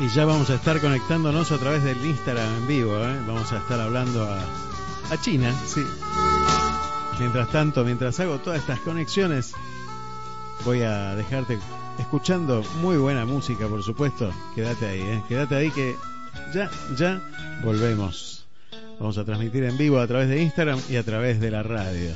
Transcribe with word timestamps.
Y 0.00 0.08
ya 0.08 0.24
vamos 0.24 0.48
a 0.50 0.54
estar 0.54 0.80
conectándonos 0.80 1.50
a 1.50 1.58
través 1.58 1.82
del 1.82 2.04
Instagram 2.04 2.46
en 2.58 2.66
vivo. 2.68 2.96
¿eh? 2.98 3.20
Vamos 3.26 3.52
a 3.52 3.58
estar 3.58 3.80
hablando 3.80 4.24
a, 4.24 4.38
a 5.10 5.20
China, 5.20 5.52
sí. 5.66 5.82
Mientras 7.18 7.50
tanto, 7.50 7.84
mientras 7.84 8.20
hago 8.20 8.38
todas 8.38 8.60
estas 8.60 8.78
conexiones, 8.80 9.54
voy 10.64 10.82
a 10.82 11.16
dejarte 11.16 11.58
escuchando 11.98 12.62
muy 12.80 12.96
buena 12.96 13.24
música, 13.24 13.66
por 13.66 13.82
supuesto. 13.82 14.32
Quédate 14.54 14.86
ahí, 14.86 15.00
¿eh? 15.00 15.22
quédate 15.28 15.56
ahí 15.56 15.70
que 15.72 15.96
ya, 16.54 16.70
ya 16.96 17.20
volvemos. 17.64 18.46
Vamos 19.00 19.18
a 19.18 19.24
transmitir 19.24 19.64
en 19.64 19.76
vivo 19.76 19.98
a 19.98 20.06
través 20.06 20.28
de 20.28 20.40
Instagram 20.40 20.80
y 20.88 20.94
a 20.94 21.02
través 21.02 21.40
de 21.40 21.50
la 21.50 21.64
radio. 21.64 22.12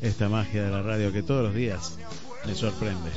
Esta 0.00 0.28
magia 0.28 0.62
de 0.62 0.70
la 0.70 0.82
radio 0.82 1.12
que 1.12 1.24
todos 1.24 1.42
los 1.42 1.54
días 1.54 1.98
me 2.46 2.54
sorprende. 2.54 3.10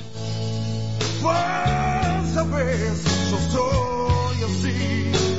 Yo 4.42 4.50
soy 4.50 5.31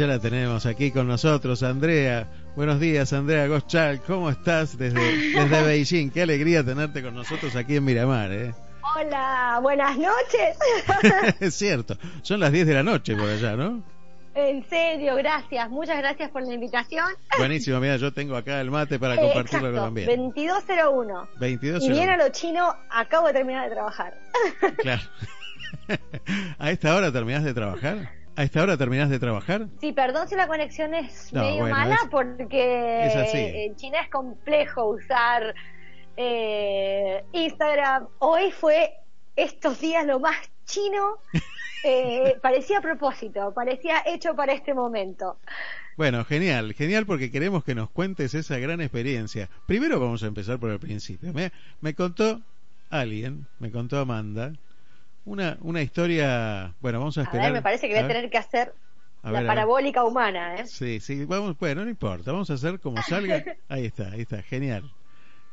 ya 0.00 0.06
la 0.06 0.18
tenemos 0.18 0.64
aquí 0.64 0.92
con 0.92 1.06
nosotros, 1.06 1.62
Andrea. 1.62 2.26
Buenos 2.56 2.80
días, 2.80 3.12
Andrea 3.12 3.46
Goschal. 3.48 4.00
¿Cómo 4.00 4.30
estás 4.30 4.78
desde, 4.78 4.98
desde 4.98 5.62
Beijing? 5.66 6.08
Qué 6.08 6.22
alegría 6.22 6.64
tenerte 6.64 7.02
con 7.02 7.14
nosotros 7.14 7.54
aquí 7.54 7.76
en 7.76 7.84
Miramar. 7.84 8.32
¿eh? 8.32 8.54
Hola, 8.96 9.58
buenas 9.60 9.98
noches. 9.98 10.56
es 11.40 11.54
cierto, 11.54 11.98
son 12.22 12.40
las 12.40 12.50
10 12.50 12.68
de 12.68 12.74
la 12.74 12.82
noche 12.82 13.14
por 13.14 13.28
allá, 13.28 13.56
¿no? 13.56 13.82
En 14.34 14.66
serio, 14.70 15.16
gracias. 15.16 15.68
Muchas 15.68 15.98
gracias 15.98 16.30
por 16.30 16.46
la 16.46 16.54
invitación. 16.54 17.04
Buenísimo, 17.36 17.78
mira, 17.78 17.98
yo 17.98 18.10
tengo 18.10 18.36
acá 18.36 18.58
el 18.62 18.70
mate 18.70 18.98
para 18.98 19.16
compartirlo 19.16 19.70
también. 19.74 20.06
2201. 20.06 21.28
2201. 21.38 21.84
Y 21.84 21.90
bien 21.90 22.08
a 22.08 22.16
lo 22.16 22.30
chino, 22.30 22.74
acabo 22.88 23.26
de 23.26 23.34
terminar 23.34 23.68
de 23.68 23.74
trabajar. 23.74 24.14
claro. 24.78 25.02
¿A 26.58 26.70
esta 26.70 26.96
hora 26.96 27.12
terminás 27.12 27.44
de 27.44 27.52
trabajar? 27.52 28.19
¿A 28.36 28.42
esta 28.42 28.62
hora 28.62 28.76
terminás 28.76 29.10
de 29.10 29.18
trabajar? 29.18 29.66
Sí, 29.80 29.92
perdón 29.92 30.28
si 30.28 30.36
la 30.36 30.46
conexión 30.46 30.94
es 30.94 31.32
medio 31.32 31.66
mala 31.66 31.98
porque 32.10 33.64
en 33.66 33.76
China 33.76 34.00
es 34.00 34.08
complejo 34.08 34.86
usar 34.86 35.54
eh, 36.16 37.24
Instagram. 37.32 38.06
Hoy 38.18 38.50
fue 38.52 38.92
estos 39.36 39.80
días 39.80 40.06
lo 40.06 40.20
más 40.20 40.36
chino. 40.64 41.18
Eh, 41.82 42.36
parecía 42.42 42.76
a 42.76 42.80
propósito, 42.82 43.54
parecía 43.54 44.02
hecho 44.04 44.36
para 44.36 44.52
este 44.52 44.74
momento. 44.74 45.38
Bueno, 45.96 46.26
genial, 46.26 46.74
genial 46.74 47.06
porque 47.06 47.30
queremos 47.30 47.64
que 47.64 47.74
nos 47.74 47.88
cuentes 47.88 48.34
esa 48.34 48.58
gran 48.58 48.82
experiencia. 48.82 49.48
Primero 49.66 49.98
vamos 49.98 50.22
a 50.22 50.26
empezar 50.26 50.58
por 50.58 50.70
el 50.70 50.78
principio. 50.78 51.32
Me, 51.32 51.52
me 51.80 51.94
contó 51.94 52.42
alguien, 52.90 53.46
me 53.60 53.70
contó 53.70 53.98
Amanda, 53.98 54.52
una, 55.30 55.56
una 55.60 55.80
historia. 55.80 56.74
Bueno, 56.80 56.98
vamos 56.98 57.16
a 57.16 57.22
esperar. 57.22 57.46
A 57.46 57.48
ver, 57.50 57.52
me 57.54 57.62
parece 57.62 57.86
que 57.86 57.94
voy 57.94 58.02
a, 58.02 58.08
tener 58.08 58.28
que 58.28 58.38
hacer 58.38 58.74
la 59.22 59.46
parabólica 59.46 60.04
humana, 60.04 60.56
¿eh? 60.56 60.66
Sí, 60.66 60.98
sí, 60.98 61.24
vamos, 61.24 61.56
bueno, 61.56 61.84
no 61.84 61.90
importa, 61.90 62.32
vamos 62.32 62.50
a 62.50 62.54
hacer 62.54 62.80
como 62.80 63.00
salga. 63.02 63.44
Ahí 63.68 63.86
está, 63.86 64.10
ahí 64.10 64.22
está, 64.22 64.42
genial, 64.42 64.90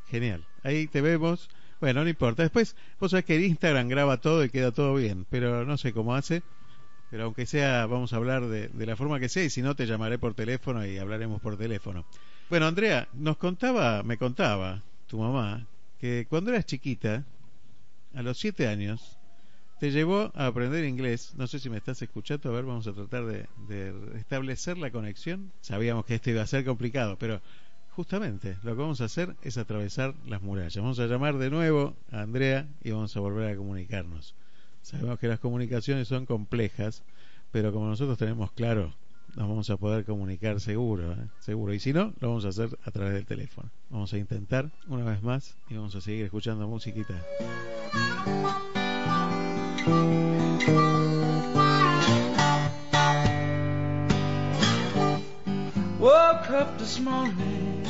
genial. 0.08 0.44
Ahí 0.64 0.88
te 0.88 1.00
vemos. 1.00 1.48
Bueno, 1.80 2.02
no 2.02 2.08
importa. 2.08 2.42
Después, 2.42 2.74
vos 2.98 3.12
sabés 3.12 3.24
que 3.24 3.36
el 3.36 3.44
Instagram 3.44 3.86
graba 3.86 4.16
todo 4.16 4.42
y 4.42 4.50
queda 4.50 4.72
todo 4.72 4.94
bien, 4.94 5.26
pero 5.30 5.64
no 5.64 5.76
sé 5.76 5.92
cómo 5.92 6.16
hace. 6.16 6.42
Pero 7.10 7.24
aunque 7.24 7.46
sea, 7.46 7.86
vamos 7.86 8.12
a 8.12 8.16
hablar 8.16 8.48
de, 8.48 8.66
de 8.68 8.86
la 8.86 8.96
forma 8.96 9.20
que 9.20 9.28
sea 9.28 9.44
y 9.44 9.50
si 9.50 9.62
no, 9.62 9.76
te 9.76 9.86
llamaré 9.86 10.18
por 10.18 10.34
teléfono 10.34 10.84
y 10.84 10.98
hablaremos 10.98 11.40
por 11.40 11.56
teléfono. 11.56 12.04
Bueno, 12.50 12.66
Andrea, 12.66 13.06
nos 13.12 13.36
contaba, 13.36 14.02
me 14.02 14.18
contaba 14.18 14.82
tu 15.06 15.18
mamá, 15.18 15.66
que 16.00 16.26
cuando 16.28 16.50
eras 16.50 16.66
chiquita, 16.66 17.24
a 18.14 18.22
los 18.22 18.38
siete 18.38 18.66
años, 18.66 19.17
te 19.78 19.90
llevó 19.90 20.32
a 20.34 20.46
aprender 20.46 20.84
inglés. 20.84 21.34
No 21.36 21.46
sé 21.46 21.58
si 21.58 21.70
me 21.70 21.76
estás 21.76 22.02
escuchando. 22.02 22.50
A 22.50 22.52
ver, 22.52 22.64
vamos 22.64 22.86
a 22.86 22.92
tratar 22.92 23.26
de, 23.26 23.46
de, 23.68 24.18
establecer 24.18 24.78
la 24.78 24.90
conexión. 24.90 25.52
Sabíamos 25.60 26.04
que 26.04 26.16
esto 26.16 26.30
iba 26.30 26.42
a 26.42 26.46
ser 26.46 26.64
complicado, 26.64 27.16
pero 27.18 27.40
justamente 27.90 28.56
lo 28.62 28.74
que 28.74 28.82
vamos 28.82 29.00
a 29.00 29.06
hacer 29.06 29.36
es 29.42 29.58
atravesar 29.58 30.14
las 30.26 30.42
murallas. 30.42 30.76
Vamos 30.76 30.98
a 30.98 31.06
llamar 31.06 31.38
de 31.38 31.50
nuevo 31.50 31.96
a 32.12 32.22
Andrea 32.22 32.68
y 32.82 32.90
vamos 32.90 33.16
a 33.16 33.20
volver 33.20 33.52
a 33.52 33.56
comunicarnos. 33.56 34.34
Sabemos 34.82 35.18
que 35.18 35.28
las 35.28 35.40
comunicaciones 35.40 36.08
son 36.08 36.26
complejas, 36.26 37.02
pero 37.50 37.72
como 37.72 37.88
nosotros 37.88 38.16
tenemos 38.16 38.52
claro, 38.52 38.94
nos 39.36 39.48
vamos 39.48 39.70
a 39.70 39.76
poder 39.76 40.04
comunicar 40.04 40.60
seguro, 40.60 41.12
¿eh? 41.12 41.28
seguro. 41.40 41.74
Y 41.74 41.80
si 41.80 41.92
no, 41.92 42.14
lo 42.20 42.28
vamos 42.28 42.44
a 42.44 42.48
hacer 42.48 42.78
a 42.84 42.90
través 42.90 43.14
del 43.14 43.26
teléfono. 43.26 43.70
Vamos 43.90 44.12
a 44.12 44.18
intentar 44.18 44.70
una 44.86 45.04
vez 45.04 45.22
más 45.22 45.56
y 45.68 45.74
vamos 45.74 45.94
a 45.94 46.00
seguir 46.00 46.24
escuchando 46.24 46.66
musiquita. 46.66 47.22
Woke 55.98 56.50
up 56.50 56.78
this 56.78 57.00
morning, 57.00 57.84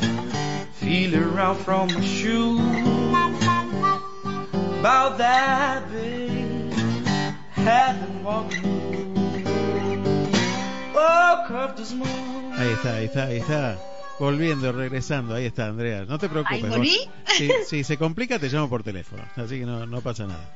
feeling 0.73 1.23
around 1.23 1.59
from 1.59 1.89
my 1.89 2.01
shoe. 2.01 2.59
About 4.81 5.19
that 5.19 5.91
big, 5.93 6.73
have 7.53 8.01
been 8.01 8.25
walking. 8.25 9.15
Woke 10.95 11.51
up 11.51 11.77
this 11.77 11.93
morning. 11.93 12.53
Ahí 12.55 12.73
está, 12.73 12.95
ahí 12.95 13.05
está, 13.05 13.25
ahí 13.25 13.37
está. 13.39 13.79
Volviendo, 14.19 14.73
regresando, 14.73 15.35
ahí 15.35 15.45
está 15.47 15.67
Andrea. 15.67 16.05
No 16.05 16.19
te 16.19 16.29
preocupes. 16.29 16.65
¿Ahí 16.65 16.71
volví? 16.71 16.99
Si, 17.27 17.51
si, 17.67 17.85
se 17.85 17.97
complica, 17.97 18.39
te 18.39 18.49
llamo 18.49 18.69
por 18.69 18.83
teléfono. 18.83 19.23
Así 19.37 19.61
que 19.61 19.67
no, 19.67 19.87
no 19.87 20.01
pasa 20.01 20.27
nada. 20.27 20.55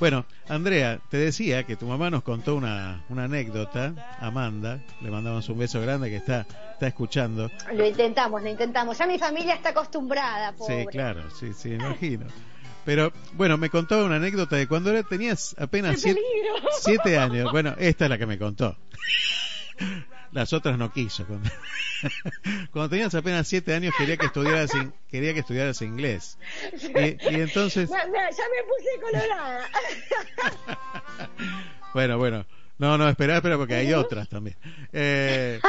Bueno, 0.00 0.24
Andrea, 0.48 0.98
te 1.10 1.18
decía 1.18 1.64
que 1.64 1.76
tu 1.76 1.84
mamá 1.84 2.08
nos 2.08 2.22
contó 2.22 2.56
una, 2.56 3.04
una 3.10 3.24
anécdota, 3.24 4.16
Amanda, 4.18 4.80
le 5.02 5.10
mandamos 5.10 5.46
un 5.50 5.58
beso 5.58 5.78
grande 5.82 6.08
que 6.08 6.16
está, 6.16 6.46
está 6.72 6.86
escuchando. 6.86 7.50
Lo 7.74 7.86
intentamos, 7.86 8.42
lo 8.42 8.48
intentamos. 8.48 8.96
Ya 8.96 9.06
mi 9.06 9.18
familia 9.18 9.54
está 9.54 9.68
acostumbrada. 9.68 10.52
Pobre. 10.52 10.80
Sí, 10.80 10.86
claro, 10.86 11.30
sí, 11.38 11.52
sí, 11.52 11.74
imagino. 11.74 12.24
Pero 12.86 13.12
bueno, 13.34 13.58
me 13.58 13.68
contó 13.68 14.02
una 14.06 14.16
anécdota 14.16 14.56
de 14.56 14.66
cuando 14.66 14.90
tenías 15.04 15.54
apenas 15.58 16.00
siete, 16.00 16.22
siete, 16.80 17.18
años. 17.18 17.52
Bueno, 17.52 17.74
esta 17.78 18.06
es 18.06 18.10
la 18.10 18.16
que 18.16 18.26
me 18.26 18.38
contó. 18.38 18.76
Las 20.32 20.52
otras 20.52 20.78
no 20.78 20.92
quiso. 20.92 21.26
Cuando, 22.72 22.88
tenías 22.88 23.14
apenas 23.14 23.48
siete 23.48 23.74
años 23.74 23.92
quería 23.98 24.16
que 24.16 24.26
estudiaras, 24.26 24.70
quería 25.10 25.34
que 25.34 25.40
estudiaras 25.40 25.82
inglés. 25.82 26.38
Y, 26.72 27.34
entonces... 27.34 27.90
ya 27.90 28.04
me 28.06 28.18
puse 28.68 29.00
colorada. 29.00 29.68
bueno, 31.94 32.18
bueno. 32.18 32.46
No, 32.80 32.96
no, 32.96 33.10
espera, 33.10 33.36
espera, 33.36 33.58
porque 33.58 33.74
hay 33.74 33.92
otras 33.92 34.26
también. 34.30 34.56
Eh, 34.94 35.60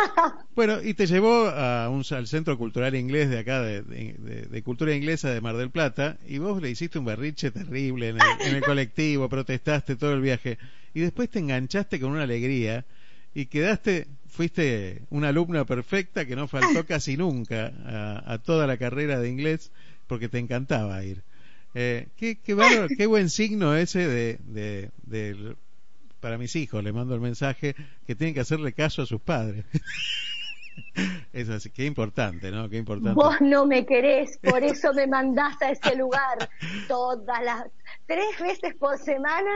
bueno, 0.56 0.82
y 0.82 0.94
te 0.94 1.08
llevó 1.08 1.50
a 1.50 1.90
un, 1.90 2.06
al 2.12 2.26
Centro 2.26 2.58
Cultural 2.58 2.96
Inglés 2.96 3.30
de 3.30 3.40
acá, 3.40 3.62
de, 3.62 4.62
Cultura 4.64 4.96
Inglesa 4.96 5.30
de 5.30 5.42
Mar 5.42 5.58
del 5.58 5.72
Plata, 5.72 6.18
y 6.26 6.38
vos 6.38 6.62
le 6.62 6.70
hiciste 6.70 7.00
un 7.00 7.06
berriche 7.06 7.52
terrible 7.52 8.10
en 8.10 8.16
el, 8.16 8.48
en 8.48 8.56
el 8.56 8.64
colectivo, 8.64 9.28
protestaste 9.28 9.98
todo 9.98 10.14
el 10.14 10.22
viaje, 10.22 10.58
y 10.94 11.02
después 11.02 11.30
te 11.30 11.40
enganchaste 11.40 12.00
con 12.00 12.12
una 12.12 12.24
alegría, 12.24 12.86
y 13.34 13.48
quedaste, 13.48 14.08
fuiste 14.32 15.04
una 15.10 15.30
alumna 15.30 15.66
perfecta 15.66 16.26
que 16.26 16.36
no 16.36 16.48
faltó 16.48 16.86
casi 16.86 17.18
nunca 17.18 17.72
a, 18.26 18.38
toda 18.40 18.66
la 18.66 18.78
carrera 18.78 19.20
de 19.20 19.30
inglés, 19.30 19.72
porque 20.08 20.30
te 20.30 20.40
encantaba 20.40 21.04
ir. 21.04 21.22
Eh, 21.74 22.08
qué, 22.18 22.38
qué, 22.40 22.56
qué 22.98 23.06
buen 23.06 23.30
signo 23.30 23.76
ese 23.76 24.08
de, 24.08 24.40
de, 24.46 24.90
de 25.04 25.56
para 26.20 26.38
mis 26.38 26.56
hijos, 26.56 26.84
le 26.84 26.94
mando 26.94 27.16
el 27.16 27.22
mensaje 27.22 27.76
que 28.06 28.16
tienen 28.16 28.34
que 28.34 28.40
hacerle 28.40 28.74
caso 28.74 29.02
a 29.02 29.06
sus 29.06 29.22
padres. 29.22 29.66
Es 31.34 31.50
así, 31.50 31.70
qué 31.70 31.86
importante, 31.86 32.50
¿no? 32.50 32.70
Qué 32.70 32.78
importante. 32.78 33.14
Vos 33.14 33.36
no 33.42 33.66
me 33.66 33.86
querés, 33.86 34.38
por 34.38 34.64
eso 34.64 34.94
me 34.94 35.06
mandás 35.06 35.62
a 35.62 35.72
ese 35.72 35.96
lugar 35.96 36.50
todas 36.88 37.44
las 37.44 37.66
tres 38.06 38.40
veces 38.40 38.76
por 38.76 38.98
semana, 38.98 39.52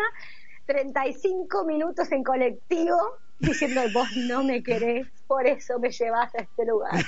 35 0.66 1.66
minutos 1.66 2.12
en 2.12 2.24
colectivo, 2.24 2.98
diciendo 3.40 3.82
vos 3.94 4.08
no 4.16 4.44
me 4.44 4.64
querés, 4.64 5.08
por 5.28 5.46
eso 5.48 5.80
me 5.80 5.92
llevas 5.92 6.34
a 6.36 6.40
este 6.40 6.66
lugar. 6.66 7.06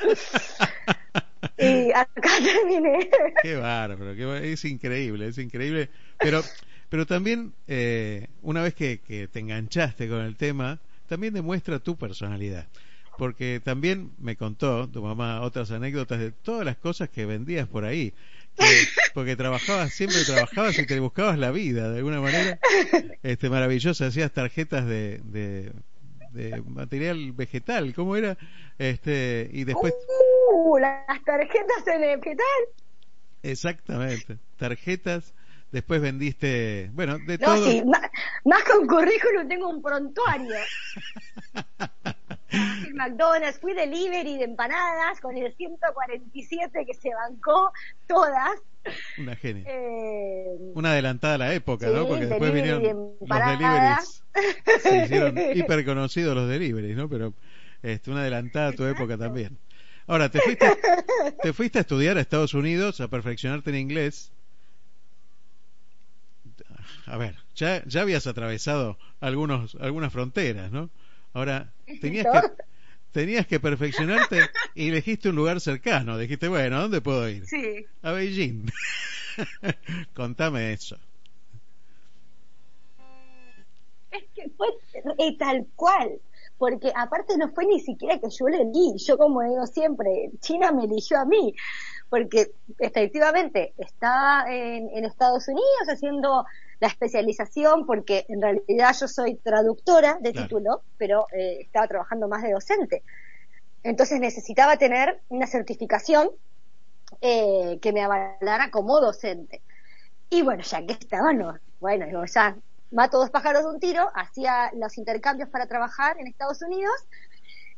y 1.58 1.90
acá 1.92 2.30
terminé. 2.42 3.10
Qué 3.42 3.56
bárbaro, 3.56 4.14
qué, 4.14 4.52
es 4.52 4.64
increíble, 4.64 5.28
es 5.28 5.38
increíble. 5.38 5.90
Pero 6.18 6.42
pero 6.88 7.06
también, 7.06 7.52
eh, 7.66 8.28
una 8.42 8.62
vez 8.62 8.74
que, 8.74 9.28
te 9.30 9.38
enganchaste 9.38 10.08
con 10.08 10.20
el 10.20 10.36
tema, 10.36 10.78
también 11.06 11.34
demuestra 11.34 11.78
tu 11.78 11.96
personalidad. 11.96 12.66
Porque 13.18 13.60
también 13.62 14.12
me 14.18 14.36
contó 14.36 14.88
tu 14.88 15.02
mamá 15.02 15.40
otras 15.42 15.70
anécdotas 15.70 16.20
de 16.20 16.30
todas 16.30 16.64
las 16.64 16.76
cosas 16.76 17.10
que 17.10 17.26
vendías 17.26 17.66
por 17.68 17.84
ahí. 17.84 18.14
Porque 19.14 19.36
trabajabas, 19.36 19.92
siempre 19.92 20.24
trabajabas 20.24 20.78
y 20.78 20.86
te 20.86 20.98
buscabas 21.00 21.38
la 21.38 21.50
vida 21.50 21.90
de 21.90 21.98
alguna 21.98 22.20
manera. 22.20 22.58
Este, 23.22 23.50
maravilloso, 23.50 24.04
hacías 24.04 24.32
tarjetas 24.32 24.86
de, 24.86 25.20
de, 25.24 26.62
material 26.66 27.32
vegetal, 27.32 27.94
¿cómo 27.94 28.16
era? 28.16 28.38
Este, 28.78 29.48
y 29.52 29.64
después. 29.64 29.94
Uh, 30.52 30.78
las 30.78 31.24
tarjetas 31.24 31.86
en 31.86 32.20
vegetal. 32.20 32.44
Exactamente, 33.42 34.38
tarjetas 34.56 35.34
Después 35.70 36.00
vendiste, 36.00 36.90
bueno, 36.94 37.18
de 37.18 37.36
no, 37.36 37.46
todo. 37.46 37.70
Sí, 37.70 37.82
más, 37.84 38.64
que 38.64 38.72
un 38.72 38.86
currículum 38.86 39.48
tengo 39.48 39.68
un 39.68 39.82
prontuario. 39.82 40.56
el 42.50 42.94
McDonald's, 42.94 43.58
fui 43.60 43.74
delivery 43.74 44.38
de 44.38 44.44
empanadas 44.44 45.20
con 45.20 45.36
el 45.36 45.54
147 45.54 46.86
que 46.86 46.94
se 46.94 47.10
bancó 47.14 47.72
todas. 48.06 48.60
Una 49.18 49.36
genia. 49.36 49.64
Eh, 49.66 50.56
Una 50.74 50.92
adelantada 50.92 51.34
a 51.34 51.38
la 51.38 51.54
época, 51.54 51.88
¿no? 51.88 52.06
Porque 52.06 52.26
después 52.26 52.52
vinieron 52.52 52.82
los 52.82 53.18
deliveries. 53.28 54.22
Se 54.82 55.04
hicieron 55.04 55.36
hiper 55.54 55.84
conocidos 55.84 56.34
los 56.34 56.48
deliveries, 56.48 56.96
¿no? 56.96 57.08
Pero 57.08 57.34
este, 57.82 58.10
una 58.10 58.20
adelantada 58.20 58.68
a 58.68 58.72
tu 58.72 58.84
época 58.84 59.18
también. 59.18 59.58
Ahora, 60.06 60.30
te 60.30 60.40
fuiste, 60.40 60.66
te 61.42 61.52
fuiste 61.52 61.78
a 61.78 61.80
estudiar 61.82 62.16
a 62.16 62.20
Estados 62.20 62.54
Unidos, 62.54 63.00
a 63.00 63.08
perfeccionarte 63.08 63.70
en 63.70 63.76
inglés 63.76 64.32
a 67.06 67.16
ver, 67.16 67.36
ya, 67.54 67.82
ya 67.86 68.02
habías 68.02 68.26
atravesado 68.26 68.98
algunos, 69.20 69.76
algunas 69.80 70.12
fronteras, 70.12 70.70
¿no? 70.70 70.90
Ahora, 71.32 71.72
tenías 72.00 72.26
que, 72.26 72.50
tenías 73.12 73.46
que 73.46 73.60
perfeccionarte 73.60 74.50
y 74.74 74.88
elegiste 74.88 75.28
un 75.28 75.36
lugar 75.36 75.60
cercano. 75.60 76.18
Dijiste, 76.18 76.48
bueno, 76.48 76.76
¿a 76.76 76.80
dónde 76.82 77.00
puedo 77.00 77.28
ir? 77.28 77.46
Sí. 77.46 77.86
A 78.02 78.12
Beijing. 78.12 78.66
Contame 80.14 80.72
eso. 80.72 80.98
Es 84.10 84.24
que 84.34 84.50
fue 84.56 84.68
tal 85.38 85.66
cual, 85.76 86.20
porque 86.56 86.90
aparte 86.94 87.36
no 87.36 87.50
fue 87.50 87.66
ni 87.66 87.78
siquiera 87.78 88.18
que 88.18 88.28
yo 88.30 88.48
le 88.48 88.64
di, 88.72 88.94
yo 88.96 89.18
como 89.18 89.42
digo 89.42 89.66
siempre, 89.66 90.30
China 90.40 90.72
me 90.72 90.84
eligió 90.84 91.18
a 91.18 91.26
mí, 91.26 91.54
porque 92.10 92.52
efectivamente 92.78 93.74
estaba 93.76 94.44
en, 94.48 94.88
en 94.94 95.04
Estados 95.04 95.48
Unidos 95.48 95.88
haciendo 95.88 96.44
la 96.80 96.88
especialización, 96.88 97.86
porque 97.86 98.24
en 98.28 98.40
realidad 98.40 98.94
yo 98.98 99.08
soy 99.08 99.34
traductora 99.36 100.18
de 100.20 100.32
título, 100.32 100.82
pero 100.96 101.26
eh, 101.32 101.58
estaba 101.62 101.88
trabajando 101.88 102.28
más 102.28 102.42
de 102.42 102.52
docente. 102.52 103.02
Entonces 103.82 104.20
necesitaba 104.20 104.76
tener 104.76 105.20
una 105.28 105.46
certificación 105.46 106.30
eh, 107.20 107.78
que 107.82 107.92
me 107.92 108.02
avalara 108.02 108.70
como 108.70 109.00
docente. 109.00 109.62
Y 110.30 110.42
bueno, 110.42 110.62
ya 110.62 110.86
que 110.86 110.92
estaba, 110.92 111.32
no, 111.32 111.58
bueno, 111.80 112.06
digo, 112.06 112.24
ya 112.26 112.56
mato 112.90 113.18
dos 113.18 113.30
pájaros 113.30 113.64
de 113.64 113.70
un 113.70 113.80
tiro, 113.80 114.10
hacía 114.14 114.70
los 114.74 114.98
intercambios 114.98 115.48
para 115.48 115.66
trabajar 115.66 116.18
en 116.20 116.26
Estados 116.26 116.62
Unidos, 116.62 116.94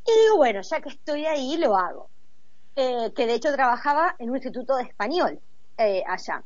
y 0.07 0.23
digo, 0.23 0.37
bueno, 0.37 0.61
ya 0.63 0.81
que 0.81 0.89
estoy 0.89 1.27
ahí, 1.27 1.57
lo 1.57 1.77
hago. 1.77 2.09
Eh, 2.77 3.13
que 3.15 3.27
de 3.27 3.35
hecho 3.35 3.53
trabajaba 3.53 4.15
en 4.19 4.31
un 4.31 4.37
instituto 4.37 4.77
de 4.77 4.85
español 4.85 5.41
allá. 6.07 6.43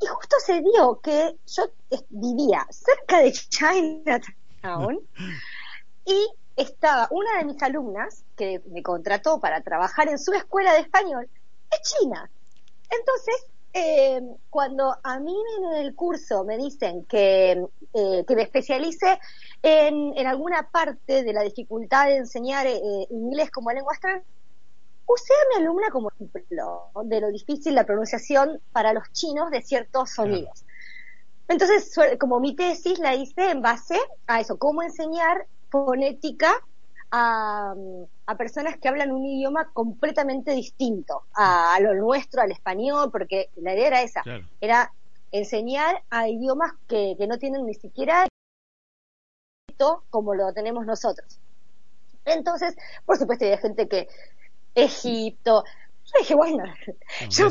Y 0.00 0.06
justo 0.06 0.36
se 0.44 0.60
dio 0.60 1.00
que 1.00 1.34
yo 1.46 1.64
vivía 2.10 2.66
cerca 2.70 3.20
de 3.20 3.32
Chinatown 3.32 5.00
y 6.04 6.28
estaba 6.56 7.08
una 7.10 7.38
de 7.38 7.44
mis 7.44 7.62
alumnas 7.62 8.24
que 8.36 8.60
me 8.70 8.82
contrató 8.82 9.40
para 9.40 9.62
trabajar 9.62 10.08
en 10.08 10.18
su 10.18 10.32
escuela 10.32 10.74
de 10.74 10.80
español, 10.80 11.28
es 11.70 11.80
china. 11.82 12.30
Entonces, 12.90 13.46
eh, 13.72 14.20
cuando 14.50 14.96
a 15.02 15.18
mí 15.20 15.34
en 15.58 15.84
el 15.84 15.94
curso 15.94 16.44
me 16.44 16.58
dicen 16.58 17.04
que, 17.04 17.64
eh, 17.94 18.24
que 18.26 18.36
me 18.36 18.42
especialice 18.42 19.18
en, 19.62 20.12
en, 20.16 20.26
alguna 20.26 20.68
parte 20.70 21.22
de 21.22 21.32
la 21.32 21.42
dificultad 21.42 22.06
de 22.06 22.16
enseñar 22.16 22.66
eh, 22.66 22.80
inglés 23.10 23.50
como 23.50 23.70
lengua 23.70 23.94
extranjera, 23.94 24.24
usé 25.12 25.32
a 25.32 25.48
mi 25.58 25.64
alumna 25.64 25.90
como 25.90 26.10
ejemplo 26.10 26.90
de 27.04 27.20
lo 27.20 27.28
difícil 27.28 27.74
la 27.74 27.84
pronunciación 27.84 28.60
para 28.72 28.92
los 28.92 29.10
chinos 29.12 29.50
de 29.50 29.62
ciertos 29.62 30.10
sonidos. 30.10 30.64
Entonces, 31.48 31.92
como 32.18 32.38
mi 32.38 32.54
tesis 32.54 32.98
la 32.98 33.14
hice 33.14 33.50
en 33.50 33.62
base 33.62 33.98
a 34.26 34.40
eso, 34.40 34.58
cómo 34.58 34.82
enseñar 34.82 35.46
fonética 35.68 36.52
a, 37.10 37.74
personas 38.38 38.76
que 38.78 38.88
hablan 38.88 39.10
un 39.10 39.26
idioma 39.26 39.70
completamente 39.72 40.52
distinto 40.52 41.24
a, 41.34 41.76
lo 41.80 41.94
nuestro, 41.94 42.42
al 42.42 42.52
español, 42.52 43.10
porque 43.10 43.50
la 43.56 43.74
idea 43.74 43.88
era 43.88 44.02
esa, 44.02 44.22
era 44.60 44.92
enseñar 45.32 46.02
a 46.10 46.28
idiomas 46.28 46.72
que, 46.86 47.16
que 47.18 47.26
no 47.26 47.38
tienen 47.38 47.66
ni 47.66 47.74
siquiera 47.74 48.26
como 50.10 50.34
lo 50.34 50.52
tenemos 50.52 50.86
nosotros. 50.86 51.38
Entonces, 52.24 52.76
por 53.06 53.16
supuesto, 53.16 53.44
hay 53.44 53.56
gente 53.58 53.88
que 53.88 54.08
Egipto. 54.74 55.64
Yo 56.12 56.18
dije, 56.18 56.34
bueno, 56.34 56.64
yo 57.28 57.48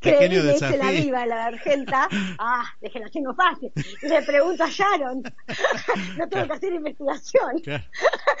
creí 0.00 0.28
que 0.28 0.58
se 0.58 0.76
la 0.76 0.90
viva 0.90 1.26
la 1.26 1.46
Argenta. 1.46 2.08
Ah, 2.38 2.64
dije, 2.80 2.98
la 2.98 3.08
tengo 3.10 3.34
fácil. 3.34 3.72
Le 4.02 4.22
pregunto 4.22 4.64
a 4.64 4.68
Sharon. 4.68 5.22
no 6.18 6.28
tengo 6.28 6.46
que 6.46 6.52
hacer 6.52 6.72
investigación. 6.72 7.62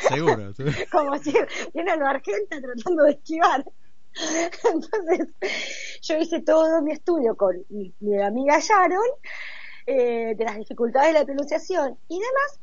Seguro, 0.08 0.52
Como 0.92 1.18
si 1.18 1.32
viene 1.72 1.96
la 1.96 2.10
Argenta 2.10 2.60
tratando 2.60 3.04
de 3.04 3.10
esquivar. 3.12 3.64
Entonces, 4.64 5.28
yo 6.02 6.16
hice 6.16 6.40
todo 6.40 6.82
mi 6.82 6.92
estudio 6.92 7.36
con 7.36 7.64
mi, 7.68 8.20
amiga 8.20 8.58
Sharon, 8.58 9.06
eh, 9.86 10.34
de 10.36 10.44
las 10.44 10.56
dificultades 10.56 11.12
de 11.12 11.20
la 11.20 11.24
pronunciación 11.24 11.96
y 12.08 12.18
demás. 12.18 12.60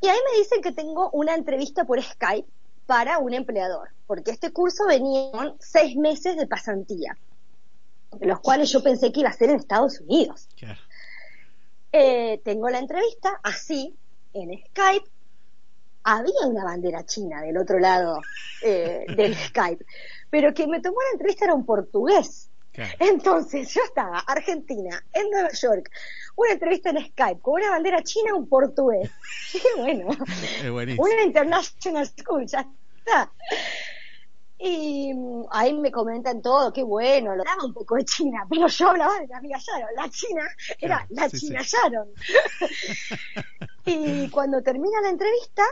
Y 0.00 0.08
ahí 0.08 0.18
me 0.32 0.38
dicen 0.38 0.62
que 0.62 0.72
tengo 0.72 1.10
una 1.10 1.34
entrevista 1.34 1.84
por 1.84 2.02
Skype 2.02 2.48
para 2.86 3.18
un 3.18 3.34
empleador, 3.34 3.90
porque 4.06 4.30
este 4.30 4.52
curso 4.52 4.86
venía 4.86 5.30
con 5.32 5.56
seis 5.58 5.96
meses 5.96 6.36
de 6.36 6.46
pasantía, 6.46 7.16
los 8.20 8.40
cuales 8.40 8.70
yo 8.70 8.82
pensé 8.82 9.12
que 9.12 9.20
iba 9.20 9.28
a 9.28 9.32
ser 9.32 9.50
en 9.50 9.56
Estados 9.56 10.00
Unidos. 10.00 10.48
Eh, 11.92 12.40
tengo 12.44 12.68
la 12.70 12.78
entrevista 12.78 13.40
así, 13.42 13.94
en 14.32 14.50
Skype, 14.68 15.08
había 16.04 16.46
una 16.46 16.64
bandera 16.64 17.04
china 17.04 17.42
del 17.42 17.58
otro 17.58 17.80
lado 17.80 18.20
eh, 18.62 19.04
del 19.16 19.34
Skype, 19.48 19.84
pero 20.30 20.54
quien 20.54 20.70
me 20.70 20.80
tomó 20.80 20.98
la 21.00 21.12
entrevista 21.12 21.46
era 21.46 21.54
un 21.54 21.66
portugués. 21.66 22.50
Entonces, 22.98 23.72
yo 23.72 23.80
estaba, 23.82 24.18
Argentina, 24.20 25.02
en 25.12 25.30
Nueva 25.30 25.50
York, 25.52 25.90
una 26.36 26.52
entrevista 26.52 26.90
en 26.90 27.06
Skype 27.06 27.40
con 27.40 27.54
una 27.54 27.70
bandera 27.70 28.02
china 28.02 28.30
y 28.30 28.32
un 28.32 28.48
portugués. 28.48 29.10
Qué 29.52 29.60
bueno. 29.76 30.08
Una 30.98 31.22
international 31.22 32.06
school, 32.06 32.46
ya 32.46 32.66
está. 32.98 33.32
Y 34.58 35.12
mm, 35.14 35.44
ahí 35.50 35.74
me 35.74 35.90
comentan 35.90 36.40
todo, 36.40 36.72
qué 36.72 36.82
bueno, 36.82 37.36
lo 37.36 37.44
daba 37.44 37.64
un 37.64 37.74
poco 37.74 37.96
de 37.96 38.04
China, 38.06 38.46
pero 38.48 38.66
yo 38.66 38.88
hablaba 38.88 39.20
de 39.20 39.26
mi 39.26 39.34
amiga 39.34 39.58
Sharon, 39.58 39.94
la 39.94 40.08
China 40.08 40.42
era 40.78 41.06
la 41.10 41.28
China 41.28 41.60
Sharon. 41.62 42.08
y 43.84 44.30
cuando 44.30 44.62
termina 44.62 45.00
la 45.02 45.10
entrevista, 45.10 45.62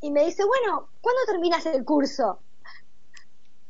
y 0.00 0.10
me 0.10 0.24
dice, 0.24 0.44
bueno, 0.44 0.90
¿cuándo 1.00 1.22
terminas 1.26 1.64
el 1.66 1.84
curso? 1.84 2.40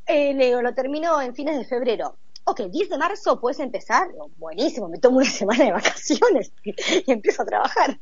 Eh, 0.07 0.35
le 0.35 0.47
digo, 0.47 0.63
lo 0.63 0.75
termino 0.75 1.21
en 1.21 1.35
fines 1.35 1.57
de 1.57 1.65
febrero. 1.65 2.17
Ok, 2.45 2.63
10 2.63 2.89
de 2.91 2.99
marzo 2.99 3.41
puedes 3.41 3.61
empezar. 3.61 4.09
Buenísimo, 4.37 4.89
me 4.89 4.99
tomo 4.99 5.19
una 5.19 5.31
semana 5.31 5.65
de 5.65 5.73
vacaciones 5.73 6.53
y, 6.65 6.75
empiezo 7.11 7.43
a 7.43 7.47
trabajar. 7.47 7.99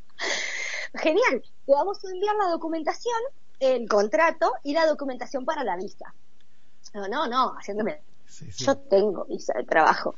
Genial, 0.95 1.43
te 1.67 1.73
vamos 1.73 2.05
a 2.05 2.11
enviar 2.11 2.37
la 2.37 2.47
documentación, 2.47 3.21
el 3.61 3.89
contrato 3.89 4.53
y 4.63 4.73
la 4.73 4.87
documentación 4.87 5.45
para 5.45 5.65
la 5.65 5.77
visa. 5.77 6.15
No, 6.95 7.09
no, 7.09 7.27
no, 7.27 7.55
haciéndome. 7.59 8.01
Yo 8.59 8.77
tengo 8.77 9.25
visa 9.27 9.53
de 9.55 9.65
trabajo. 9.65 10.15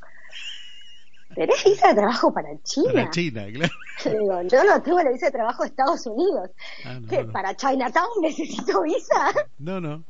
¿Tenés 1.35 1.63
visa 1.63 1.89
de 1.89 1.95
trabajo 1.95 2.33
para 2.33 2.49
China? 2.63 2.93
Para 2.93 3.11
China, 3.11 3.47
claro. 3.53 3.73
Digo, 4.05 4.43
yo 4.43 4.65
no 4.65 4.83
tengo 4.83 5.03
la 5.03 5.11
visa 5.11 5.27
de 5.27 5.33
trabajo 5.33 5.63
de 5.63 5.69
Estados 5.69 6.07
Unidos. 6.07 6.51
Ah, 6.85 7.01
¿Para 7.33 7.55
Chinatown 7.55 8.23
necesito 8.23 8.83
visa? 8.83 9.33
No, 9.59 9.81
no. 9.81 10.05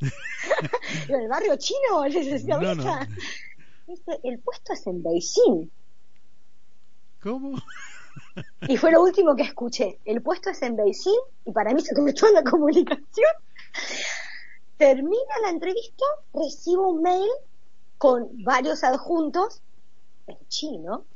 ¿En 1.08 1.14
el 1.14 1.28
barrio 1.28 1.56
chino 1.56 2.04
necesito 2.04 2.58
visa? 2.58 3.08
Dice, 3.88 4.20
el 4.22 4.38
puesto 4.40 4.74
es 4.74 4.86
en 4.86 5.02
Beijing. 5.02 5.70
¿Cómo? 7.22 7.58
y 8.68 8.76
fue 8.76 8.92
lo 8.92 9.02
último 9.02 9.34
que 9.34 9.44
escuché. 9.44 9.98
El 10.04 10.20
puesto 10.20 10.50
es 10.50 10.60
en 10.60 10.76
Beijing 10.76 11.20
y 11.46 11.52
para 11.52 11.72
mí 11.72 11.80
se 11.80 11.94
en 11.98 12.34
la 12.34 12.42
comunicación. 12.42 13.32
Termina 14.76 15.40
la 15.42 15.48
entrevista, 15.48 16.04
recibo 16.34 16.90
un 16.90 17.02
mail 17.02 17.30
con 17.96 18.28
varios 18.44 18.84
adjuntos 18.84 19.62
en 20.26 20.36
chino. 20.48 21.06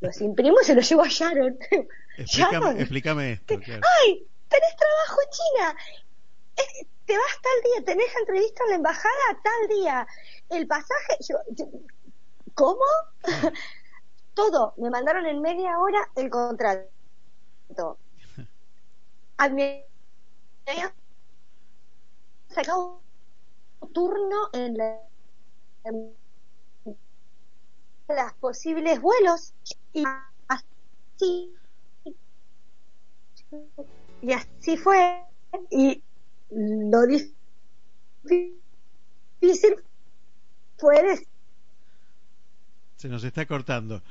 Los 0.00 0.22
imprimo 0.22 0.56
y 0.62 0.64
se 0.64 0.74
los 0.74 0.88
llevo 0.88 1.02
a 1.02 1.08
Sharon. 1.08 1.58
Explícame, 2.16 3.32
esto. 3.32 3.54
¡Ay! 3.54 4.26
Tenés 4.48 4.76
trabajo 4.76 5.20
en 5.22 5.30
China. 5.30 5.76
te 7.04 7.16
vas 7.16 7.42
tal 7.42 7.62
día, 7.64 7.84
tenés 7.84 8.16
entrevista 8.16 8.64
en 8.64 8.70
la 8.70 8.76
embajada 8.76 9.40
tal 9.44 9.68
día. 9.68 10.06
El 10.52 10.66
pasaje. 10.66 11.16
¿Cómo? 12.54 12.84
Todo. 14.34 14.74
Me 14.76 14.90
mandaron 14.90 15.26
en 15.26 15.40
media 15.40 15.78
hora 15.78 16.10
el 16.14 16.28
contrato. 16.30 17.98
Al 19.38 19.56
sacado 22.48 23.00
un 23.80 23.92
turno 23.92 24.48
en 24.52 24.76
la 24.76 25.00
las 28.08 28.34
posibles 28.34 29.00
vuelos 29.00 29.54
y 29.94 30.04
así 30.48 31.54
y 34.20 34.32
así 34.32 34.76
fue 34.76 35.24
y 35.70 36.02
lo 36.50 37.06
difícil 37.06 37.42
fue 40.82 41.24
se 42.96 43.08
nos 43.08 43.22
está 43.22 43.46
cortando 43.46 44.02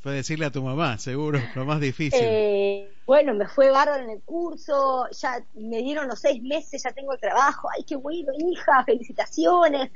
fue 0.00 0.12
decirle 0.12 0.44
a 0.44 0.50
tu 0.50 0.62
mamá 0.62 0.98
seguro 0.98 1.40
lo 1.54 1.64
más 1.64 1.80
difícil 1.80 2.20
eh, 2.22 2.92
bueno 3.06 3.32
me 3.32 3.48
fue 3.48 3.70
bárbaro 3.70 4.04
en 4.04 4.10
el 4.10 4.20
curso 4.20 5.08
ya 5.10 5.42
me 5.54 5.78
dieron 5.78 6.08
los 6.08 6.20
seis 6.20 6.42
meses 6.42 6.82
ya 6.82 6.92
tengo 6.92 7.14
el 7.14 7.20
trabajo 7.20 7.68
ay 7.74 7.84
qué 7.84 7.96
bueno 7.96 8.30
hija 8.38 8.84
felicitaciones 8.84 9.90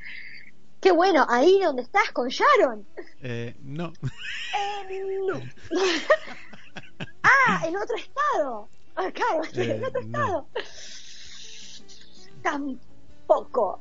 Qué 0.81 0.93
bueno, 0.93 1.27
ahí 1.29 1.59
donde 1.63 1.83
estás 1.83 2.13
con 2.13 2.29
Sharon. 2.29 2.87
Eh, 3.23 3.57
no. 3.63 3.93
Eh, 4.89 5.03
no. 5.27 5.41
ah, 7.23 7.63
en 7.67 7.77
otro 7.77 7.97
estado. 7.97 8.69
Ah, 8.95 9.11
claro, 9.11 9.43
en 9.55 9.83
eh, 9.83 9.87
otro 9.87 10.01
estado. 10.01 10.49
Tampoco. 12.43 13.81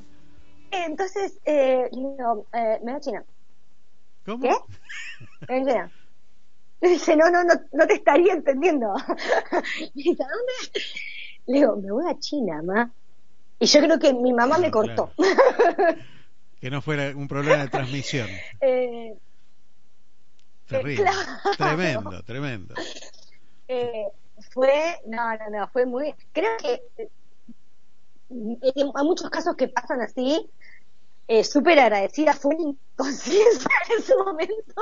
Entonces, 0.86 1.40
eh, 1.46 1.90
no, 1.94 2.46
eh, 2.54 2.80
me 2.84 2.94
da 2.94 3.00
China. 3.00 3.24
¿Cómo? 4.26 4.42
¿Qué? 4.42 4.56
Me 5.48 5.66
China. 5.66 5.92
Dice, 6.82 7.16
no, 7.16 7.30
no, 7.30 7.44
no, 7.44 7.54
no 7.72 7.88
te 7.88 7.94
estaría 7.94 8.34
entendiendo. 8.34 8.94
dice, 9.94 10.24
¿a 10.24 10.28
dónde? 10.28 10.82
Le 11.48 11.60
digo, 11.60 11.76
me 11.78 11.92
voy 11.92 12.12
a 12.12 12.20
China, 12.20 12.62
ma. 12.64 12.92
Y 13.60 13.66
yo 13.66 13.80
creo 13.80 14.00
que 14.00 14.14
mi 14.14 14.34
mamá 14.34 14.58
me 14.58 14.70
cortó. 14.70 15.14
que 16.60 16.70
no 16.70 16.82
fuera 16.82 17.16
un 17.16 17.28
problema 17.28 17.64
de 17.64 17.70
transmisión. 17.70 18.28
Eh, 18.62 19.14
Terrible. 20.68 21.12
Tremendo, 21.58 22.24
tremendo. 22.24 22.74
Eh, 23.68 24.08
fue, 24.52 25.00
no, 25.06 25.38
no, 25.38 25.50
no, 25.52 25.68
fue 25.70 25.86
muy. 25.86 26.16
Creo 26.32 26.58
que 26.58 26.82
eh, 26.98 27.10
hay 28.30 29.04
muchos 29.04 29.30
casos 29.30 29.56
que 29.56 29.68
pasan 29.68 30.02
así. 30.02 30.50
Eh, 31.28 31.44
Súper 31.44 31.80
agradecida, 31.80 32.34
fue 32.34 32.56
inconsciencia 32.56 33.70
en 33.90 33.98
ese 33.98 34.16
momento. 34.16 34.82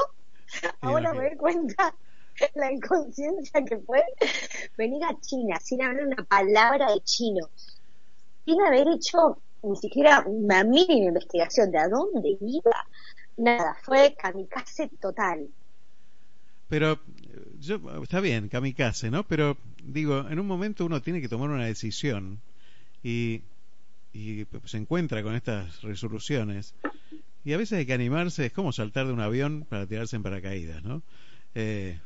Ahora 0.81 1.13
me 1.13 1.29
doy 1.29 1.37
cuenta 1.37 1.95
la 2.55 2.71
inconsciencia 2.71 3.63
que 3.63 3.77
fue 3.79 4.03
venir 4.77 5.03
a 5.03 5.17
China 5.19 5.59
sin 5.61 5.81
hablar 5.81 6.07
una 6.07 6.23
palabra 6.25 6.91
de 6.91 7.01
chino, 7.01 7.49
sin 8.45 8.61
haber 8.61 8.87
hecho 8.89 9.41
ni 9.63 9.75
siquiera 9.77 10.23
una 10.25 10.63
mínima 10.63 11.07
investigación 11.07 11.71
de 11.71 11.77
a 11.77 11.87
dónde 11.87 12.37
iba, 12.41 12.85
nada, 13.37 13.77
fue 13.81 14.13
kamikaze 14.15 14.89
total. 14.99 15.47
Pero 16.67 16.99
yo, 17.59 17.79
está 18.01 18.19
bien, 18.19 18.49
kamikaze, 18.49 19.09
¿no? 19.09 19.23
Pero 19.25 19.57
digo, 19.83 20.25
en 20.29 20.39
un 20.39 20.47
momento 20.47 20.85
uno 20.85 21.01
tiene 21.01 21.21
que 21.21 21.29
tomar 21.29 21.49
una 21.49 21.65
decisión 21.65 22.41
y, 23.01 23.41
y 24.13 24.45
se 24.65 24.77
encuentra 24.77 25.23
con 25.23 25.35
estas 25.35 25.81
resoluciones 25.81 26.75
y 27.45 27.53
a 27.53 27.57
veces 27.57 27.79
hay 27.79 27.85
que 27.85 27.93
animarse, 27.93 28.45
es 28.45 28.53
como 28.53 28.71
saltar 28.71 29.07
de 29.07 29.13
un 29.13 29.19
avión 29.19 29.65
para 29.67 29.85
tirarse 29.85 30.15
en 30.15 30.23
paracaídas, 30.23 30.83
¿no? 30.83 31.03
Eh, 31.55 31.99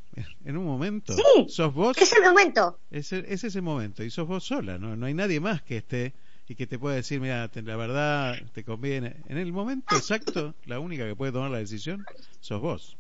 en 0.46 0.58
un 0.58 0.66
momento, 0.66 1.14
sí, 1.14 1.46
sos 1.48 1.74
vos. 1.74 1.98
Es 1.98 2.12
el 2.14 2.24
momento. 2.24 2.80
Es, 2.90 3.14
es 3.14 3.44
ese 3.44 3.62
momento 3.62 4.04
y 4.04 4.10
sos 4.10 4.28
vos 4.28 4.44
sola, 4.44 4.78
¿no? 4.78 4.96
No 4.96 5.06
hay 5.06 5.14
nadie 5.14 5.40
más 5.40 5.62
que 5.62 5.78
esté 5.78 6.14
y 6.50 6.56
que 6.56 6.66
te 6.66 6.80
pueda 6.80 6.96
decir, 6.96 7.20
mira, 7.20 7.50
la 7.54 7.76
verdad 7.76 8.36
te 8.54 8.64
conviene. 8.64 9.18
En 9.28 9.38
el 9.38 9.54
momento 9.54 9.96
exacto, 9.96 10.56
la 10.66 10.80
única 10.80 11.06
que 11.06 11.16
puede 11.16 11.32
tomar 11.32 11.52
la 11.52 11.60
decisión 11.60 12.04
sos 12.40 12.62
vos. 12.62 12.98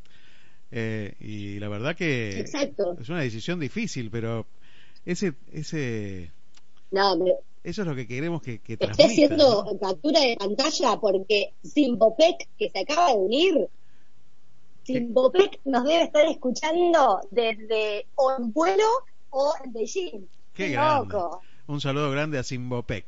Eh, 0.69 1.15
y 1.19 1.59
la 1.59 1.69
verdad 1.69 1.95
que 1.95 2.41
es 2.41 3.09
una 3.09 3.21
decisión 3.21 3.59
difícil, 3.59 4.11
pero 4.11 4.45
ese 5.05 5.33
ese 5.51 6.31
eso 7.67 7.81
es 7.81 7.88
lo 7.88 7.95
que 7.95 8.07
queremos 8.07 8.41
que, 8.41 8.59
que 8.59 8.77
Estoy 8.79 9.05
haciendo 9.05 9.77
captura 9.81 10.21
de 10.21 10.38
pantalla 10.38 10.97
porque 11.01 11.53
Simbopec, 11.63 12.47
que 12.57 12.69
se 12.69 12.79
acaba 12.79 13.09
de 13.09 13.17
unir, 13.17 13.67
Simbopec 14.83 15.59
nos 15.65 15.83
debe 15.83 16.03
estar 16.03 16.25
escuchando 16.27 17.19
desde 17.29 18.05
o 18.15 18.33
en 18.38 18.53
vuelo 18.53 18.86
o 19.31 19.53
en 19.65 19.74
Beijing. 19.74 20.29
Qué, 20.53 20.79
Un 21.67 21.81
saludo 21.81 22.09
grande 22.09 22.39
a 22.39 22.43
Simbopec. 22.43 23.05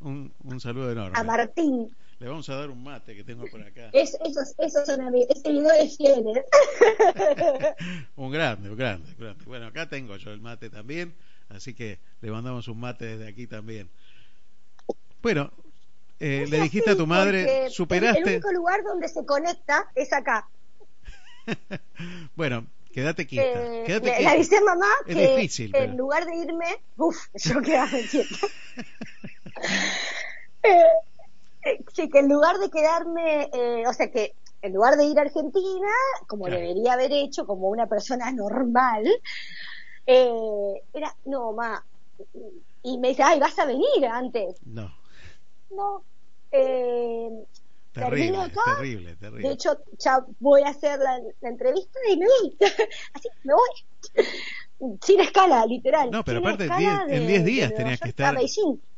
un, 0.00 0.32
un 0.44 0.60
saludo 0.60 0.90
enorme. 0.90 1.12
A 1.18 1.22
Martín. 1.22 1.94
Le 2.18 2.28
vamos 2.28 2.48
a 2.48 2.54
dar 2.54 2.70
un 2.70 2.82
mate 2.82 3.14
que 3.14 3.24
tengo 3.24 3.44
por 3.50 3.60
acá. 3.60 3.90
Es, 3.92 4.16
esos, 4.24 4.54
esos 4.56 4.86
son 4.86 5.02
amigos, 5.02 5.42
de 5.42 5.88
fieles. 5.88 6.44
un 8.16 8.30
grande, 8.30 8.70
un 8.70 8.76
grande, 8.76 9.12
grande. 9.18 9.44
Bueno, 9.44 9.66
acá 9.66 9.88
tengo 9.88 10.16
yo 10.16 10.30
el 10.30 10.40
mate 10.40 10.70
también, 10.70 11.12
así 11.56 11.74
que 11.74 11.98
le 12.20 12.30
mandamos 12.30 12.68
un 12.68 12.80
mate 12.80 13.04
desde 13.04 13.28
aquí 13.28 13.46
también. 13.46 13.88
Bueno, 15.22 15.52
eh, 16.18 16.46
le 16.48 16.60
dijiste 16.60 16.90
a 16.90 16.96
tu 16.96 17.06
madre, 17.06 17.70
superaste. 17.70 18.20
El 18.20 18.26
único 18.26 18.52
lugar 18.52 18.82
donde 18.82 19.08
se 19.08 19.24
conecta 19.24 19.90
es 19.94 20.12
acá. 20.12 20.48
bueno, 22.36 22.66
Quédate 22.92 23.26
quieta. 23.26 23.58
Eh, 23.58 23.84
quédate 23.86 24.06
le, 24.06 24.16
quieta. 24.16 24.34
Le 24.34 24.60
mamá 24.60 24.86
es 25.06 25.16
que 25.16 25.36
difícil, 25.36 25.74
en 25.74 25.96
lugar 25.96 26.26
de 26.26 26.36
irme, 26.36 26.82
uff, 26.98 27.16
yo 27.34 27.60
quedaba 27.62 27.90
quieta. 28.10 28.36
Eh, 30.64 30.78
eh, 31.64 31.84
sí, 31.92 32.08
que 32.08 32.20
en 32.20 32.28
lugar 32.28 32.56
de 32.58 32.70
quedarme, 32.70 33.50
eh, 33.52 33.82
o 33.88 33.92
sea 33.92 34.12
que 34.12 34.36
en 34.62 34.72
lugar 34.72 34.96
de 34.96 35.06
ir 35.06 35.18
a 35.18 35.22
Argentina, 35.22 35.88
como 36.28 36.46
debería 36.46 36.92
haber 36.92 37.10
hecho 37.10 37.46
como 37.46 37.68
una 37.68 37.88
persona 37.88 38.30
normal, 38.30 39.02
eh, 40.06 40.82
era, 40.92 41.14
no, 41.24 41.52
ma, 41.52 41.84
y 42.82 42.98
me 42.98 43.08
dice, 43.08 43.22
ay, 43.22 43.38
vas 43.38 43.58
a 43.58 43.64
venir 43.64 44.04
antes. 44.10 44.56
No. 44.64 44.92
No. 45.70 46.04
Eh, 46.50 47.30
acá. 47.94 48.10
Terrible, 48.10 49.16
terrible. 49.16 49.48
De 49.48 49.54
hecho, 49.54 49.78
ya 49.98 50.24
voy 50.40 50.62
a 50.62 50.68
hacer 50.68 50.98
la, 50.98 51.20
entrevista 51.48 51.98
y 52.10 52.16
me 52.16 52.26
voy. 52.26 52.56
Así, 53.14 53.28
me 53.44 53.54
voy. 53.54 54.98
Sin 55.02 55.20
escala, 55.20 55.64
literal. 55.66 56.10
No, 56.10 56.24
pero 56.24 56.40
aparte, 56.40 56.68
en 57.08 57.26
10 57.26 57.44
días 57.44 57.74
tenías 57.74 58.00
que 58.00 58.08
estar. 58.08 58.36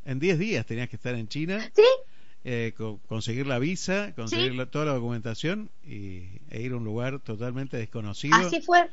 En 0.04 0.18
10 0.18 0.38
días 0.38 0.66
tenías 0.66 0.88
que 0.88 0.96
estar 0.96 1.14
en 1.14 1.28
China. 1.28 1.70
Sí. 1.74 1.84
Eh, 2.46 2.74
conseguir 3.08 3.46
la 3.46 3.58
visa, 3.58 4.12
conseguir 4.14 4.66
toda 4.66 4.84
la 4.84 4.92
documentación 4.92 5.70
y, 5.82 6.40
e 6.50 6.60
ir 6.60 6.72
a 6.72 6.76
un 6.76 6.84
lugar 6.84 7.20
totalmente 7.20 7.78
desconocido. 7.78 8.36
Así 8.36 8.60
fue. 8.60 8.90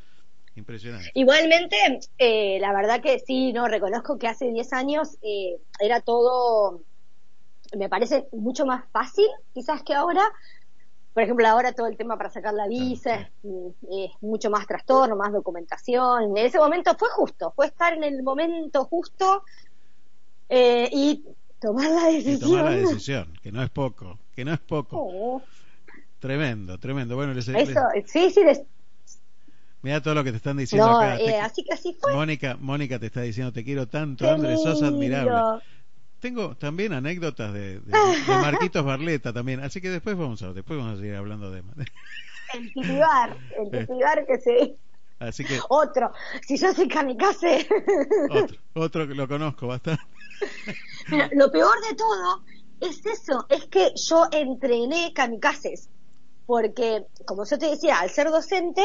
Impresionante. 0.55 1.11
Igualmente, 1.13 1.77
eh, 2.17 2.59
la 2.59 2.73
verdad 2.73 3.01
que 3.01 3.19
sí, 3.19 3.53
no, 3.53 3.67
reconozco 3.67 4.17
que 4.17 4.27
hace 4.27 4.51
10 4.51 4.73
años 4.73 5.17
eh, 5.21 5.57
era 5.79 6.01
todo 6.01 6.83
me 7.77 7.89
parece 7.89 8.27
mucho 8.31 8.65
más 8.65 8.83
fácil 8.91 9.27
quizás 9.53 9.83
que 9.83 9.93
ahora. 9.93 10.23
Por 11.13 11.23
ejemplo, 11.23 11.45
ahora 11.47 11.73
todo 11.73 11.87
el 11.87 11.97
tema 11.97 12.17
para 12.17 12.29
sacar 12.29 12.53
la 12.53 12.67
visa 12.67 13.29
es, 13.43 14.11
mucho 14.21 14.49
más 14.49 14.65
trastorno, 14.65 15.17
más 15.17 15.33
documentación. 15.33 16.23
En 16.23 16.37
ese 16.37 16.57
momento 16.57 16.95
fue 16.97 17.09
justo, 17.09 17.51
fue 17.53 17.65
estar 17.65 17.93
en 17.93 18.05
el 18.05 18.23
momento 18.23 18.85
justo 18.85 19.43
eh, 20.47 20.89
y 20.89 21.25
tomar 21.59 21.89
la 21.89 22.05
decisión. 22.05 22.35
Y 22.35 22.39
tomar 22.39 22.63
la 22.63 22.77
decisión, 22.77 23.33
que 23.43 23.51
no 23.51 23.61
es 23.61 23.69
poco, 23.69 24.19
que 24.33 24.45
no 24.45 24.53
es 24.53 24.59
poco. 24.59 24.97
Oh. 25.13 25.41
Tremendo, 26.19 26.77
tremendo. 26.77 27.15
Bueno, 27.15 27.33
Eso, 27.33 27.51
sí, 28.05 28.29
sí, 28.29 28.41
Mira 29.83 30.01
todo 30.01 30.13
lo 30.13 30.23
que 30.23 30.31
te 30.31 30.37
están 30.37 30.57
diciendo 30.57 30.89
acá. 30.89 31.19
Eh, 31.19 31.39
así 31.39 31.63
que 31.63 31.73
así 31.73 31.97
fue. 31.99 32.13
Mónica, 32.13 32.57
Mónica 32.59 32.99
te 32.99 33.07
está 33.07 33.21
diciendo 33.21 33.51
te 33.51 33.63
quiero 33.63 33.87
tanto, 33.87 34.29
Andrés, 34.29 34.61
sos 34.61 34.83
admirable. 34.83 35.61
Tengo 36.19 36.55
también 36.55 36.93
anécdotas 36.93 37.51
de, 37.51 37.79
de, 37.79 37.93
Marquitos 38.27 38.85
Barleta 38.85 39.33
también, 39.33 39.59
así 39.61 39.81
que 39.81 39.89
después 39.89 40.15
vamos 40.15 40.39
a 40.43 40.53
después 40.53 40.77
vamos 40.77 40.93
a 40.93 41.01
seguir 41.01 41.15
hablando 41.15 41.49
de 41.49 41.63
el 42.53 42.73
titular, 42.73 43.35
el 43.57 43.71
titular 43.71 44.25
que 44.27 44.37
sí. 44.39 44.77
Así 45.17 45.43
que 45.43 45.59
otro, 45.69 46.11
si 46.45 46.57
yo 46.57 46.73
soy 46.73 46.87
kamikaze. 46.87 47.67
Otro, 48.29 48.57
otro 48.73 49.07
que 49.07 49.13
lo 49.13 49.27
conozco 49.27 49.67
bastante. 49.67 50.01
lo 51.33 51.51
peor 51.51 51.75
de 51.89 51.95
todo 51.95 52.43
es 52.81 53.05
eso, 53.05 53.45
es 53.49 53.65
que 53.65 53.91
yo 53.95 54.27
entrené 54.31 55.13
kamikazes, 55.13 55.89
porque 56.47 57.05
como 57.25 57.45
yo 57.45 57.57
te 57.59 57.67
decía, 57.67 57.99
al 57.99 58.09
ser 58.09 58.29
docente 58.29 58.83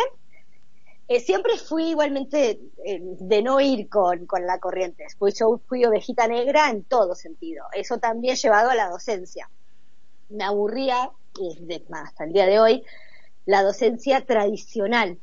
eh, 1.09 1.21
siempre 1.21 1.57
fui 1.57 1.91
igualmente 1.91 2.61
eh, 2.85 3.01
de 3.01 3.43
no 3.43 3.61
ir 3.61 3.89
con, 3.89 4.27
con 4.27 4.45
la 4.45 4.59
corriente, 4.59 5.07
pues 5.19 5.39
yo 5.39 5.61
fui 5.67 5.85
ovejita 5.85 6.27
negra 6.27 6.71
en 6.71 6.83
todo 6.83 7.15
sentido. 7.15 7.65
Eso 7.73 7.99
también 7.99 8.37
llevado 8.37 8.71
a 8.71 8.75
la 8.75 8.89
docencia. 8.89 9.49
Me 10.29 10.45
aburría, 10.45 11.11
y 11.39 11.83
hasta 11.93 12.25
el 12.25 12.33
día 12.33 12.47
de 12.47 12.59
hoy, 12.59 12.85
la 13.45 13.63
docencia 13.63 14.25
tradicional. 14.25 15.19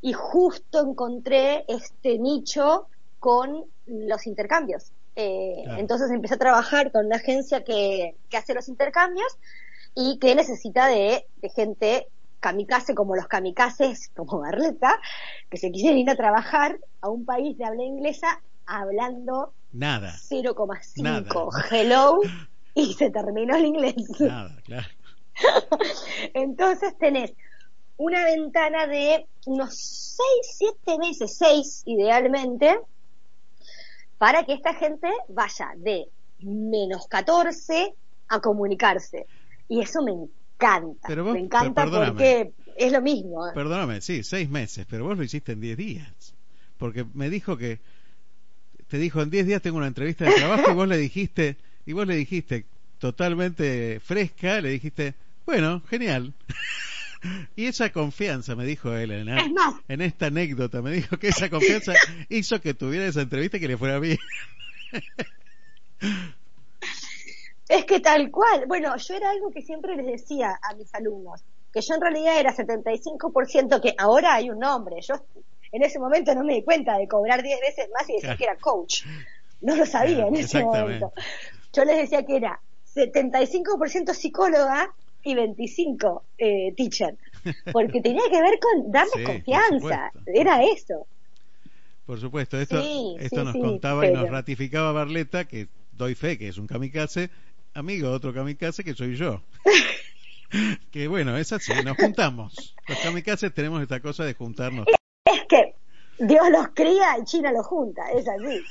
Y 0.00 0.14
justo 0.14 0.80
encontré 0.80 1.64
este 1.68 2.18
nicho 2.18 2.86
con 3.18 3.66
los 3.86 4.26
intercambios. 4.26 4.92
Eh, 5.14 5.64
entonces 5.78 6.10
empecé 6.10 6.34
a 6.34 6.38
trabajar 6.38 6.92
con 6.92 7.06
una 7.06 7.16
agencia 7.16 7.64
que, 7.64 8.16
que 8.28 8.36
hace 8.36 8.54
los 8.54 8.68
intercambios 8.68 9.38
y 9.94 10.18
que 10.18 10.34
necesita 10.34 10.88
de, 10.88 11.26
de 11.36 11.48
gente 11.48 12.08
kamikaze 12.40 12.94
como 12.94 13.16
los 13.16 13.26
kamikazes, 13.26 14.10
como 14.16 14.40
Barleta, 14.40 14.98
que 15.50 15.56
se 15.56 15.70
quisieron 15.70 15.98
ir 15.98 16.10
a 16.10 16.16
trabajar 16.16 16.78
a 17.00 17.08
un 17.08 17.24
país 17.24 17.56
de 17.58 17.64
habla 17.64 17.82
inglesa 17.82 18.40
hablando 18.66 19.52
nada 19.72 20.12
0,5 20.28 21.66
hello 21.70 22.20
y 22.74 22.92
se 22.94 23.10
terminó 23.10 23.56
el 23.56 23.66
inglés. 23.66 23.94
Nada, 24.20 24.56
claro. 24.64 24.86
Entonces 26.34 26.96
tenés 26.98 27.32
una 27.96 28.24
ventana 28.24 28.86
de 28.86 29.26
unos 29.46 29.74
6, 30.54 30.74
7 30.84 30.98
meses, 30.98 31.36
6 31.38 31.82
idealmente, 31.86 32.78
para 34.18 34.44
que 34.44 34.54
esta 34.54 34.74
gente 34.74 35.08
vaya 35.28 35.72
de 35.76 36.08
menos 36.40 37.06
14 37.08 37.94
a 38.28 38.40
comunicarse. 38.40 39.26
Y 39.68 39.80
eso 39.80 40.02
me 40.02 40.12
encanta. 40.56 41.22
me 41.32 41.40
encanta 41.40 41.86
porque 41.86 42.52
es 42.76 42.92
lo 42.92 43.00
mismo. 43.00 43.44
Perdóname, 43.54 44.00
sí, 44.00 44.22
seis 44.22 44.48
meses, 44.48 44.86
pero 44.88 45.04
vos 45.04 45.16
lo 45.16 45.24
hiciste 45.24 45.52
en 45.52 45.60
diez 45.60 45.76
días. 45.76 46.34
Porque 46.78 47.04
me 47.14 47.30
dijo 47.30 47.56
que, 47.56 47.80
te 48.88 48.98
dijo, 48.98 49.22
en 49.22 49.30
diez 49.30 49.46
días 49.46 49.62
tengo 49.62 49.78
una 49.78 49.86
entrevista 49.86 50.24
de 50.24 50.32
trabajo 50.32 50.70
y 50.70 50.74
vos 50.74 50.88
le 50.88 50.98
dijiste, 50.98 51.56
y 51.86 51.92
vos 51.92 52.06
le 52.06 52.16
dijiste, 52.16 52.66
totalmente 52.98 54.00
fresca, 54.00 54.60
le 54.60 54.70
dijiste, 54.70 55.14
bueno, 55.46 55.82
genial. 55.88 56.34
y 57.56 57.66
esa 57.66 57.90
confianza, 57.90 58.56
me 58.56 58.66
dijo 58.66 58.94
él, 58.94 59.10
en, 59.12 59.28
en 59.88 60.00
esta 60.00 60.26
anécdota, 60.26 60.82
me 60.82 60.92
dijo 60.92 61.18
que 61.18 61.28
esa 61.28 61.48
confianza 61.48 61.94
hizo 62.28 62.60
que 62.60 62.74
tuviera 62.74 63.06
esa 63.06 63.22
entrevista 63.22 63.56
y 63.56 63.60
que 63.60 63.68
le 63.68 63.78
fuera 63.78 63.98
bien. 63.98 64.18
Es 67.68 67.84
que 67.84 68.00
tal 68.00 68.30
cual. 68.30 68.66
Bueno, 68.66 68.96
yo 68.96 69.14
era 69.14 69.30
algo 69.30 69.50
que 69.50 69.62
siempre 69.62 69.96
les 69.96 70.06
decía 70.06 70.58
a 70.62 70.74
mis 70.74 70.94
alumnos, 70.94 71.42
que 71.72 71.80
yo 71.80 71.94
en 71.94 72.00
realidad 72.00 72.38
era 72.38 72.54
75%, 72.54 73.80
que 73.80 73.94
ahora 73.98 74.34
hay 74.34 74.50
un 74.50 74.58
nombre. 74.58 75.00
Yo 75.00 75.14
en 75.72 75.82
ese 75.82 75.98
momento 75.98 76.34
no 76.34 76.44
me 76.44 76.54
di 76.54 76.62
cuenta 76.62 76.96
de 76.96 77.08
cobrar 77.08 77.42
10 77.42 77.60
veces 77.60 77.88
más 77.92 78.08
y 78.08 78.14
decir 78.14 78.36
que 78.36 78.44
era 78.44 78.56
coach. 78.56 79.04
No 79.60 79.74
lo 79.74 79.86
sabía 79.86 80.26
en 80.26 80.36
ese 80.36 80.62
momento. 80.62 81.12
Yo 81.72 81.84
les 81.84 81.96
decía 81.96 82.24
que 82.24 82.36
era 82.36 82.60
75% 82.94 84.14
psicóloga 84.14 84.94
y 85.22 85.34
25 85.34 86.24
eh, 86.38 86.72
teacher, 86.76 87.16
porque 87.72 88.00
tenía 88.00 88.22
que 88.30 88.40
ver 88.40 88.58
con 88.60 88.92
darles 88.92 89.26
confianza, 89.26 90.12
era 90.26 90.62
eso. 90.62 91.06
Por 92.06 92.20
supuesto, 92.20 92.58
esto, 92.58 92.80
esto 93.18 93.42
nos 93.42 93.56
contaba 93.56 94.06
y 94.06 94.12
nos 94.12 94.30
ratificaba 94.30 94.92
Barleta, 94.92 95.46
que 95.46 95.66
doy 95.92 96.14
fe 96.14 96.38
que 96.38 96.48
es 96.48 96.58
un 96.58 96.68
kamikaze, 96.68 97.30
amigo 97.76 98.10
otro 98.10 98.32
kamikaze 98.32 98.82
que 98.82 98.94
soy 98.94 99.16
yo. 99.16 99.42
que 100.90 101.08
bueno, 101.08 101.36
es 101.36 101.52
así, 101.52 101.72
nos 101.84 101.96
juntamos. 101.96 102.74
Los 102.88 102.98
kamikazes 102.98 103.52
tenemos 103.52 103.82
esta 103.82 104.00
cosa 104.00 104.24
de 104.24 104.34
juntarnos. 104.34 104.86
Es 105.24 105.42
que 105.48 105.74
Dios 106.18 106.50
los 106.50 106.68
cría 106.74 107.18
y 107.20 107.24
China 107.24 107.52
los 107.52 107.66
junta, 107.66 108.10
es 108.12 108.26
así. 108.26 108.64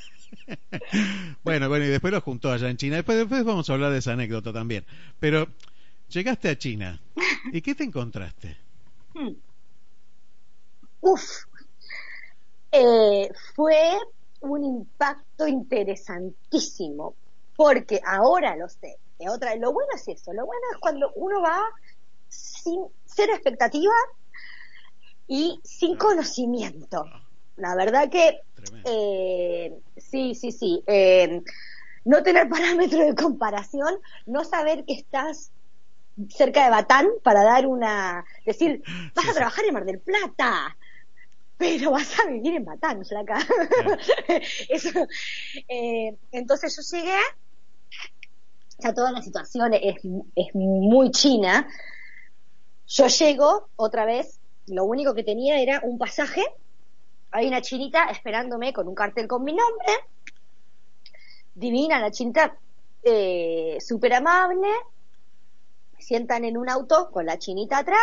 bueno, 1.44 1.68
bueno, 1.68 1.84
y 1.84 1.88
después 1.88 2.12
los 2.12 2.22
juntó 2.22 2.50
allá 2.50 2.68
en 2.68 2.76
China. 2.76 2.96
Después, 2.96 3.18
después 3.18 3.44
vamos 3.44 3.70
a 3.70 3.74
hablar 3.74 3.92
de 3.92 3.98
esa 3.98 4.12
anécdota 4.12 4.52
también. 4.52 4.84
Pero 5.20 5.46
llegaste 6.08 6.48
a 6.48 6.58
China. 6.58 7.00
¿Y 7.52 7.62
qué 7.62 7.74
te 7.74 7.84
encontraste? 7.84 8.56
Hmm. 9.14 9.34
Uf. 11.00 11.44
Eh, 12.72 13.30
fue 13.54 13.96
un 14.40 14.64
impacto 14.64 15.46
interesantísimo 15.46 17.14
porque 17.56 18.00
ahora 18.04 18.56
lo 18.56 18.68
sé. 18.68 18.98
otra, 19.28 19.54
lo 19.56 19.72
bueno 19.72 19.90
es 19.94 20.06
eso, 20.08 20.32
lo 20.32 20.44
bueno 20.46 20.62
es 20.72 20.78
cuando 20.78 21.10
uno 21.14 21.40
va 21.40 21.60
sin 22.28 22.86
cero 23.04 23.32
expectativa 23.34 23.94
y 25.26 25.60
sin 25.64 25.96
conocimiento. 25.96 27.04
La 27.56 27.74
verdad 27.74 28.10
que 28.10 28.40
eh, 28.84 29.72
sí, 29.96 30.34
sí, 30.34 30.52
sí. 30.52 30.82
Eh, 30.86 31.42
no 32.04 32.22
tener 32.22 32.48
parámetro 32.48 33.04
de 33.04 33.14
comparación, 33.14 33.98
no 34.26 34.44
saber 34.44 34.84
que 34.84 34.94
estás 34.94 35.50
cerca 36.30 36.64
de 36.64 36.70
Batán 36.70 37.08
para 37.22 37.42
dar 37.42 37.66
una, 37.66 38.24
decir, 38.46 38.82
vas 39.14 39.28
a 39.28 39.34
trabajar 39.34 39.64
en 39.66 39.74
Mar 39.74 39.84
del 39.84 40.00
Plata, 40.00 40.76
pero 41.58 41.90
vas 41.90 42.18
a 42.20 42.26
vivir 42.26 42.54
en 42.54 42.64
Batán, 42.64 43.04
flaca. 43.04 43.38
Eso, 44.68 44.90
eh, 45.68 46.16
entonces 46.32 46.74
yo 46.76 46.96
llegué 46.96 47.18
ya 48.78 48.94
toda 48.94 49.12
la 49.12 49.22
situación 49.22 49.74
es, 49.74 49.96
es 50.34 50.54
muy 50.54 51.10
china. 51.10 51.68
Yo 52.86 53.06
llego 53.08 53.68
otra 53.76 54.04
vez, 54.04 54.38
lo 54.66 54.84
único 54.84 55.14
que 55.14 55.24
tenía 55.24 55.60
era 55.60 55.80
un 55.82 55.98
pasaje, 55.98 56.44
hay 57.30 57.48
una 57.48 57.62
chinita 57.62 58.04
esperándome 58.04 58.72
con 58.72 58.86
un 58.86 58.94
cartel 58.94 59.26
con 59.26 59.42
mi 59.42 59.52
nombre, 59.52 59.92
divina 61.54 62.00
la 62.00 62.10
chinita, 62.10 62.56
eh, 63.02 63.78
súper 63.80 64.14
amable, 64.14 64.68
me 65.94 66.02
sientan 66.02 66.44
en 66.44 66.56
un 66.56 66.68
auto 66.68 67.10
con 67.10 67.26
la 67.26 67.38
chinita 67.38 67.78
atrás, 67.78 67.98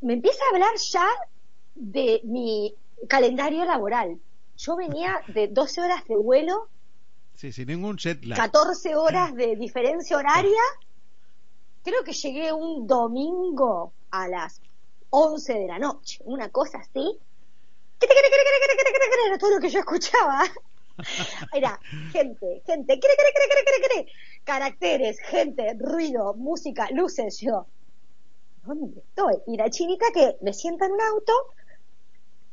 me 0.00 0.14
empieza 0.14 0.44
a 0.44 0.54
hablar 0.54 0.76
ya 0.76 1.06
de 1.74 2.20
mi 2.24 2.74
calendario 3.08 3.64
laboral. 3.64 4.18
Yo 4.56 4.76
venía 4.76 5.22
de 5.28 5.48
12 5.48 5.82
horas 5.82 6.04
de 6.06 6.16
vuelo 6.16 6.68
Sí, 7.36 7.52
sin 7.52 7.68
ningún 7.68 7.98
jet 7.98 8.24
lag. 8.24 8.38
14 8.38 8.96
horas 8.96 9.34
de 9.34 9.56
diferencia 9.56 10.16
horaria. 10.16 10.62
Creo 11.84 12.02
que 12.02 12.12
llegué 12.12 12.52
un 12.52 12.86
domingo 12.86 13.92
a 14.10 14.26
las 14.26 14.60
11 15.10 15.52
de 15.52 15.66
la 15.66 15.78
noche, 15.78 16.18
una 16.24 16.48
cosa 16.48 16.78
así. 16.78 17.18
Era 19.26 19.38
todo 19.38 19.50
lo 19.50 19.60
que 19.60 19.68
yo 19.68 19.80
escuchaba. 19.80 20.44
Era 21.52 21.78
gente, 22.10 22.62
gente, 22.64 22.98
caracteres, 24.44 25.18
gente, 25.20 25.76
ruido, 25.78 26.32
música, 26.34 26.88
luces, 26.90 27.38
yo, 27.40 27.66
¿dónde 28.64 29.00
estoy? 29.00 29.34
Y 29.46 29.58
la 29.58 29.68
chinita 29.68 30.06
que 30.14 30.36
me 30.40 30.54
sienta 30.54 30.86
en 30.86 30.92
un 30.92 31.00
auto, 31.02 31.32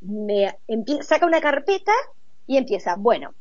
me 0.01 0.59
saca 1.03 1.25
una 1.25 1.39
carpeta 1.39 1.93
y 2.45 2.57
empieza, 2.57 2.95
bueno, 2.97 3.33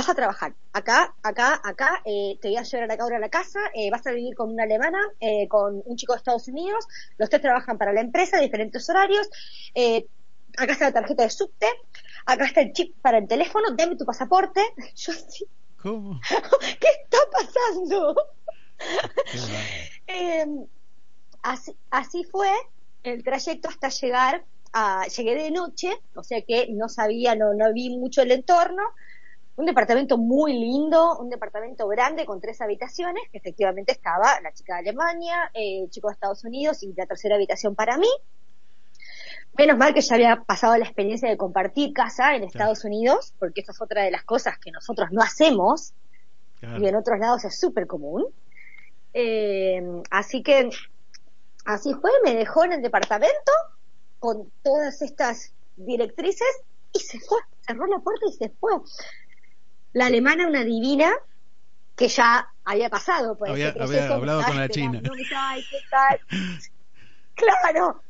vas 0.00 0.08
a 0.08 0.14
trabajar 0.14 0.54
acá, 0.72 1.14
acá, 1.22 1.60
acá, 1.62 2.00
eh, 2.06 2.38
te 2.40 2.48
voy 2.48 2.56
a 2.56 2.62
llevar 2.62 2.84
a 2.84 2.86
la 2.96 3.02
ahora 3.02 3.16
a 3.18 3.20
la 3.20 3.28
casa, 3.28 3.60
eh, 3.74 3.90
vas 3.90 4.06
a 4.06 4.12
vivir 4.12 4.34
con 4.34 4.50
una 4.50 4.62
alemana, 4.62 4.98
eh, 5.20 5.46
con 5.46 5.82
un 5.84 5.96
chico 5.96 6.14
de 6.14 6.18
Estados 6.18 6.48
Unidos, 6.48 6.86
los 7.18 7.28
tres 7.28 7.42
trabajan 7.42 7.76
para 7.76 7.92
la 7.92 8.00
empresa, 8.00 8.38
diferentes 8.38 8.88
horarios, 8.88 9.28
acá 10.56 10.72
está 10.72 10.86
la 10.86 10.92
tarjeta 10.92 11.24
de 11.24 11.30
subte, 11.30 11.66
acá 12.24 12.46
está 12.46 12.62
el 12.62 12.72
chip 12.72 12.96
para 13.02 13.18
el 13.18 13.28
teléfono, 13.28 13.72
dame 13.76 13.96
tu 13.96 14.06
pasaporte. 14.06 14.62
Yo 14.96 15.12
así, 15.12 15.46
¿Cómo? 15.82 16.18
¿Qué 16.80 16.88
está 17.04 17.18
pasando? 17.30 18.14
Em, 20.06 20.66
así, 21.42 21.76
así 21.90 22.24
fue 22.24 22.50
el 23.02 23.22
trayecto 23.22 23.68
hasta 23.68 23.90
llegar 23.90 24.44
a, 24.72 25.06
llegué 25.08 25.34
de 25.34 25.50
noche, 25.50 25.92
o 26.14 26.22
sea 26.22 26.40
que 26.40 26.68
no 26.70 26.88
sabía, 26.88 27.34
no, 27.34 27.52
no 27.52 27.70
vi 27.74 27.90
mucho 27.90 28.22
el 28.22 28.32
entorno, 28.32 28.82
un 29.56 29.66
departamento 29.66 30.16
muy 30.16 30.52
lindo, 30.52 31.18
un 31.18 31.28
departamento 31.28 31.86
grande 31.86 32.24
con 32.24 32.40
tres 32.40 32.60
habitaciones, 32.60 33.24
que 33.30 33.38
efectivamente 33.38 33.92
estaba 33.92 34.40
la 34.40 34.52
chica 34.52 34.74
de 34.74 34.90
Alemania, 34.90 35.50
eh, 35.54 35.82
el 35.82 35.90
chico 35.90 36.08
de 36.08 36.14
Estados 36.14 36.44
Unidos 36.44 36.82
y 36.82 36.92
la 36.94 37.06
tercera 37.06 37.34
habitación 37.34 37.74
para 37.74 37.98
mí. 37.98 38.08
Menos 39.58 39.76
mal 39.76 39.92
que 39.92 40.00
ya 40.00 40.14
había 40.14 40.36
pasado 40.36 40.76
la 40.76 40.84
experiencia 40.84 41.28
de 41.28 41.36
compartir 41.36 41.92
casa 41.92 42.34
en 42.34 42.44
Estados 42.44 42.84
Unidos, 42.84 43.34
porque 43.38 43.60
esa 43.60 43.72
es 43.72 43.82
otra 43.82 44.04
de 44.04 44.10
las 44.10 44.24
cosas 44.24 44.58
que 44.58 44.70
nosotros 44.70 45.10
no 45.12 45.22
hacemos 45.22 45.92
y 46.62 46.86
en 46.86 46.94
otros 46.94 47.18
lados 47.18 47.44
es 47.44 47.58
súper 47.58 47.86
común. 47.86 48.26
Eh, 49.12 49.82
así 50.10 50.42
que 50.42 50.70
así 51.64 51.94
fue, 51.94 52.10
me 52.24 52.34
dejó 52.34 52.64
en 52.64 52.72
el 52.72 52.82
departamento 52.82 53.52
con 54.18 54.50
todas 54.62 55.02
estas 55.02 55.52
directrices 55.76 56.62
y 56.92 57.00
se 57.00 57.18
fue, 57.18 57.38
cerró 57.66 57.86
la 57.86 57.98
puerta 57.98 58.26
y 58.28 58.32
se 58.32 58.50
fue 58.50 58.72
la 59.92 60.06
alemana 60.06 60.46
una 60.46 60.64
divina 60.64 61.12
que 61.96 62.08
ya 62.08 62.48
había 62.64 62.88
pasado. 62.88 63.36
Pues, 63.36 63.50
había, 63.50 63.74
hablado 64.12 64.42
con 64.44 64.56
la 64.56 64.68
china. 64.68 65.02
claro. 67.34 68.02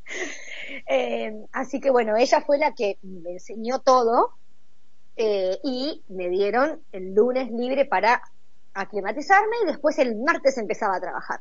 Eh, 0.86 1.32
así 1.52 1.80
que 1.80 1.90
bueno, 1.90 2.16
ella 2.16 2.42
fue 2.42 2.58
la 2.58 2.72
que 2.72 2.98
me 3.02 3.32
enseñó 3.32 3.80
todo 3.80 4.34
eh, 5.16 5.58
y 5.64 6.02
me 6.08 6.28
dieron 6.28 6.80
el 6.92 7.14
lunes 7.14 7.50
libre 7.50 7.84
para 7.84 8.22
aclimatizarme 8.74 9.56
y 9.62 9.66
después 9.66 9.98
el 9.98 10.16
martes 10.16 10.58
empezaba 10.58 10.96
a 10.96 11.00
trabajar. 11.00 11.40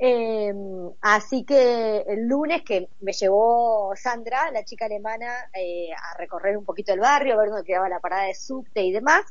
Eh, 0.00 0.54
así 1.00 1.44
que 1.44 2.04
el 2.06 2.28
lunes 2.28 2.62
que 2.62 2.88
me 3.00 3.12
llevó 3.12 3.92
Sandra, 3.96 4.50
la 4.52 4.64
chica 4.64 4.86
alemana, 4.86 5.50
eh, 5.54 5.90
a 5.92 6.16
recorrer 6.16 6.56
un 6.56 6.64
poquito 6.64 6.92
el 6.92 7.00
barrio, 7.00 7.34
a 7.34 7.38
ver 7.38 7.48
dónde 7.48 7.64
quedaba 7.64 7.88
la 7.88 7.98
parada 7.98 8.24
de 8.24 8.34
subte 8.34 8.82
y 8.82 8.92
demás, 8.92 9.24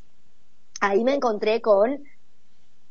ahí 0.81 1.03
me 1.03 1.13
encontré 1.13 1.61
con, 1.61 2.03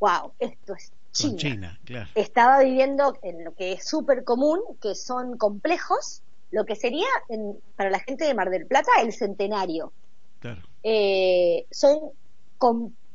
wow, 0.01 0.33
esto 0.39 0.75
es 0.75 0.91
China. 1.13 1.79
Estaba 2.15 2.61
viviendo 2.61 3.19
en 3.23 3.45
lo 3.45 3.55
que 3.55 3.73
es 3.73 3.87
súper 3.87 4.25
común, 4.25 4.61
que 4.81 4.95
son 4.95 5.39
complejos, 5.39 6.23
lo 6.51 6.65
que 6.65 6.77
sería 6.77 7.07
para 7.77 7.91
la 7.91 8.01
gente 8.01 8.25
de 8.25 8.35
Mar 8.35 8.51
del 8.51 8.67
Plata 8.67 8.91
el 9.03 9.13
centenario. 9.13 9.93
Claro. 10.41 10.63
Eh, 10.83 11.67
son 11.71 11.99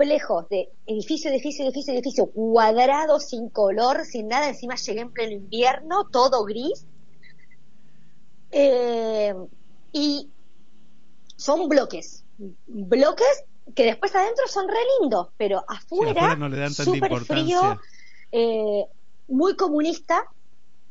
complejos 0.02 0.50
de 0.50 0.70
edificio, 0.88 1.30
edificio, 1.30 1.64
edificio, 1.64 1.94
edificio, 1.94 2.26
cuadrado, 2.28 3.20
sin 3.20 3.50
color, 3.50 4.04
sin 4.04 4.28
nada. 4.28 4.50
Encima 4.50 4.76
llegué 4.76 5.02
en 5.02 5.12
pleno 5.12 5.34
invierno, 5.34 6.08
todo 6.12 6.44
gris. 6.44 6.86
Eh, 8.52 9.36
y 9.94 10.28
son 11.36 11.70
bloques, 11.70 12.24
bloques 12.68 13.44
que 13.76 13.86
después 13.86 14.14
adentro 14.16 14.48
son 14.48 14.68
re 14.68 14.80
lindos, 15.00 15.28
pero 15.38 15.64
afuera, 15.68 16.36
súper 16.72 17.20
frío, 17.20 17.80
eh, 18.32 18.86
muy 19.28 19.56
comunista, 19.56 20.26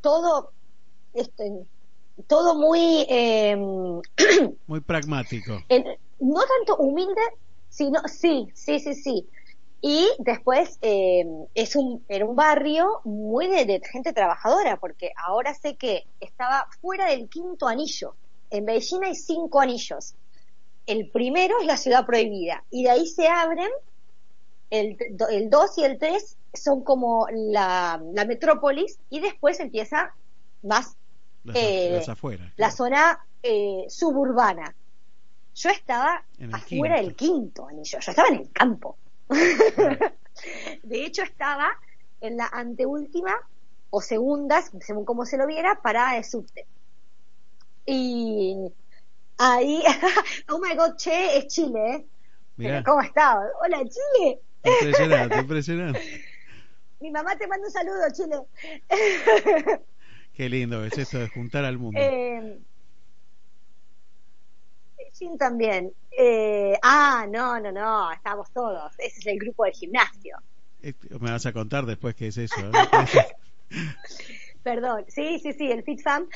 todo, 0.00 0.52
este, 1.14 1.66
todo 2.28 2.54
muy... 2.54 3.06
Eh, 3.08 3.56
muy 4.66 4.80
pragmático. 4.80 5.60
no 6.20 6.40
tanto 6.42 6.76
humilde, 6.76 7.20
Sí, 7.70 7.90
sí, 8.06 8.48
sí, 8.54 8.80
sí, 8.80 8.94
sí. 8.94 9.28
Y 9.80 10.06
después 10.18 10.78
eh, 10.82 11.24
es 11.54 11.74
un, 11.74 12.04
era 12.08 12.26
un 12.26 12.36
barrio 12.36 13.00
muy 13.04 13.48
de, 13.48 13.80
gente 13.90 14.12
trabajadora, 14.12 14.76
porque 14.76 15.12
ahora 15.16 15.54
sé 15.54 15.76
que 15.76 16.04
estaba 16.20 16.68
fuera 16.82 17.06
del 17.06 17.28
quinto 17.30 17.66
anillo. 17.66 18.14
En 18.50 18.66
Beijing 18.66 19.04
hay 19.04 19.14
cinco 19.14 19.60
anillos. 19.60 20.14
El 20.86 21.08
primero 21.10 21.60
es 21.60 21.66
la 21.66 21.76
ciudad 21.78 22.04
prohibida, 22.04 22.64
y 22.70 22.84
de 22.84 22.90
ahí 22.90 23.06
se 23.06 23.28
abren, 23.28 23.70
el, 24.70 24.96
el 25.30 25.48
dos 25.48 25.78
y 25.78 25.84
el 25.84 25.98
tres 25.98 26.36
son 26.52 26.82
como 26.82 27.26
la, 27.32 28.02
la 28.12 28.24
metrópolis, 28.24 28.98
y 29.08 29.20
después 29.20 29.60
empieza 29.60 30.12
más 30.62 30.96
eh, 31.54 32.02
la 32.56 32.70
zona 32.70 33.18
eh, 33.42 33.86
suburbana. 33.88 34.74
Yo 35.54 35.70
estaba 35.70 36.24
afuera 36.52 36.96
del 36.96 37.14
quinto 37.14 37.66
anillo, 37.66 37.98
yo 38.00 38.10
estaba 38.10 38.28
en 38.28 38.36
el 38.36 38.52
campo. 38.52 38.96
de 39.28 41.04
hecho, 41.04 41.22
estaba 41.22 41.70
en 42.20 42.36
la 42.36 42.46
anteúltima 42.46 43.34
o 43.90 44.00
segunda, 44.00 44.62
según 44.62 45.04
como 45.04 45.26
se 45.26 45.36
lo 45.36 45.46
viera, 45.46 45.80
parada 45.82 46.14
de 46.14 46.24
subte. 46.24 46.66
Y 47.86 48.56
ahí, 49.38 49.82
oh 50.48 50.58
my 50.58 50.74
god, 50.76 50.96
che, 50.96 51.38
es 51.38 51.46
Chile, 51.48 52.06
¿eh? 52.58 52.82
¿Cómo 52.84 53.00
estás? 53.00 53.36
Hola, 53.62 53.78
Chile. 53.78 54.40
Impresionante, 54.62 55.38
impresionante. 55.40 56.24
Mi 57.00 57.10
mamá 57.10 57.36
te 57.36 57.46
manda 57.46 57.66
un 57.66 57.72
saludo, 57.72 58.02
Chile. 58.12 58.36
Qué 60.34 60.48
lindo 60.48 60.84
es 60.84 60.96
esto 60.98 61.18
de 61.18 61.28
juntar 61.28 61.64
al 61.64 61.78
mundo. 61.78 61.98
Eh, 62.00 62.60
también. 65.38 65.92
Eh, 66.10 66.78
ah, 66.82 67.26
no, 67.28 67.60
no, 67.60 67.72
no, 67.72 68.12
estamos 68.12 68.50
todos. 68.52 68.92
Ese 68.98 69.20
es 69.20 69.26
el 69.26 69.38
grupo 69.38 69.64
de 69.64 69.72
gimnasio. 69.72 70.38
Me 71.20 71.30
vas 71.30 71.46
a 71.46 71.52
contar 71.52 71.86
después 71.86 72.14
qué 72.14 72.28
es 72.28 72.38
eso. 72.38 72.60
¿eh? 72.60 72.72
Perdón, 74.62 75.04
sí, 75.08 75.38
sí, 75.38 75.52
sí, 75.52 75.70
el 75.70 75.82
FitFam. 75.82 76.28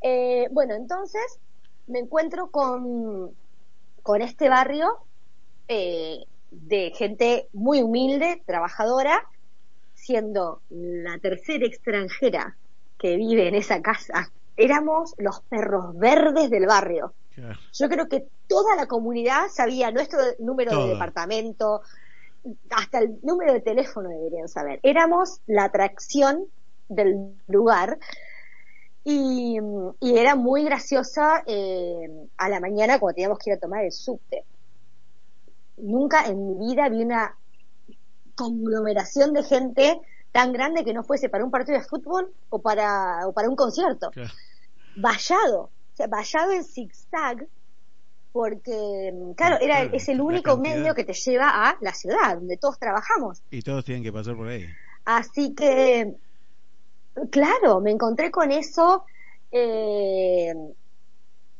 Eh, 0.00 0.48
bueno, 0.50 0.74
entonces 0.74 1.38
me 1.86 2.00
encuentro 2.00 2.50
con, 2.50 3.30
con 4.02 4.22
este 4.22 4.48
barrio 4.48 4.98
eh, 5.68 6.24
de 6.50 6.92
gente 6.96 7.48
muy 7.52 7.82
humilde, 7.82 8.42
trabajadora, 8.46 9.28
siendo 9.94 10.60
la 10.70 11.18
tercera 11.18 11.66
extranjera 11.66 12.56
que 12.98 13.16
vive 13.16 13.48
en 13.48 13.54
esa 13.54 13.82
casa. 13.82 14.30
Éramos 14.56 15.14
los 15.18 15.40
perros 15.40 15.96
verdes 15.98 16.50
del 16.50 16.66
barrio. 16.66 17.12
Yo 17.72 17.88
creo 17.88 18.08
que 18.08 18.26
toda 18.48 18.76
la 18.76 18.86
comunidad 18.86 19.48
sabía 19.50 19.90
nuestro 19.90 20.20
número 20.38 20.84
de 20.84 20.92
departamento, 20.92 21.82
hasta 22.70 22.98
el 22.98 23.18
número 23.22 23.52
de 23.52 23.60
teléfono 23.60 24.08
deberían 24.08 24.48
saber. 24.48 24.80
Éramos 24.82 25.40
la 25.46 25.64
atracción 25.64 26.44
del 26.88 27.34
lugar 27.48 27.98
y, 29.02 29.58
era 30.00 30.34
muy 30.34 30.64
graciosa 30.64 31.42
eh, 31.46 32.08
a 32.36 32.48
la 32.48 32.60
mañana 32.60 32.98
cuando 32.98 33.14
teníamos 33.14 33.38
que 33.38 33.50
ir 33.50 33.56
a 33.56 33.60
tomar 33.60 33.84
el 33.84 33.92
subte. 33.92 34.44
Nunca 35.76 36.26
en 36.26 36.46
mi 36.46 36.66
vida 36.66 36.88
vi 36.88 37.02
una 37.02 37.36
conglomeración 38.34 39.32
de 39.32 39.42
gente 39.42 40.00
tan 40.32 40.52
grande 40.52 40.84
que 40.84 40.94
no 40.94 41.04
fuese 41.04 41.28
para 41.28 41.44
un 41.44 41.50
partido 41.50 41.78
de 41.78 41.84
fútbol 41.84 42.32
o 42.50 42.60
para, 42.60 43.26
o 43.26 43.32
para 43.32 43.48
un 43.48 43.56
concierto. 43.56 44.10
Vallado 44.96 45.70
o 45.94 45.96
sea, 45.96 46.08
vallado 46.08 46.50
en 46.50 46.64
zigzag, 46.64 47.46
porque, 48.32 49.14
claro, 49.36 49.58
era, 49.60 49.84
es 49.84 50.08
el 50.08 50.20
único 50.20 50.56
medio 50.56 50.92
que 50.92 51.04
te 51.04 51.12
lleva 51.12 51.68
a 51.68 51.78
la 51.80 51.94
ciudad, 51.94 52.34
donde 52.34 52.56
todos 52.56 52.80
trabajamos. 52.80 53.40
Y 53.52 53.62
todos 53.62 53.84
tienen 53.84 54.02
que 54.02 54.12
pasar 54.12 54.34
por 54.34 54.48
ahí. 54.48 54.66
Así 55.04 55.54
que, 55.54 56.16
claro, 57.30 57.80
me 57.80 57.92
encontré 57.92 58.32
con 58.32 58.50
eso, 58.50 59.04
eh, 59.52 60.52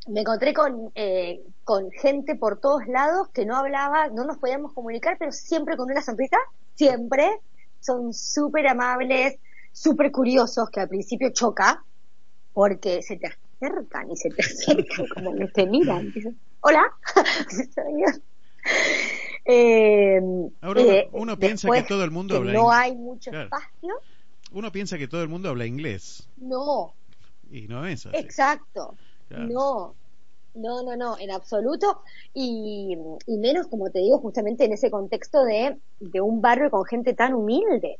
me 0.07 0.19
encontré 0.19 0.53
con, 0.53 0.91
eh, 0.95 1.41
con 1.63 1.91
gente 1.91 2.35
por 2.35 2.59
todos 2.59 2.85
lados 2.87 3.29
que 3.29 3.45
no 3.45 3.55
hablaba, 3.55 4.09
no 4.09 4.25
nos 4.25 4.37
podíamos 4.37 4.73
comunicar, 4.73 5.15
pero 5.17 5.31
siempre 5.31 5.77
con 5.77 5.89
una 5.89 6.01
sonrisa, 6.01 6.37
siempre. 6.73 7.39
Son 7.79 8.13
súper 8.13 8.67
amables, 8.67 9.37
súper 9.71 10.11
curiosos, 10.11 10.69
que 10.69 10.81
al 10.81 10.89
principio 10.89 11.29
choca, 11.29 11.85
porque 12.51 13.01
se 13.01 13.15
te 13.15 13.27
acercan 13.55 14.11
y 14.11 14.15
se 14.15 14.29
te 14.29 14.41
acercan 14.45 15.07
como 15.13 15.35
que 15.35 15.47
te 15.47 15.65
miran. 15.65 16.13
Hola. 16.61 16.91
eh, 19.45 20.21
Ahora, 20.61 20.81
eh, 20.81 21.09
uno 21.11 21.37
piensa 21.37 21.69
que 21.71 21.83
todo 21.83 22.03
el 22.03 22.11
mundo 22.11 22.37
habla 22.37 22.53
no 22.53 22.71
hay 22.71 22.95
mucho 22.95 23.31
espacio. 23.31 23.95
Uno 24.51 24.71
piensa 24.71 24.97
que 24.97 25.07
todo 25.07 25.21
el 25.21 25.29
mundo 25.29 25.49
habla 25.49 25.65
inglés. 25.65 26.27
No. 26.37 26.93
Y 27.51 27.67
no 27.67 27.85
es 27.85 28.05
así. 28.05 28.17
Exacto. 28.17 28.95
No. 29.29 29.95
No, 30.53 30.83
no, 30.83 30.95
no, 30.95 31.19
en 31.19 31.31
absoluto. 31.31 32.01
Y, 32.33 32.97
y, 33.27 33.37
menos, 33.37 33.67
como 33.67 33.89
te 33.89 33.99
digo, 33.99 34.19
justamente 34.19 34.63
en 34.63 34.71
ese 34.71 34.89
contexto 34.89 35.43
de, 35.43 35.77
de 35.99 36.21
un 36.21 36.41
barrio 36.41 36.71
con 36.71 36.85
gente 36.85 37.13
tan 37.13 37.33
humilde. 37.33 37.99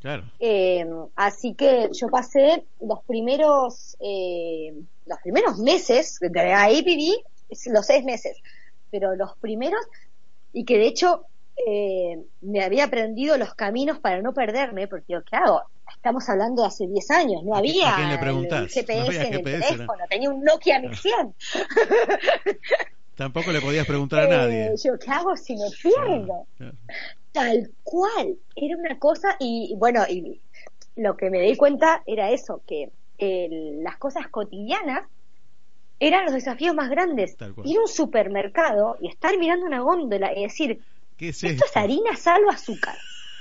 Claro. 0.00 0.24
Eh, 0.38 0.86
así 1.16 1.54
que 1.54 1.90
yo 1.92 2.08
pasé 2.08 2.64
los 2.80 3.02
primeros, 3.04 3.96
eh, 4.00 4.74
los 5.06 5.18
primeros 5.20 5.58
meses, 5.58 6.18
de 6.20 6.52
ahí 6.52 6.82
viví 6.82 7.16
los 7.66 7.86
seis 7.86 8.04
meses, 8.04 8.36
pero 8.90 9.14
los 9.16 9.36
primeros, 9.38 9.80
y 10.52 10.64
que 10.64 10.78
de 10.78 10.86
hecho 10.86 11.26
eh, 11.66 12.18
me 12.42 12.62
había 12.62 12.84
aprendido 12.84 13.36
los 13.38 13.54
caminos 13.54 13.98
para 13.98 14.20
no 14.20 14.34
perderme, 14.34 14.86
porque 14.88 15.14
yo, 15.14 15.22
¿qué 15.24 15.36
hago? 15.36 15.62
Estamos 15.94 16.28
hablando 16.28 16.62
de 16.62 16.68
hace 16.68 16.86
10 16.86 17.10
años, 17.10 17.42
no 17.44 17.56
había 17.56 17.96
el 17.96 18.68
GPS 18.68 19.26
en 19.26 19.34
el 19.34 19.42
teléfono, 19.42 20.04
tenía 20.08 20.30
un 20.30 20.44
Nokia 20.44 20.80
1100. 20.80 21.34
Tampoco 23.16 23.50
le 23.50 23.60
podías 23.60 23.86
preguntar 23.86 24.24
a 24.24 24.28
nadie. 24.36 24.66
Eh, 24.66 24.74
yo, 24.84 24.98
¿qué 24.98 25.10
hago 25.10 25.36
si 25.36 25.56
me 25.56 25.70
pierdo? 25.82 26.46
Tal 27.36 27.70
cual, 27.82 28.38
era 28.54 28.78
una 28.78 28.98
cosa, 28.98 29.36
y 29.38 29.74
bueno, 29.76 30.04
y 30.08 30.40
lo 30.94 31.18
que 31.18 31.28
me 31.28 31.42
di 31.42 31.54
cuenta 31.54 32.02
era 32.06 32.30
eso, 32.30 32.62
que 32.66 32.90
las 33.18 33.98
cosas 33.98 34.28
cotidianas 34.28 35.06
eran 36.00 36.24
los 36.24 36.32
desafíos 36.32 36.74
más 36.74 36.88
grandes. 36.88 37.36
Ir 37.64 37.76
a 37.76 37.80
un 37.82 37.88
supermercado 37.88 38.96
y 39.02 39.08
estar 39.08 39.36
mirando 39.36 39.66
una 39.66 39.80
góndola 39.80 40.32
y 40.34 40.44
decir, 40.44 40.82
¿Qué 41.18 41.28
es 41.28 41.44
esto? 41.44 41.66
es 41.66 41.76
harina, 41.76 42.16
sal 42.16 42.42
o 42.46 42.50
azúcar. 42.50 42.96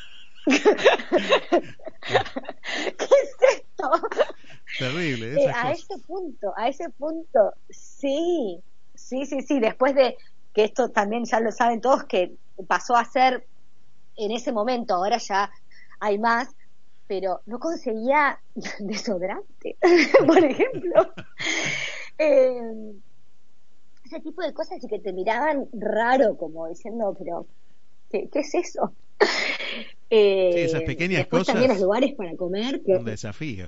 ¿Qué 0.45 0.55
es 3.05 3.35
esto? 3.55 3.91
Terrible. 4.77 5.41
Eh, 5.41 5.51
a 5.55 5.71
ese 5.71 5.97
punto, 6.05 6.53
a 6.57 6.67
ese 6.67 6.89
punto, 6.89 7.53
sí, 7.69 8.61
sí, 8.93 9.25
sí, 9.25 9.41
sí. 9.41 9.61
Después 9.61 9.95
de 9.95 10.17
que 10.53 10.65
esto 10.65 10.89
también 10.89 11.23
ya 11.23 11.39
lo 11.39 11.53
saben 11.53 11.79
todos 11.79 12.03
que 12.03 12.35
pasó 12.67 12.97
a 12.97 13.05
ser 13.05 13.47
en 14.17 14.31
ese 14.31 14.51
momento, 14.51 14.95
ahora 14.95 15.17
ya 15.17 15.51
hay 15.99 16.17
más, 16.17 16.55
pero 17.07 17.41
no 17.45 17.59
conseguía 17.59 18.39
desodorante, 18.79 19.77
por 20.25 20.43
ejemplo. 20.43 21.13
Eh, 22.17 22.93
ese 24.05 24.21
tipo 24.21 24.41
de 24.41 24.53
cosas 24.53 24.81
y 24.81 24.87
que 24.87 24.99
te 24.99 25.11
miraban 25.11 25.67
raro, 25.73 26.37
como 26.37 26.65
diciendo, 26.69 27.13
pero, 27.19 27.45
¿qué, 28.09 28.29
es 28.31 28.55
eso? 28.55 28.93
Eh, 30.09 30.51
sí, 30.53 30.59
esas 30.61 30.83
pequeñas 30.83 31.27
cosas. 31.27 31.47
también 31.47 31.71
los 31.71 31.81
lugares 31.81 32.13
para 32.13 32.33
comer. 32.37 32.81
Que, 32.83 32.95
un 32.95 33.03
desafío. 33.03 33.67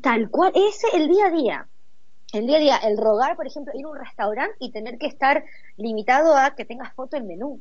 Tal 0.00 0.30
cual, 0.30 0.52
ese 0.54 0.96
el 0.96 1.08
día 1.08 1.26
a 1.26 1.30
día. 1.30 1.68
El 2.32 2.46
día 2.46 2.56
a 2.56 2.60
día, 2.60 2.76
el 2.78 2.96
rogar, 2.96 3.36
por 3.36 3.46
ejemplo, 3.46 3.72
ir 3.76 3.84
a 3.84 3.88
un 3.88 3.98
restaurante 3.98 4.56
y 4.60 4.70
tener 4.70 4.96
que 4.96 5.06
estar 5.06 5.44
limitado 5.76 6.36
a 6.36 6.54
que 6.54 6.64
tengas 6.64 6.94
foto 6.94 7.16
el 7.16 7.24
menú. 7.24 7.60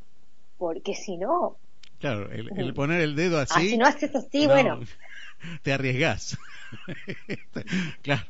Porque 0.57 0.95
si 0.95 1.17
no. 1.17 1.57
Claro, 2.03 2.29
el, 2.33 2.73
poner 2.73 2.99
el 2.99 3.15
dedo 3.15 3.39
así. 3.39 3.53
Ah, 3.55 3.61
si 3.61 3.77
no 3.77 3.85
haces 3.85 4.13
así, 4.13 4.45
bueno. 4.45 4.81
Te 5.63 5.71
arriesgas. 5.71 6.37
claro. 8.01 8.23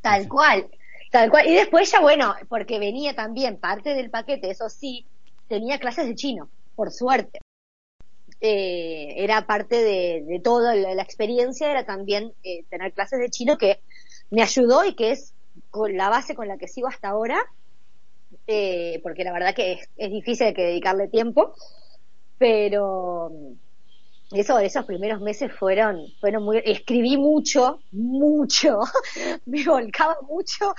Tal 0.00 0.28
cual, 0.28 0.68
tal 1.10 1.28
cual. 1.28 1.48
Y 1.48 1.54
después 1.54 1.90
ya, 1.90 1.98
bueno, 1.98 2.36
porque 2.48 2.78
venía 2.78 3.16
también 3.16 3.56
parte 3.56 3.94
del 3.94 4.10
paquete, 4.10 4.48
eso 4.48 4.68
sí, 4.68 5.04
tenía 5.48 5.80
clases 5.80 6.06
de 6.06 6.14
chino, 6.14 6.48
por 6.76 6.92
suerte. 6.92 7.40
Eh, 8.40 9.14
era 9.16 9.44
parte 9.48 9.82
de, 9.82 10.40
toda 10.44 10.76
la, 10.76 11.02
experiencia, 11.02 11.68
era 11.68 11.84
también 11.84 12.32
eh, 12.44 12.62
tener 12.70 12.92
clases 12.92 13.18
de 13.18 13.30
chino 13.30 13.58
que 13.58 13.80
me 14.30 14.40
ayudó 14.40 14.84
y 14.84 14.94
que 14.94 15.10
es 15.10 15.34
con 15.70 15.96
la 15.96 16.10
base 16.10 16.36
con 16.36 16.46
la 16.46 16.58
que 16.58 16.68
sigo 16.68 16.86
hasta 16.86 17.08
ahora, 17.08 17.40
eh, 18.46 19.00
porque 19.02 19.24
la 19.24 19.32
verdad 19.32 19.52
que 19.52 19.72
es, 19.72 19.88
es 19.96 20.12
difícil 20.12 20.54
que 20.54 20.62
dedicarle 20.62 21.08
tiempo, 21.08 21.56
pero 22.38 23.30
eso, 24.32 24.58
esos 24.58 24.84
primeros 24.84 25.20
meses 25.20 25.52
fueron, 25.52 26.06
fueron 26.20 26.44
muy, 26.44 26.60
escribí 26.64 27.16
mucho, 27.16 27.82
mucho, 27.92 28.80
me 29.46 29.64
volcaba 29.64 30.16
mucho 30.28 30.74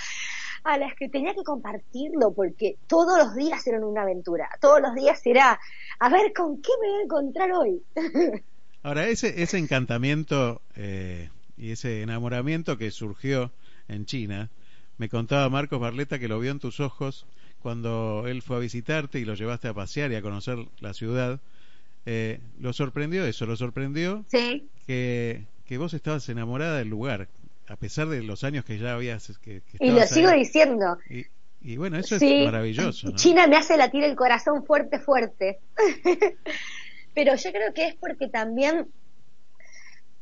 a 0.63 0.77
las 0.77 0.95
que 0.95 1.09
tenía 1.09 1.33
que 1.33 1.43
compartirlo 1.43 2.33
porque 2.33 2.77
todos 2.87 3.17
los 3.17 3.35
días 3.35 3.65
eran 3.67 3.83
una 3.83 4.01
aventura, 4.01 4.49
todos 4.59 4.81
los 4.81 4.95
días 4.95 5.21
era, 5.25 5.59
a 5.99 6.09
ver, 6.09 6.33
¿con 6.33 6.61
qué 6.61 6.71
me 6.81 6.89
voy 6.89 6.99
a 6.99 7.03
encontrar 7.03 7.51
hoy? 7.51 7.83
Ahora, 8.83 9.07
ese, 9.07 9.41
ese 9.41 9.57
encantamiento 9.57 10.61
eh, 10.75 11.29
y 11.57 11.71
ese 11.71 12.01
enamoramiento 12.01 12.77
que 12.77 12.91
surgió 12.91 13.51
en 13.87 14.05
China, 14.05 14.49
me 14.97 15.09
contaba 15.09 15.49
Marcos 15.49 15.79
Barleta 15.79 16.19
que 16.19 16.27
lo 16.27 16.39
vio 16.39 16.51
en 16.51 16.59
tus 16.59 16.79
ojos 16.79 17.25
cuando 17.65 18.25
él 18.27 18.43
fue 18.43 18.57
a 18.57 18.59
visitarte 18.59 19.17
y 19.17 19.25
lo 19.25 19.33
llevaste 19.33 19.67
a 19.67 19.73
pasear 19.73 20.11
y 20.11 20.15
a 20.15 20.21
conocer 20.21 20.59
la 20.81 20.93
ciudad 20.93 21.39
eh, 22.05 22.39
lo 22.59 22.73
sorprendió 22.73 23.25
eso, 23.25 23.47
lo 23.47 23.55
sorprendió 23.55 24.23
que, 24.29 25.47
que 25.65 25.77
vos 25.79 25.95
estabas 25.95 26.29
enamorada 26.29 26.77
del 26.77 26.89
lugar, 26.89 27.27
a 27.67 27.75
pesar 27.75 28.07
de 28.07 28.21
los 28.21 28.43
años 28.43 28.65
que 28.65 28.77
ya 28.77 28.93
habías... 28.93 29.35
Que, 29.39 29.63
y 29.79 29.89
lo 29.89 30.05
sigo 30.05 30.29
diciendo. 30.29 30.99
Y, 31.59 31.77
bueno, 31.77 31.97
eso 31.97 32.17
es 32.17 32.45
maravilloso. 32.45 33.09
China 33.15 33.47
me 33.47 33.57
hace 33.57 33.77
latir 33.77 34.03
el 34.03 34.15
corazón 34.15 34.63
fuerte, 34.63 34.99
fuerte. 34.99 35.57
Pero 37.15 37.33
yo 37.33 37.51
creo 37.51 37.73
que 37.73 37.87
es 37.87 37.95
porque 37.95 38.27
también 38.27 38.85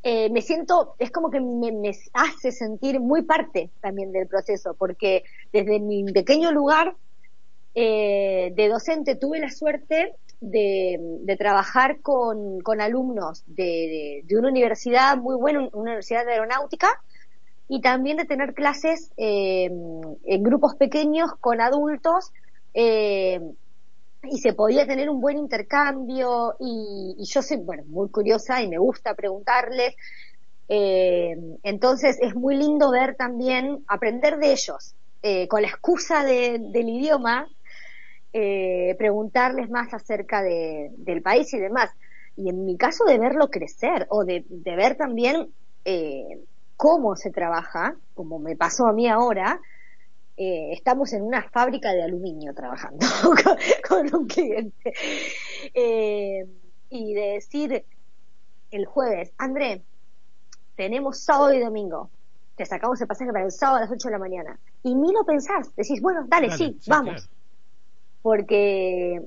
eh, 0.03 0.29
me 0.29 0.41
siento, 0.41 0.95
es 0.97 1.11
como 1.11 1.29
que 1.29 1.41
me, 1.41 1.73
me, 1.73 1.91
hace 2.13 2.53
sentir 2.53 3.01
muy 3.01 3.23
parte 3.23 3.69
también 3.81 4.13
del 4.13 4.27
proceso, 4.27 4.77
porque 4.79 5.25
desde 5.51 5.81
mi 5.81 6.05
pequeño 6.05 6.53
lugar 6.53 6.95
eh, 7.75 8.51
de 8.55 8.69
docente 8.69 9.15
tuve 9.15 9.39
la 9.39 9.49
suerte 9.49 10.15
de, 10.41 11.35
trabajar 11.37 12.01
con, 12.01 12.61
alumnos 12.79 13.43
de, 13.47 14.23
de, 14.25 14.37
una 14.37 14.49
universidad 14.49 15.17
muy 15.17 15.35
buena, 15.35 15.59
una 15.71 15.91
universidad 15.91 16.25
de 16.25 16.33
aeronáutica, 16.33 17.01
y 17.67 17.81
también 17.81 18.17
de 18.17 18.25
tener 18.25 18.53
clases 18.53 19.11
eh, 19.17 19.65
en 19.65 20.43
grupos 20.43 20.75
pequeños 20.75 21.31
con 21.39 21.61
adultos 21.61 22.31
eh, 22.73 23.39
y 24.23 24.37
se 24.37 24.53
podía 24.53 24.85
tener 24.85 25.09
un 25.09 25.21
buen 25.21 25.37
intercambio 25.37 26.55
y, 26.59 27.15
y, 27.17 27.25
yo 27.25 27.41
soy 27.41 27.57
bueno 27.57 27.83
muy 27.87 28.09
curiosa 28.09 28.61
y 28.61 28.67
me 28.67 28.77
gusta 28.77 29.15
preguntarles 29.15 29.95
eh, 30.69 31.35
entonces 31.63 32.17
es 32.21 32.35
muy 32.35 32.55
lindo 32.55 32.91
ver 32.91 33.15
también 33.15 33.83
aprender 33.87 34.37
de 34.37 34.51
ellos 34.51 34.95
eh, 35.21 35.47
con 35.47 35.61
la 35.61 35.67
excusa 35.67 36.23
de, 36.23 36.59
del 36.59 36.89
idioma 36.89 37.47
eh, 38.33 38.95
preguntarles 38.97 39.69
más 39.69 39.93
acerca 39.93 40.41
de, 40.41 40.91
del 40.97 41.21
país 41.21 41.53
y 41.53 41.59
demás. 41.59 41.91
Y 42.35 42.49
en 42.49 42.65
mi 42.65 42.77
caso 42.77 43.05
de 43.05 43.19
verlo 43.19 43.49
crecer 43.49 44.07
o 44.09 44.25
de, 44.25 44.43
ver 44.49 44.95
también 44.95 45.49
eh, 45.85 46.39
cómo 46.75 47.15
se 47.15 47.29
trabaja, 47.29 47.95
como 48.15 48.39
me 48.39 48.55
pasó 48.55 48.87
a 48.87 48.93
mí 48.93 49.07
ahora, 49.07 49.61
eh, 50.35 50.71
estamos 50.73 51.13
en 51.13 51.21
una 51.21 51.43
fábrica 51.43 51.93
de 51.93 52.01
aluminio 52.01 52.55
trabajando 52.55 53.05
con, 53.87 54.15
un 54.15 54.27
cliente. 54.27 54.93
Eh, 55.75 56.47
y 56.89 57.13
de 57.13 57.33
decir 57.33 57.85
el 58.71 58.85
jueves, 58.87 59.31
André, 59.37 59.83
tenemos 60.75 61.19
sábado 61.19 61.53
y 61.53 61.59
domingo, 61.59 62.09
te 62.55 62.65
sacamos 62.65 62.99
el 62.99 63.07
pasaje 63.07 63.31
para 63.31 63.45
el 63.45 63.51
sábado 63.51 63.77
a 63.77 63.81
las 63.81 63.91
8 63.91 64.07
de 64.07 64.11
la 64.11 64.19
mañana. 64.19 64.59
Y 64.81 64.95
ni 64.95 65.13
lo 65.13 65.23
pensás, 65.23 65.75
decís, 65.75 66.01
bueno, 66.01 66.25
dale, 66.27 66.49
sí, 66.49 66.79
vamos 66.87 67.29
porque 68.23 69.21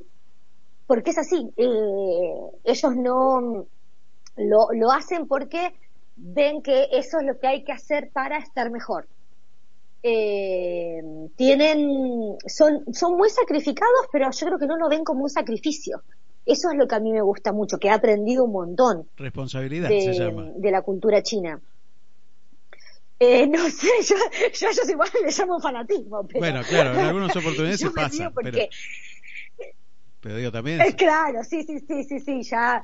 porque 0.89 1.11
es 1.11 1.19
así 1.19 1.53
eh, 1.57 2.33
ellos 2.65 2.97
no 2.97 3.67
lo, 4.37 4.69
lo 4.73 4.91
hacen 4.91 5.29
porque 5.29 5.75
ven 6.17 6.63
que 6.63 6.89
eso 6.91 7.19
es 7.21 7.27
lo 7.27 7.39
que 7.39 7.47
hay 7.47 7.63
que 7.63 7.73
hacer 7.73 8.11
para 8.13 8.39
estar 8.39 8.71
mejor. 8.71 9.07
Eh, 10.03 11.03
tienen 11.37 12.37
son 12.47 12.85
son 12.93 13.17
muy 13.17 13.29
sacrificados 13.29 14.07
pero 14.13 14.31
yo 14.31 14.47
creo 14.47 14.59
que 14.59 14.67
no 14.67 14.77
lo 14.77 14.89
ven 14.89 15.05
como 15.05 15.23
un 15.23 15.31
sacrificio. 15.31 16.03
Eso 16.45 16.71
es 16.71 16.79
lo 16.79 16.87
que 16.87 16.95
a 16.95 17.01
mí 17.01 17.13
me 17.13 17.23
gusta 17.23 17.53
mucho 17.53 17.79
que 17.79 17.89
he 17.89 17.91
aprendido 17.91 18.45
un 18.45 18.53
montón 18.53 19.09
responsabilidad 19.17 19.89
se 19.89 20.13
llama. 20.13 20.53
de 20.57 20.71
la 20.71 20.83
cultura 20.83 21.23
china 21.23 21.61
eh, 23.19 23.47
no 23.47 23.59
sé, 23.71 23.89
yo, 24.03 24.17
yo, 24.53 24.69
yo 24.71 24.91
igual 24.91 25.11
le 25.25 25.31
llamo 25.31 25.61
fanatismo. 25.61 26.27
Pero... 26.27 26.41
Bueno, 26.41 26.63
claro, 26.69 26.95
en 26.95 27.01
algunas 27.01 27.37
oportunidades 27.37 27.81
se 27.81 27.91
pasa. 27.91 28.31
Porque... 28.31 28.69
Pero... 30.21 30.37
digo 30.37 30.53
también. 30.53 30.81
Eh, 30.81 30.95
claro, 30.95 31.45
sí, 31.45 31.63
sí, 31.65 31.81
sí, 31.81 32.05
sí, 32.05 32.21
sí, 32.21 32.43
ya 32.43 32.83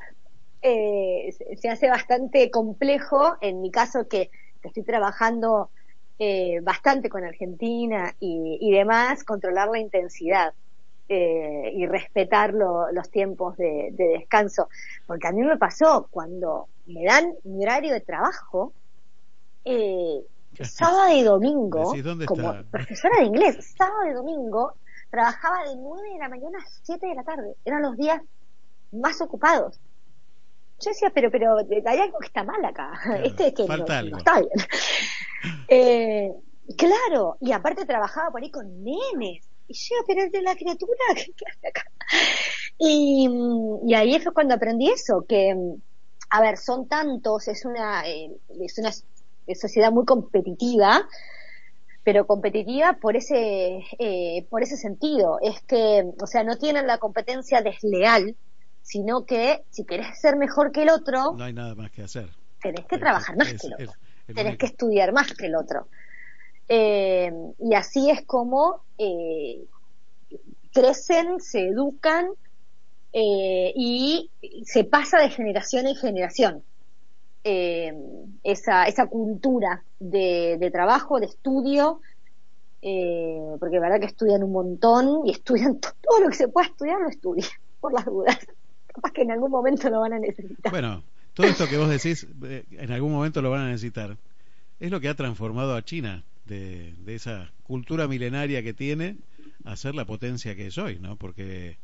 eh, 0.63 1.35
se 1.61 1.69
hace 1.69 1.89
bastante 1.89 2.51
complejo. 2.51 3.37
En 3.41 3.61
mi 3.61 3.71
caso, 3.71 4.09
que, 4.09 4.31
estoy 4.63 4.85
trabajando 4.85 5.71
eh, 6.19 6.61
bastante 6.63 7.09
con 7.09 7.25
Argentina 7.25 8.15
y, 8.21 8.59
y, 8.61 8.71
demás, 8.71 9.25
controlar 9.25 9.69
la 9.69 9.81
intensidad. 9.81 10.55
eh, 11.09 11.73
y 11.75 11.87
respetar 11.87 12.55
los 12.55 13.11
tiempos 13.11 13.57
de, 13.57 13.91
descanso. 13.93 14.69
Porque 15.07 15.29
a 15.29 15.33
mí 15.33 15.43
me 15.43 15.59
pasó 15.59 16.09
cuando 16.11 16.69
me 16.87 17.05
dan 17.05 17.35
mi 17.45 17.65
horario 17.65 17.93
de 17.93 18.01
trabajo, 18.01 18.73
eh, 19.65 20.21
sábado 20.61 21.15
y 21.15 21.23
domingo, 21.23 21.95
como 22.27 22.63
profesora 22.71 23.19
de 23.19 23.25
inglés, 23.25 23.75
sábado 23.77 24.11
y 24.11 24.13
domingo, 24.13 24.75
trabajaba 25.11 25.65
de 25.69 25.77
9 25.77 26.13
de 26.13 26.19
la 26.19 26.29
mañana 26.29 26.59
a 26.59 26.67
7 26.83 27.07
de 27.07 27.15
la 27.15 27.23
tarde. 27.23 27.55
Eran 27.65 27.83
los 27.83 27.97
días 27.97 28.21
más 28.93 29.21
ocupados. 29.21 29.79
Yo 30.81 30.91
decía, 30.91 31.11
pero, 31.15 31.31
pero 31.31 31.57
hay 31.87 31.99
algo 31.99 32.19
que 32.19 32.27
está 32.27 32.45
mal 32.45 32.65
acá. 32.65 32.93
este 33.25 33.49
es 33.49 33.55
que 33.55 33.67
no, 33.67 33.75
está 34.17 34.41
bien. 34.41 34.51
eh, 35.69 36.33
claro, 36.77 37.37
y 37.41 37.53
aparte 37.53 37.85
trabajaba 37.85 38.31
por 38.31 38.43
ahí 38.43 38.51
con 38.51 38.83
nenes. 38.83 39.49
Y 39.69 39.75
yo, 39.75 39.97
pero 40.07 40.23
es 40.23 40.33
de 40.33 40.43
la 40.43 40.57
criatura 40.57 40.99
que 41.15 41.45
hace 41.51 41.69
acá. 41.69 41.85
Y, 42.79 43.29
y 43.87 43.95
ahí 43.95 44.19
fue 44.21 44.35
cuando 44.35 44.55
aprendí 44.55 44.91
eso, 44.91 45.25
que, 45.29 45.55
a 46.31 46.41
ver, 46.41 46.57
son 46.57 46.89
tantos, 46.89 47.49
es 47.49 47.65
una, 47.65 48.09
eh, 48.09 48.31
es 48.61 48.79
una 48.79 48.91
sociedad 49.55 49.93
muy 49.93 50.05
competitiva, 50.05 51.07
pero 52.05 52.27
competitiva 52.27 52.99
por 53.01 53.17
ese, 53.17 53.81
eh, 53.99 54.47
por 54.51 54.63
ese 54.63 54.77
sentido. 54.77 55.39
Es 55.41 55.63
que, 55.63 56.05
o 56.21 56.27
sea, 56.27 56.45
no 56.45 56.57
tienen 56.57 56.87
la 56.87 56.99
competencia 56.99 57.63
desleal, 57.63 58.37
sino 58.83 59.25
que 59.25 59.63
si 59.71 59.85
querés 59.85 60.21
ser 60.21 60.37
mejor 60.37 60.73
que 60.73 60.83
el 60.83 60.91
otro, 60.91 61.35
no 61.37 61.45
hay 61.45 61.53
nada 61.53 61.75
más 61.75 61.91
que 61.91 62.03
hacer. 62.03 62.29
Tenés 62.61 62.87
que 62.87 62.99
trabajar 62.99 63.37
más 63.37 63.49
que 63.49 63.67
el 63.67 63.75
otro. 63.75 63.93
tenés 64.27 64.57
que 64.57 64.67
estudiar 64.67 65.13
más 65.13 65.33
que 65.35 65.47
el 65.47 65.57
otro. 65.57 65.89
Eh, 66.69 67.33
y 67.59 67.75
así 67.75 68.11
es 68.11 68.25
como 68.25 68.83
eh, 68.97 69.65
crecen, 70.73 71.41
se 71.41 71.69
educan 71.69 72.29
eh, 73.13 73.73
y 73.77 74.31
se 74.65 74.85
pasa 74.85 75.19
de 75.19 75.31
generación 75.31 75.87
en 75.87 75.97
generación. 75.97 76.65
Eh, 77.45 77.93
esa, 78.45 78.85
esa 78.85 79.07
cultura 79.07 79.85
de, 79.99 80.59
de 80.61 80.71
trabajo, 80.71 81.19
de 81.19 81.27
estudio, 81.27 82.01
eh, 82.83 83.57
porque 83.59 83.77
la 83.77 83.83
verdad 83.83 84.01
que 84.01 84.07
estudian 84.07 84.43
un 84.43 84.53
montón 84.53 85.27
y 85.27 85.31
estudian 85.31 85.79
todo 85.81 86.21
lo 86.21 86.29
que 86.29 86.37
se 86.37 86.49
pueda 86.49 86.69
estudiar, 86.69 87.01
lo 87.01 87.09
estudian, 87.09 87.49
por 87.81 87.93
las 87.93 88.05
dudas. 88.05 88.39
Capaz 88.87 89.13
que 89.13 89.23
en 89.23 89.31
algún 89.31 89.51
momento 89.51 89.89
lo 89.91 90.01
van 90.01 90.13
a 90.13 90.19
necesitar. 90.19 90.71
Bueno, 90.71 91.03
todo 91.35 91.47
esto 91.47 91.67
que 91.69 91.79
vos 91.79 91.89
decís, 91.89 92.27
eh, 92.45 92.65
en 92.71 92.93
algún 92.93 93.13
momento 93.13 93.41
lo 93.41 93.51
van 93.51 93.63
a 93.63 93.69
necesitar. 93.69 94.19
Es 94.81 94.91
lo 94.91 95.01
que 95.01 95.09
ha 95.09 95.15
transformado 95.15 95.75
a 95.75 95.85
China 95.85 96.25
de, 96.45 96.95
de 96.99 97.15
esa 97.15 97.53
cultura 97.63 98.09
milenaria 98.09 98.63
que 98.63 98.75
tiene 98.75 99.17
a 99.65 99.77
ser 99.77 99.95
la 99.95 100.05
potencia 100.05 100.57
que 100.57 100.67
es 100.67 100.79
hoy, 100.79 100.99
¿no? 100.99 101.17
Porque 101.17 101.79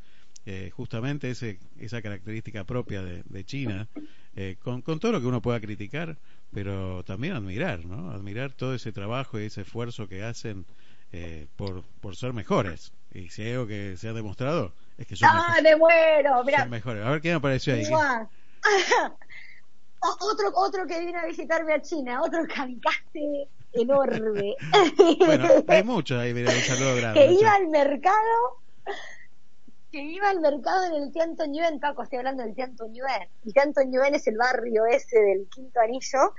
eh, 0.47 0.71
justamente 0.71 1.31
ese, 1.31 1.59
esa 1.79 2.03
característica 2.03 2.64
propia 2.64 3.03
de, 3.03 3.23
de 3.25 3.44
China, 3.44 3.88
eh, 4.40 4.57
con, 4.62 4.83
con, 4.83 5.01
todo 5.01 5.11
lo 5.11 5.20
que 5.20 5.27
uno 5.27 5.42
pueda 5.42 5.59
criticar, 5.59 6.16
pero 6.55 7.03
también 7.03 7.35
admirar, 7.35 7.85
¿no? 7.85 8.12
Admirar 8.12 8.53
todo 8.53 8.72
ese 8.72 8.92
trabajo 8.92 9.40
y 9.40 9.46
ese 9.46 9.62
esfuerzo 9.62 10.07
que 10.07 10.22
hacen 10.22 10.64
eh, 11.11 11.48
por, 11.57 11.83
por 12.01 12.14
ser 12.14 12.33
mejores. 12.33 12.92
Y 13.12 13.31
si 13.31 13.42
hay 13.42 13.55
algo 13.55 13.66
que 13.66 13.96
se 13.96 14.07
ha 14.07 14.12
demostrado, 14.12 14.72
es 14.96 15.09
que 15.09 15.16
son, 15.16 15.29
¡Ah, 15.29 15.57
me 15.61 15.74
muero! 15.74 16.44
son 16.57 16.70
mejores. 16.70 17.05
A 17.05 17.11
ver 17.11 17.20
qué 17.20 17.31
me 17.31 17.35
apareció 17.35 17.74
ahí. 17.74 17.83
otro, 20.20 20.53
otro 20.55 20.87
que 20.87 21.01
vino 21.01 21.18
a 21.18 21.27
visitarme 21.27 21.72
a 21.72 21.83
China, 21.83 22.22
otro 22.22 22.46
kamikaze 22.46 23.48
enorme. 23.72 24.55
bueno, 25.18 25.48
hay 25.66 25.83
muchos 25.85 26.16
ahí, 26.16 26.33
mira, 26.33 26.53
un 26.55 26.61
saludo 26.61 26.94
grande. 26.94 27.27
Que 27.27 27.33
iba 27.33 27.55
al 27.55 27.66
mercado 27.66 28.61
que 29.90 30.03
iba 30.03 30.29
al 30.29 30.40
mercado 30.40 30.85
en 30.87 31.03
el 31.03 31.12
Tianto 31.12 31.46
Ñuen, 31.46 31.81
Paco, 31.81 32.03
estoy 32.03 32.18
hablando 32.18 32.42
del 32.42 32.55
Tianto 32.55 32.87
Ñuen. 32.87 33.29
El 33.44 33.53
Tianto 33.53 33.83
Ñuen 33.83 34.14
es 34.14 34.27
el 34.27 34.37
barrio 34.37 34.87
ese 34.87 35.18
del 35.18 35.48
Quinto 35.48 35.81
Anillo, 35.81 36.35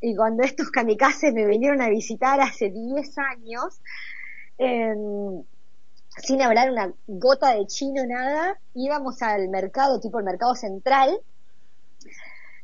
y 0.00 0.16
cuando 0.16 0.42
estos 0.42 0.70
kamikazes 0.70 1.32
me 1.32 1.46
vinieron 1.46 1.80
a 1.80 1.88
visitar 1.88 2.40
hace 2.40 2.70
10 2.70 3.18
años, 3.18 3.80
em, 4.58 5.42
sin 6.18 6.42
hablar 6.42 6.70
una 6.70 6.92
gota 7.06 7.54
de 7.54 7.66
chino, 7.66 8.04
nada, 8.06 8.58
íbamos 8.74 9.22
al 9.22 9.48
mercado, 9.48 10.00
tipo 10.00 10.18
el 10.18 10.24
mercado 10.24 10.54
central, 10.54 11.18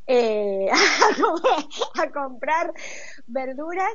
eh, 0.06 0.68
a, 1.94 2.10
comprar 2.10 2.72
verduras 3.26 3.92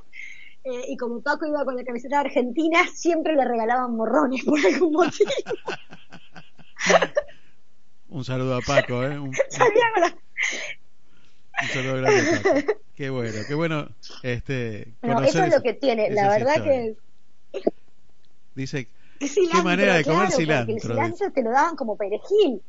eh, 0.64 0.86
y 0.88 0.98
como 0.98 1.22
Paco 1.22 1.46
iba 1.46 1.64
con 1.66 1.76
la 1.76 1.84
camiseta 1.84 2.22
argentina, 2.22 2.80
siempre 2.94 3.36
le 3.36 3.46
regalaban 3.46 3.96
morrones 3.96 4.44
por 4.46 4.60
algún 4.60 4.94
motivo. 4.94 5.30
Un 8.10 8.24
saludo 8.24 8.56
a 8.56 8.62
Paco, 8.62 9.04
¿eh? 9.04 9.20
Un, 9.20 9.30
un 9.30 9.34
saludo 11.74 11.98
grande 11.98 12.40
Paco. 12.44 12.84
Qué 12.96 13.10
bueno, 13.10 13.40
qué 13.48 13.56
bueno. 13.56 13.90
Este, 14.22 14.94
no, 15.02 15.24
eso 15.24 15.44
es 15.44 15.54
lo 15.54 15.62
que 15.62 15.74
tiene. 15.74 16.12
La 16.12 16.30
verdad 16.30 16.64
que. 16.64 16.96
Dice. 18.54 18.88
qué 19.20 19.64
manera 19.64 19.96
de 19.96 20.04
comer 20.04 20.32
cilantro. 20.32 20.76
El 20.76 20.82
cilantro 20.82 21.32
te 21.32 21.42
lo 21.42 21.52
daban 21.52 21.76
como 21.76 21.98
perejil. 21.98 22.62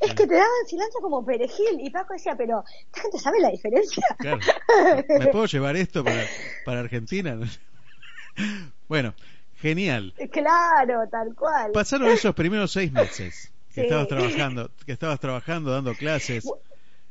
Es 0.00 0.14
que 0.14 0.26
te 0.26 0.34
daban 0.34 0.48
cilantro 0.66 1.00
como 1.00 1.24
perejil. 1.24 1.80
Y 1.80 1.90
Paco 1.90 2.12
decía, 2.12 2.36
pero 2.36 2.64
¿esta 2.86 3.02
gente 3.02 3.18
sabe 3.18 3.40
la 3.40 3.50
diferencia? 3.50 4.04
Claro. 4.18 4.38
¿Me 5.18 5.26
puedo 5.28 5.46
llevar 5.46 5.76
esto 5.76 6.04
para, 6.04 6.24
para 6.64 6.80
Argentina? 6.80 7.38
bueno, 8.88 9.14
Genial. 9.60 10.14
Claro, 10.30 11.08
tal 11.10 11.34
cual. 11.34 11.72
Pasaron 11.72 12.08
esos 12.08 12.34
primeros 12.34 12.70
seis 12.70 12.92
meses 12.92 13.52
que 13.74 13.82
estabas 13.82 14.08
trabajando, 14.08 14.70
que 14.86 14.92
estabas 14.92 15.20
trabajando, 15.20 15.70
dando 15.72 15.94
clases 15.94 16.48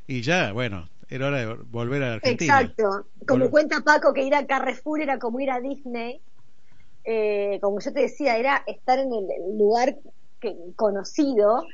y 0.05 0.21
ya, 0.21 0.53
bueno, 0.53 0.87
era 1.09 1.27
hora 1.27 1.37
de 1.39 1.53
volver 1.53 2.03
a 2.03 2.13
Argentina. 2.13 2.61
Exacto. 2.61 3.07
Como 3.27 3.49
cuenta 3.49 3.81
Paco 3.81 4.13
que 4.13 4.23
ir 4.23 4.33
a 4.33 4.45
Carrefour 4.45 5.01
era 5.01 5.19
como 5.19 5.39
ir 5.41 5.51
a 5.51 5.59
Disney. 5.59 6.21
Eh, 7.03 7.59
como 7.61 7.79
yo 7.79 7.91
te 7.91 8.01
decía, 8.01 8.37
era 8.37 8.63
estar 8.65 8.99
en 8.99 9.11
el 9.13 9.57
lugar 9.57 9.97
que, 10.39 10.55
conocido, 10.75 11.65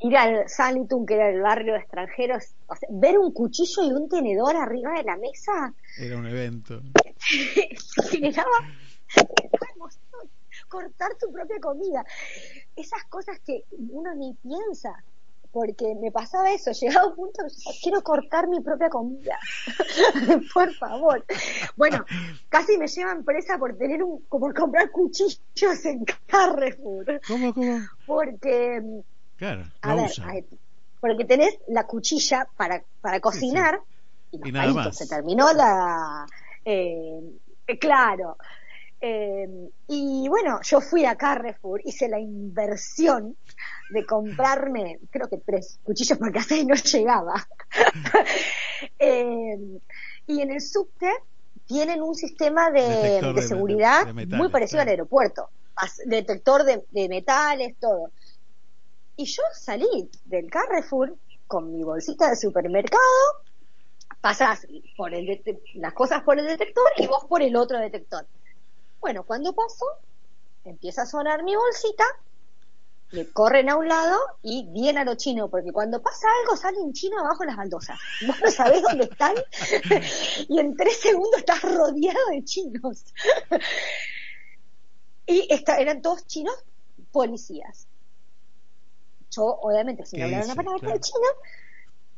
ir 0.00 0.16
al 0.16 0.48
Sanitum, 0.48 1.04
que 1.06 1.14
era 1.14 1.28
el 1.28 1.40
barrio 1.40 1.74
de 1.74 1.80
extranjeros, 1.80 2.54
ver 2.90 3.18
un 3.18 3.32
cuchillo 3.32 3.84
y 3.84 3.92
un 3.92 4.08
tenedor 4.08 4.56
arriba 4.56 4.92
de 4.94 5.04
la 5.04 5.16
mesa. 5.16 5.74
Era 5.98 6.16
un 6.16 6.26
evento. 6.26 6.80
generaba 8.10 8.66
cortar 10.70 11.16
tu 11.20 11.30
propia 11.30 11.58
comida. 11.60 12.04
Esas 12.76 13.04
cosas 13.04 13.38
que 13.40 13.64
uno 13.90 14.14
ni 14.14 14.32
piensa. 14.34 15.04
Porque 15.52 15.96
me 16.00 16.12
pasaba 16.12 16.52
eso, 16.52 16.70
llegaba 16.70 17.08
un 17.08 17.16
punto 17.16 17.42
quiero 17.82 18.02
cortar 18.02 18.46
mi 18.46 18.60
propia 18.60 18.88
comida. 18.88 19.36
por 20.54 20.72
favor. 20.74 21.24
Bueno, 21.76 22.04
casi 22.48 22.78
me 22.78 22.86
llevan 22.86 23.24
presa 23.24 23.58
por 23.58 23.76
tener 23.76 24.00
un, 24.04 24.22
por 24.26 24.54
comprar 24.54 24.92
cuchillos 24.92 25.84
en 25.86 26.04
Carrefour. 26.28 27.20
¿Cómo, 27.26 27.52
cómo? 27.52 27.80
Porque, 28.06 28.80
claro, 29.40 29.64
porque 31.00 31.24
tenés 31.24 31.58
la 31.68 31.86
cuchilla 31.86 32.46
para, 32.56 32.82
para 33.00 33.20
cocinar 33.20 33.80
y, 34.30 34.38
nada 34.52 34.72
más. 34.72 34.96
se 34.96 35.08
terminó 35.08 35.52
la, 35.52 36.26
eh, 36.64 37.38
claro, 37.80 38.36
eh, 39.00 39.70
y 39.88 40.28
bueno, 40.28 40.60
yo 40.62 40.80
fui 40.80 41.06
a 41.06 41.16
Carrefour, 41.16 41.80
hice 41.84 42.06
la 42.08 42.20
inversión 42.20 43.34
de 43.90 44.04
comprarme, 44.04 44.98
creo 45.10 45.28
que 45.28 45.38
tres 45.38 45.78
cuchillos 45.82 46.18
porque 46.18 46.40
así 46.40 46.66
no 46.66 46.74
llegaba. 46.74 47.46
eh, 48.98 49.58
y 50.26 50.42
en 50.42 50.50
el 50.50 50.60
subte 50.60 51.10
tienen 51.66 52.02
un 52.02 52.14
sistema 52.14 52.70
de, 52.70 53.42
seguridad 53.46 54.12
muy 54.12 54.50
parecido 54.50 54.82
al 54.82 54.88
aeropuerto, 54.88 55.48
detector 56.04 56.64
de, 56.64 57.08
metales, 57.08 57.76
todo. 57.80 58.10
Y 59.20 59.26
yo 59.26 59.42
salí 59.52 60.10
del 60.24 60.50
Carrefour 60.50 61.14
con 61.46 61.70
mi 61.70 61.82
bolsita 61.82 62.30
de 62.30 62.36
supermercado, 62.36 63.02
pasás 64.18 64.66
por 64.96 65.12
el 65.12 65.42
las 65.74 65.92
cosas 65.92 66.22
por 66.22 66.38
el 66.38 66.46
detector 66.46 66.90
y 66.96 67.06
vos 67.06 67.26
por 67.26 67.42
el 67.42 67.54
otro 67.54 67.78
detector 67.78 68.24
bueno, 68.98 69.24
cuando 69.24 69.52
paso, 69.52 69.84
empieza 70.64 71.02
a 71.02 71.06
sonar 71.06 71.42
mi 71.42 71.54
bolsita, 71.54 72.04
le 73.10 73.30
corren 73.30 73.68
a 73.68 73.76
un 73.76 73.88
lado 73.88 74.18
y 74.42 74.66
vienen 74.70 74.98
a 74.98 75.04
lo 75.04 75.16
chino, 75.16 75.50
porque 75.50 75.70
cuando 75.70 76.00
pasa 76.00 76.26
algo 76.40 76.56
sale 76.56 76.78
un 76.78 76.94
chino 76.94 77.18
abajo 77.18 77.40
de 77.40 77.46
las 77.48 77.56
baldosas. 77.58 77.98
Vos 78.26 78.36
no 78.42 78.50
sabés 78.50 78.82
dónde 78.82 79.04
están 79.04 79.34
y 80.48 80.58
en 80.58 80.76
tres 80.76 80.98
segundos 80.98 81.40
estás 81.40 81.60
rodeado 81.60 82.26
de 82.30 82.42
chinos. 82.42 83.04
y 85.26 85.46
eran 85.78 86.00
todos 86.00 86.26
chinos 86.26 86.54
policías. 87.12 87.86
Yo, 89.30 89.44
obviamente, 89.44 90.06
sin 90.06 90.22
hablar 90.22 90.44
una 90.44 90.54
palabra 90.54 90.92
de 90.92 91.00
chino, 91.00 91.28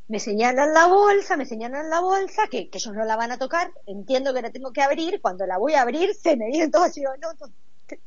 me 0.09 0.19
señalan 0.19 0.73
la 0.73 0.87
bolsa, 0.87 1.37
me 1.37 1.47
señalan 1.47 1.91
la 1.91 2.01
bolsa, 2.01 2.47
que, 2.51 2.69
que, 2.69 2.79
ellos 2.79 2.95
no 2.95 3.05
la 3.05 3.17
van 3.17 3.33
a 3.33 3.39
tocar, 3.39 3.71
entiendo 3.87 4.35
que 4.35 4.43
la 4.43 4.51
tengo 4.51 4.73
que 4.73 4.83
abrir, 4.83 5.21
cuando 5.21 5.47
la 5.47 5.59
voy 5.59 5.75
a 5.75 5.83
abrir 5.83 6.15
se 6.15 6.37
me 6.37 6.47
vienen 6.49 6.71
todos 6.71 6.97
y 6.97 7.01
digo, 7.01 7.13
no, 7.21 7.33
no, 7.35 7.53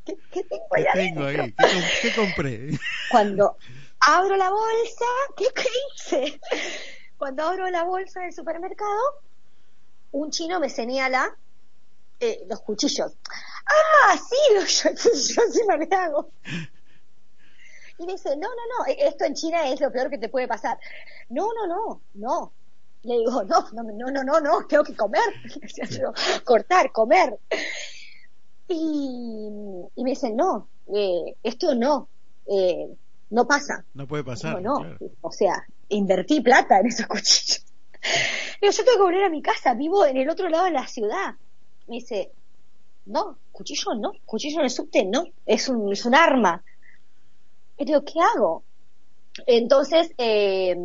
¿Qué, 0.06 0.44
tengo 0.44 0.68
ahí 0.72 0.84
¿Qué 0.84 1.00
tengo 1.00 1.26
ahí? 1.26 1.54
¿Qué, 2.02 2.16
compré? 2.16 2.70
Cuando 3.12 3.58
abro 4.00 4.36
la 4.36 4.50
bolsa, 4.50 5.06
¿qué, 5.38 5.46
hice? 5.94 6.40
Cuando 7.18 7.44
abro 7.44 7.70
la 7.70 7.84
bolsa 7.84 8.22
del 8.22 8.34
supermercado, 8.34 9.22
un 10.12 10.32
chino 10.32 10.60
me 10.60 10.70
señala 10.70 11.36
eh, 12.20 12.46
los 12.48 12.62
cuchillos. 12.62 13.14
Ah, 13.66 14.18
sí, 14.18 14.36
yo, 14.84 14.90
yo 14.92 15.42
sí 15.52 15.62
me 15.68 15.96
hago. 15.96 16.32
Y 17.98 18.06
me 18.06 18.14
dice, 18.14 18.36
no, 18.36 18.48
no, 18.48 18.86
no, 18.86 18.94
esto 18.98 19.26
en 19.26 19.34
China 19.36 19.70
es 19.70 19.80
lo 19.80 19.92
peor 19.92 20.10
que 20.10 20.18
te 20.18 20.30
puede 20.30 20.48
pasar. 20.48 20.78
No, 21.30 21.48
no, 21.54 21.68
no, 21.68 22.02
no. 22.16 22.52
Le 23.04 23.20
digo, 23.20 23.44
no, 23.44 23.68
no, 23.72 23.84
no, 23.84 24.24
no, 24.24 24.40
no, 24.40 24.68
tengo 24.68 24.84
que 24.84 24.96
comer. 24.96 25.22
cortar, 26.44 26.92
comer. 26.92 27.38
Y, 28.68 29.50
y 29.96 30.04
me 30.04 30.10
dicen, 30.10 30.36
no, 30.36 30.68
eh, 30.94 31.36
esto 31.44 31.76
no, 31.76 32.10
eh, 32.48 32.88
no 33.30 33.48
pasa. 33.48 33.86
No 33.94 34.08
puede 34.08 34.24
pasar. 34.24 34.62
No, 34.62 34.80
no, 34.80 34.98
o 35.22 35.32
sea, 35.32 35.66
invertí 35.90 36.42
plata 36.42 36.80
en 36.80 36.88
esos 36.88 37.08
cuchillos. 37.08 37.64
Digo, 38.62 38.72
yo 38.72 38.84
tengo 38.84 38.98
que 38.98 39.04
volver 39.04 39.24
a 39.24 39.30
mi 39.30 39.42
casa, 39.42 39.74
vivo 39.74 40.06
en 40.06 40.18
el 40.18 40.30
otro 40.30 40.50
lado 40.50 40.66
de 40.66 40.72
la 40.72 40.88
ciudad. 40.88 41.36
Me 41.88 41.96
dice, 41.96 42.32
no, 43.06 43.38
cuchillo 43.52 43.94
no, 43.96 44.14
cuchillo 44.26 44.60
en 44.60 44.66
el 44.66 44.70
subte 44.70 45.06
no, 45.06 45.26
es 45.46 45.70
un, 45.70 45.92
es 45.92 46.06
un 46.06 46.16
arma. 46.16 46.64
Digo, 47.78 48.04
¿qué 48.04 48.20
hago? 48.20 48.64
Entonces, 49.46 50.12
eh, 50.18 50.76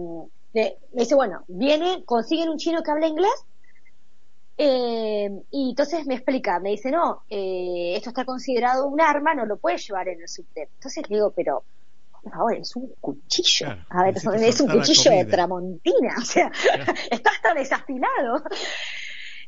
me 0.53 0.77
dice, 0.93 1.15
bueno, 1.15 1.45
viene, 1.47 2.05
consiguen 2.05 2.49
un 2.49 2.59
chino 2.59 2.83
que 2.83 2.91
habla 2.91 3.07
inglés 3.07 3.45
eh, 4.63 5.31
y 5.51 5.71
entonces 5.71 6.07
me 6.07 6.17
explica, 6.17 6.61
me 6.61 6.69
dice, 6.69 6.91
no, 6.91 7.23
eh, 7.31 7.95
esto 7.97 8.11
está 8.11 8.27
considerado 8.27 8.87
un 8.87 9.01
arma, 9.01 9.35
no 9.35 9.47
lo 9.47 9.57
puedes 9.57 9.87
llevar 9.87 10.09
en 10.09 10.21
el 10.21 10.29
subte. 10.29 10.69
Entonces 10.75 11.09
le 11.09 11.17
digo, 11.17 11.33
pero, 11.35 11.65
por 12.23 12.31
favor, 12.31 12.55
es 12.55 12.77
un 12.77 12.93
cuchillo. 13.01 13.69
a 13.89 14.05
ver, 14.05 14.17
es 14.19 14.61
un 14.61 14.69
cuchillo 14.69 15.13
de 15.13 15.25
tramontina, 15.25 16.15
o 16.19 16.25
sea, 16.27 16.53
está 17.11 17.31
hasta 17.31 17.55
desafilado. 17.55 18.43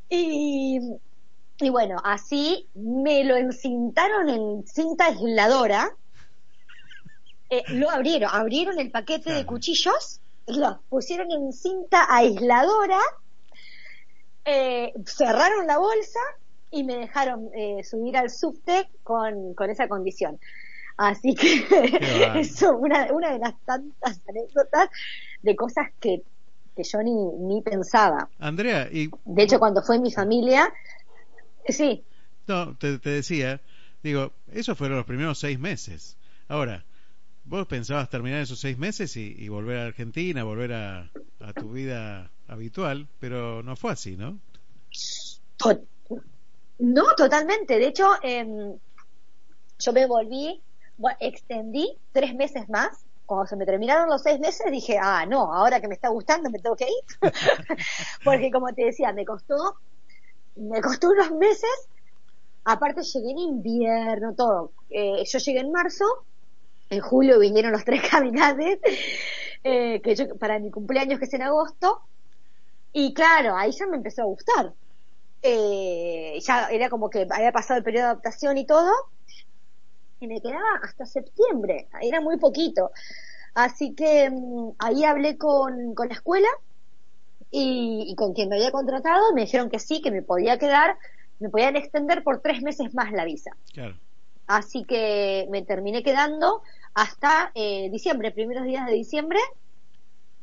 Y, 0.08 0.80
y 1.58 1.68
bueno, 1.68 1.96
así 2.02 2.70
me 2.74 3.22
lo 3.24 3.36
encintaron 3.36 4.30
en 4.30 4.66
cinta 4.66 5.08
aisladora. 5.08 5.94
Eh, 7.52 7.64
lo 7.68 7.90
abrieron, 7.90 8.30
abrieron 8.32 8.78
el 8.78 8.90
paquete 8.90 9.30
de 9.30 9.44
cuchillos, 9.44 10.22
lo 10.46 10.80
pusieron 10.88 11.30
en 11.30 11.52
cinta 11.52 12.06
aisladora 12.08 12.98
eh, 14.46 14.94
cerraron 15.04 15.66
la 15.66 15.76
bolsa 15.76 16.18
y 16.70 16.82
me 16.82 16.96
dejaron 16.96 17.50
eh, 17.54 17.84
subir 17.84 18.16
al 18.16 18.30
subte 18.30 18.88
con, 19.02 19.52
con 19.52 19.68
esa 19.68 19.86
condición. 19.86 20.40
Así 20.96 21.34
que 21.34 21.66
eso, 22.40 22.74
una, 22.74 23.12
una 23.12 23.34
de 23.34 23.38
las 23.38 23.52
tantas 23.66 24.22
anécdotas 24.26 24.88
de 25.42 25.54
cosas 25.54 25.88
que, 26.00 26.22
que 26.74 26.84
yo 26.84 27.02
ni, 27.02 27.12
ni 27.12 27.60
pensaba. 27.60 28.30
Andrea, 28.38 28.88
y... 28.90 29.10
De 29.26 29.42
hecho, 29.42 29.58
cuando 29.58 29.82
fue 29.82 29.98
mi 29.98 30.10
familia, 30.10 30.72
sí. 31.68 32.02
No, 32.46 32.74
te, 32.78 32.98
te 32.98 33.10
decía, 33.10 33.60
digo, 34.02 34.32
esos 34.50 34.78
fueron 34.78 34.96
los 34.96 35.06
primeros 35.06 35.38
seis 35.38 35.58
meses. 35.58 36.16
Ahora, 36.48 36.82
vos 37.44 37.66
pensabas 37.66 38.08
terminar 38.08 38.40
esos 38.40 38.60
seis 38.60 38.78
meses 38.78 39.16
y, 39.16 39.48
volver 39.48 39.78
a 39.78 39.86
Argentina, 39.86 40.44
volver 40.44 40.72
a, 40.72 41.10
tu 41.58 41.70
vida 41.72 42.30
habitual, 42.46 43.08
pero 43.18 43.62
no 43.62 43.76
fue 43.76 43.92
así, 43.92 44.16
¿no? 44.16 44.38
no, 46.78 47.04
totalmente. 47.16 47.78
De 47.78 47.86
hecho, 47.88 48.12
em, 48.22 48.78
yo 49.78 49.92
me 49.92 50.06
volví, 50.06 50.62
extendí 51.20 51.96
tres 52.12 52.34
meses 52.34 52.68
más. 52.68 53.04
Cuando 53.26 53.46
se 53.46 53.56
me 53.56 53.64
terminaron 53.64 54.08
los 54.08 54.22
seis 54.22 54.38
meses 54.38 54.70
dije, 54.70 54.98
ah, 55.00 55.24
no, 55.26 55.52
ahora 55.52 55.80
que 55.80 55.88
me 55.88 55.94
está 55.94 56.08
gustando 56.08 56.50
me 56.50 56.58
tengo 56.58 56.76
que 56.76 56.86
ir. 56.86 57.30
Porque 58.24 58.50
como 58.50 58.72
te 58.72 58.84
decía, 58.84 59.12
me 59.12 59.24
costó, 59.24 59.76
me 60.56 60.80
costó 60.80 61.10
unos 61.10 61.32
meses. 61.32 61.88
Aparte 62.64 63.02
llegué 63.02 63.30
en 63.30 63.38
invierno, 63.38 64.34
todo. 64.34 64.72
Eh, 64.90 65.24
yo 65.24 65.38
llegué 65.38 65.60
en 65.60 65.72
marzo 65.72 66.04
en 66.92 67.00
julio 67.00 67.38
vinieron 67.38 67.72
los 67.72 67.84
tres 67.86 68.02
caminantes, 68.08 68.78
eh, 69.64 70.00
que 70.02 70.14
yo, 70.14 70.36
para 70.36 70.58
mi 70.58 70.70
cumpleaños 70.70 71.18
que 71.18 71.24
es 71.24 71.34
en 71.34 71.42
agosto, 71.42 72.02
y 72.92 73.14
claro, 73.14 73.56
ahí 73.56 73.72
ya 73.72 73.86
me 73.86 73.96
empezó 73.96 74.22
a 74.22 74.26
gustar. 74.26 74.72
Eh, 75.40 76.38
ya 76.40 76.68
era 76.68 76.88
como 76.88 77.10
que 77.10 77.26
había 77.28 77.50
pasado 77.50 77.78
el 77.78 77.84
periodo 77.84 78.04
de 78.04 78.10
adaptación 78.10 78.58
y 78.58 78.66
todo, 78.66 78.92
y 80.20 80.28
me 80.28 80.40
quedaba 80.40 80.80
hasta 80.82 81.06
septiembre, 81.06 81.88
era 82.00 82.20
muy 82.20 82.36
poquito. 82.36 82.90
Así 83.54 83.94
que 83.94 84.30
mm, 84.30 84.72
ahí 84.78 85.04
hablé 85.04 85.36
con, 85.36 85.94
con 85.94 86.08
la 86.08 86.14
escuela 86.14 86.48
y, 87.50 88.06
y, 88.08 88.14
con 88.14 88.34
quien 88.34 88.48
me 88.48 88.56
había 88.56 88.70
contratado, 88.70 89.32
me 89.34 89.42
dijeron 89.42 89.68
que 89.68 89.78
sí, 89.78 90.00
que 90.00 90.10
me 90.10 90.22
podía 90.22 90.58
quedar, 90.58 90.96
me 91.40 91.48
podían 91.48 91.76
extender 91.76 92.22
por 92.22 92.40
tres 92.40 92.62
meses 92.62 92.94
más 92.94 93.12
la 93.12 93.24
visa. 93.24 93.50
Claro. 93.72 93.96
Así 94.46 94.84
que 94.84 95.46
me 95.50 95.62
terminé 95.62 96.02
quedando 96.02 96.62
hasta 96.94 97.52
eh, 97.54 97.88
diciembre, 97.90 98.32
primeros 98.32 98.64
días 98.64 98.86
de 98.86 98.92
diciembre. 98.92 99.38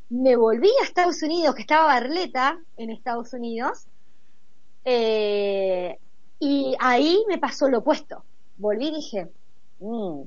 Me 0.08 0.36
volví 0.36 0.70
a 0.80 0.84
Estados 0.84 1.22
Unidos, 1.22 1.54
que 1.54 1.62
estaba 1.62 1.86
Barleta 1.86 2.58
en 2.76 2.90
Estados 2.90 3.32
Unidos, 3.32 3.86
eh, 4.84 5.98
y 6.40 6.74
ahí 6.80 7.24
me 7.28 7.38
pasó 7.38 7.68
lo 7.68 7.78
opuesto. 7.78 8.24
Volví 8.56 8.88
y 8.88 8.94
dije, 8.96 9.28
mm, 9.78 10.22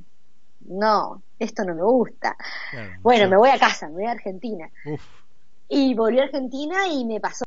no, 0.67 1.21
esto 1.39 1.63
no 1.65 1.75
me 1.75 1.83
gusta. 1.83 2.37
bueno, 3.01 3.29
me 3.29 3.37
voy 3.37 3.49
a 3.49 3.59
casa, 3.59 3.87
me 3.87 3.93
voy 3.93 4.05
a 4.05 4.11
Argentina. 4.11 4.69
Y 5.67 5.93
volví 5.95 6.19
a 6.19 6.23
Argentina 6.23 6.87
y 6.87 7.03
me 7.05 7.19
pasó 7.19 7.45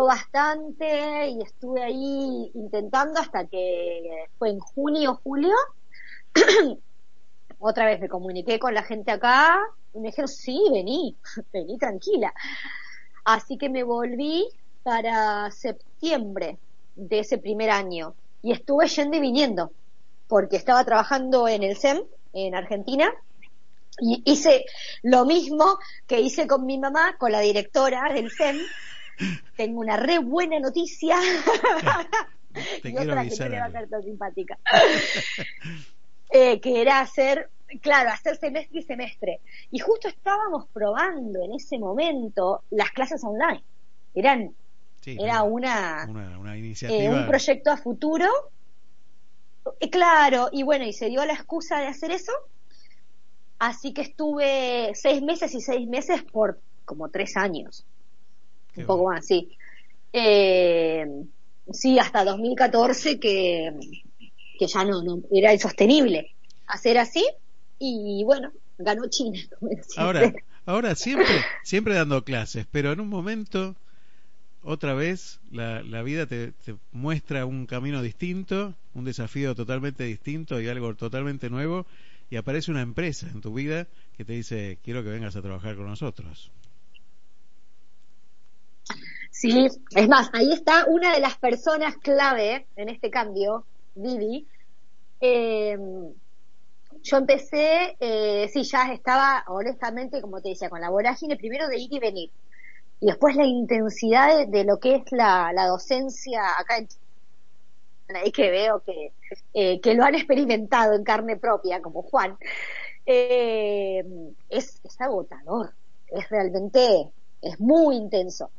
bastante 0.00 1.28
y 1.28 1.42
estuve 1.42 1.82
ahí 1.82 2.50
intentando 2.54 3.20
hasta 3.20 3.46
que 3.46 4.26
fue 4.38 4.50
en 4.50 4.58
junio 4.58 5.12
o 5.12 5.14
julio 5.16 5.54
otra 7.58 7.86
vez 7.86 8.00
me 8.00 8.08
comuniqué 8.08 8.58
con 8.58 8.74
la 8.74 8.82
gente 8.82 9.10
acá 9.10 9.60
y 9.94 10.00
me 10.00 10.08
dijeron, 10.08 10.28
sí, 10.28 10.60
vení, 10.70 11.16
vení 11.52 11.78
tranquila. 11.78 12.32
Así 13.24 13.56
que 13.56 13.68
me 13.68 13.84
volví 13.84 14.48
para 14.82 15.50
septiembre 15.50 16.58
de 16.96 17.20
ese 17.20 17.38
primer 17.38 17.70
año 17.70 18.14
y 18.42 18.52
estuve 18.52 18.88
yendo 18.88 19.16
y 19.16 19.20
viniendo 19.20 19.72
porque 20.26 20.56
estaba 20.56 20.84
trabajando 20.84 21.46
en 21.46 21.62
el 21.62 21.76
SEM 21.76 22.02
en 22.32 22.54
Argentina 22.54 23.12
y 24.00 24.22
hice 24.24 24.64
lo 25.02 25.24
mismo 25.24 25.78
que 26.06 26.20
hice 26.20 26.46
con 26.46 26.64
mi 26.64 26.78
mamá, 26.78 27.16
con 27.18 27.30
la 27.30 27.40
directora 27.40 28.12
del 28.12 28.30
SEM. 28.30 28.58
Tengo 29.56 29.80
una 29.80 29.96
re 29.96 30.18
buena 30.18 30.58
noticia. 30.58 31.16
Te 32.82 32.90
y 32.90 32.96
otra 32.96 33.24
que 33.24 33.36
no 33.36 33.48
le 33.48 33.58
va 33.60 33.66
a 33.66 33.86
tan 33.86 34.02
simpática. 34.02 34.58
Eh, 36.34 36.60
que 36.60 36.80
era 36.80 37.00
hacer, 37.00 37.50
claro, 37.82 38.08
hacer 38.08 38.36
semestre 38.36 38.80
y 38.80 38.82
semestre. 38.82 39.40
Y 39.70 39.80
justo 39.80 40.08
estábamos 40.08 40.66
probando 40.72 41.44
en 41.44 41.52
ese 41.52 41.78
momento 41.78 42.62
las 42.70 42.90
clases 42.90 43.22
online. 43.22 43.62
Eran, 44.14 44.54
era 45.04 45.42
una, 45.42 46.06
una, 46.08 46.56
iniciativa. 46.56 47.02
Eh, 47.02 47.10
un 47.10 47.26
proyecto 47.26 47.70
a 47.70 47.76
futuro. 47.76 48.26
Eh, 49.78 49.90
claro, 49.90 50.48
y 50.50 50.62
bueno, 50.62 50.86
y 50.86 50.94
se 50.94 51.10
dio 51.10 51.22
la 51.26 51.34
excusa 51.34 51.80
de 51.80 51.88
hacer 51.88 52.10
eso. 52.12 52.32
Así 53.58 53.92
que 53.92 54.00
estuve 54.00 54.92
seis 54.94 55.20
meses 55.20 55.54
y 55.54 55.60
seis 55.60 55.86
meses 55.86 56.22
por 56.22 56.60
como 56.86 57.10
tres 57.10 57.36
años. 57.36 57.84
un 58.74 58.86
poco 58.86 59.10
más, 59.10 59.26
sí. 59.26 59.54
sí, 61.72 61.98
hasta 61.98 62.24
2014 62.24 63.20
que 63.20 64.00
que 64.62 64.68
ya 64.68 64.84
no, 64.84 65.02
no 65.02 65.20
era 65.32 65.52
insostenible 65.52 66.30
hacer 66.68 66.96
así 66.96 67.26
y 67.80 68.22
bueno, 68.24 68.52
ganó 68.78 69.08
China. 69.08 69.40
Ahora, 69.96 70.32
ahora 70.66 70.94
siempre, 70.94 71.26
siempre 71.64 71.94
dando 71.94 72.22
clases, 72.22 72.64
pero 72.70 72.92
en 72.92 73.00
un 73.00 73.08
momento, 73.08 73.74
otra 74.62 74.94
vez, 74.94 75.40
la, 75.50 75.82
la 75.82 76.02
vida 76.02 76.26
te, 76.26 76.52
te, 76.52 76.76
muestra 76.92 77.44
un 77.44 77.66
camino 77.66 78.02
distinto, 78.02 78.76
un 78.94 79.04
desafío 79.04 79.56
totalmente 79.56 80.04
distinto 80.04 80.60
y 80.60 80.68
algo 80.68 80.94
totalmente 80.94 81.50
nuevo, 81.50 81.86
y 82.30 82.36
aparece 82.36 82.70
una 82.70 82.82
empresa 82.82 83.26
en 83.26 83.40
tu 83.40 83.52
vida 83.52 83.88
que 84.16 84.24
te 84.24 84.34
dice, 84.34 84.78
quiero 84.84 85.02
que 85.02 85.10
vengas 85.10 85.34
a 85.34 85.42
trabajar 85.42 85.74
con 85.74 85.86
nosotros. 85.86 86.52
Sí, 89.32 89.66
es 89.96 90.08
más, 90.08 90.30
ahí 90.32 90.52
está 90.52 90.84
una 90.86 91.12
de 91.12 91.20
las 91.20 91.36
personas 91.36 91.96
clave 91.96 92.68
en 92.76 92.88
este 92.88 93.10
cambio, 93.10 93.66
Vivi, 93.96 94.46
eh, 95.22 95.78
yo 97.02 97.16
empecé, 97.16 97.96
eh, 98.00 98.48
sí, 98.52 98.64
ya 98.64 98.92
estaba, 98.92 99.44
honestamente, 99.48 100.20
como 100.20 100.40
te 100.40 100.50
decía, 100.50 100.68
con 100.68 100.80
la 100.80 100.90
vorágine 100.90 101.36
primero 101.36 101.68
de 101.68 101.78
ir 101.78 101.92
y 101.92 101.98
venir. 101.98 102.30
Y 103.00 103.06
después 103.06 103.36
la 103.36 103.44
intensidad 103.44 104.46
de, 104.46 104.64
lo 104.64 104.78
que 104.78 104.96
es 104.96 105.02
la, 105.12 105.52
docencia 105.68 106.42
acá 106.58 106.78
en 106.78 106.88
ahí 108.14 108.30
que 108.30 108.50
veo 108.50 108.82
que, 108.84 109.12
eh, 109.54 109.80
que 109.80 109.94
lo 109.94 110.04
han 110.04 110.14
experimentado 110.14 110.94
en 110.94 111.04
carne 111.04 111.36
propia, 111.36 111.80
como 111.80 112.02
Juan, 112.02 112.36
eh, 113.06 114.04
es, 114.50 114.80
es 114.84 115.00
agotador, 115.00 115.72
es 116.08 116.28
realmente, 116.28 117.10
es 117.40 117.58
muy 117.58 117.96
intenso. 117.96 118.50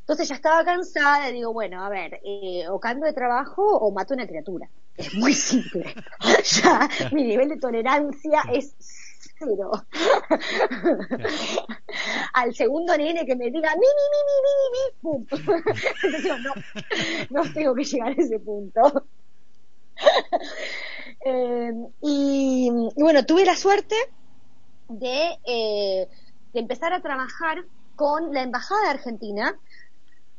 Entonces 0.00 0.28
ya 0.28 0.36
estaba 0.36 0.64
cansada 0.64 1.30
y 1.30 1.34
digo, 1.34 1.52
bueno, 1.52 1.84
a 1.84 1.88
ver, 1.88 2.20
eh, 2.24 2.68
o 2.68 2.78
cambio 2.80 3.06
de 3.06 3.12
trabajo 3.12 3.62
o 3.62 3.90
mato 3.92 4.14
una 4.14 4.26
criatura. 4.26 4.68
Es 4.96 5.12
muy 5.14 5.34
simple. 5.34 5.92
ya 6.62 6.88
mi 7.12 7.24
nivel 7.24 7.48
de 7.48 7.56
tolerancia 7.56 8.42
es 8.52 8.76
cero. 9.38 9.72
Al 12.34 12.54
segundo 12.54 12.96
nene 12.96 13.26
que 13.26 13.34
me 13.36 13.50
diga, 13.50 13.74
mi, 13.74 13.80
mi, 13.80 13.86
mi, 14.12 14.18
mi, 14.28 14.36
mi, 14.46 14.52
mi, 14.72 14.78
pum. 15.00 15.26
Entonces 16.02 16.24
yo, 16.24 16.38
no, 16.38 16.52
no 17.30 17.42
tengo 17.52 17.74
que 17.74 17.84
llegar 17.84 18.10
a 18.10 18.22
ese 18.22 18.38
punto. 18.38 19.08
Eh, 21.24 21.72
y, 22.02 22.70
bueno, 22.96 23.24
tuve 23.24 23.44
la 23.44 23.56
suerte 23.56 23.96
de, 24.88 25.38
eh, 25.46 26.08
de 26.52 26.60
empezar 26.60 26.92
a 26.92 27.00
trabajar 27.00 27.64
con 27.94 28.32
la 28.32 28.42
Embajada 28.42 28.82
de 28.82 28.90
Argentina, 28.90 29.58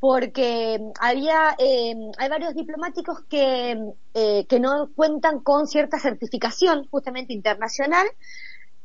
porque 0.07 0.79
había 0.99 1.55
eh, 1.57 1.95
hay 2.19 2.29
varios 2.29 2.53
diplomáticos 2.53 3.23
que, 3.27 3.75
eh, 4.13 4.45
que 4.45 4.59
no 4.59 4.91
cuentan 4.95 5.39
con 5.39 5.65
cierta 5.65 5.97
certificación 5.97 6.87
justamente 6.91 7.33
internacional 7.33 8.05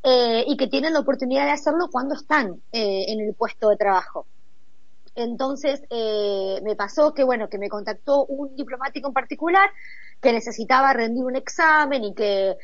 eh, 0.01 0.43
y 0.47 0.57
que 0.57 0.65
tienen 0.65 0.93
la 0.93 1.01
oportunidad 1.01 1.45
de 1.45 1.51
hacerlo 1.51 1.89
cuando 1.91 2.15
están 2.15 2.59
eh, 2.71 3.05
en 3.09 3.19
el 3.19 3.35
puesto 3.35 3.69
de 3.69 3.77
trabajo. 3.77 4.25
Entonces 5.13 5.83
eh, 5.91 6.59
me 6.63 6.75
pasó 6.75 7.13
que 7.13 7.23
bueno 7.23 7.49
que 7.49 7.59
me 7.59 7.69
contactó 7.69 8.25
un 8.25 8.55
diplomático 8.55 9.07
en 9.07 9.13
particular 9.13 9.69
que 10.19 10.33
necesitaba 10.33 10.91
rendir 10.91 11.23
un 11.23 11.35
examen 11.35 12.03
y 12.03 12.15
que 12.15 12.57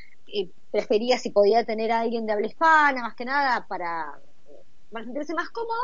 prefería 0.71 1.19
si 1.19 1.29
podía 1.29 1.63
tener 1.63 1.91
a 1.91 1.99
alguien 1.99 2.25
de 2.25 2.33
habla 2.33 2.47
hispana 2.47 3.03
más 3.03 3.13
que 3.13 3.25
nada 3.25 3.67
para, 3.67 4.19
para 4.91 5.05
sentirse 5.05 5.35
más 5.35 5.49
cómodo 5.49 5.83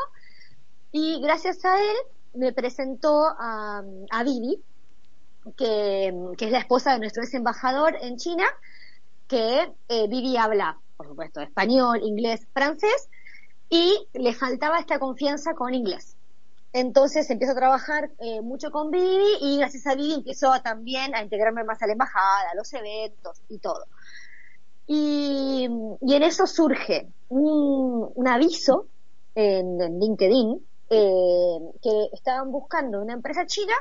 y 0.90 1.20
gracias 1.22 1.64
a 1.64 1.80
él 1.80 1.96
me 2.34 2.52
presentó 2.52 3.26
a, 3.26 3.82
a 4.10 4.22
Vivi 4.24 4.62
que, 5.56 6.08
es 6.38 6.50
la 6.50 6.58
esposa 6.58 6.92
de 6.92 7.00
nuestro 7.00 7.22
ex 7.22 7.34
embajador 7.34 7.96
en 8.00 8.16
China 8.16 8.44
que 9.28 9.72
eh, 9.88 10.08
Vivi 10.08 10.36
habla 10.36 10.78
por 10.96 11.08
supuesto, 11.08 11.40
español, 11.40 12.00
inglés, 12.02 12.46
francés, 12.52 13.08
y 13.68 14.06
le 14.12 14.34
faltaba 14.34 14.78
esta 14.78 14.98
confianza 14.98 15.54
con 15.54 15.74
inglés. 15.74 16.16
Entonces 16.72 17.30
empiezo 17.30 17.52
a 17.52 17.56
trabajar 17.56 18.10
eh, 18.18 18.40
mucho 18.40 18.70
con 18.70 18.90
Vivi 18.90 19.36
y 19.40 19.58
gracias 19.58 19.86
a 19.86 19.94
Vivi 19.94 20.14
empiezo 20.14 20.52
también 20.62 21.14
a 21.14 21.22
integrarme 21.22 21.64
más 21.64 21.80
a 21.82 21.86
la 21.86 21.92
embajada, 21.92 22.50
a 22.52 22.56
los 22.56 22.72
eventos 22.72 23.40
y 23.48 23.58
todo. 23.58 23.86
Y, 24.86 25.64
en 25.64 26.22
eso 26.22 26.46
surge 26.46 27.08
un, 27.28 28.28
aviso 28.28 28.86
en 29.34 29.98
LinkedIn 29.98 30.64
eh, 30.90 31.58
que 31.82 32.08
estaban 32.12 32.52
buscando 32.52 33.00
una 33.00 33.14
empresa 33.14 33.46
china 33.46 33.74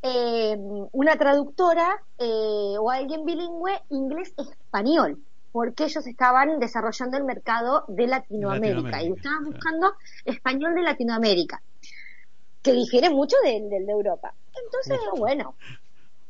eh, 0.00 0.56
una 0.92 1.16
traductora 1.16 2.00
eh, 2.18 2.76
o 2.78 2.90
alguien 2.90 3.24
bilingüe 3.24 3.82
inglés-español 3.90 5.18
porque 5.50 5.84
ellos 5.84 6.06
estaban 6.06 6.60
desarrollando 6.60 7.16
el 7.16 7.24
mercado 7.24 7.84
de 7.88 8.06
Latinoamérica, 8.06 9.02
y 9.02 9.12
estaban 9.12 9.46
buscando 9.46 9.94
español 10.24 10.74
de 10.74 10.82
Latinoamérica, 10.82 11.60
que 12.62 12.72
difiere 12.72 13.10
mucho 13.10 13.34
del, 13.42 13.68
de 13.68 13.90
Europa. 13.92 14.34
Entonces, 14.64 15.00
bueno, 15.16 15.56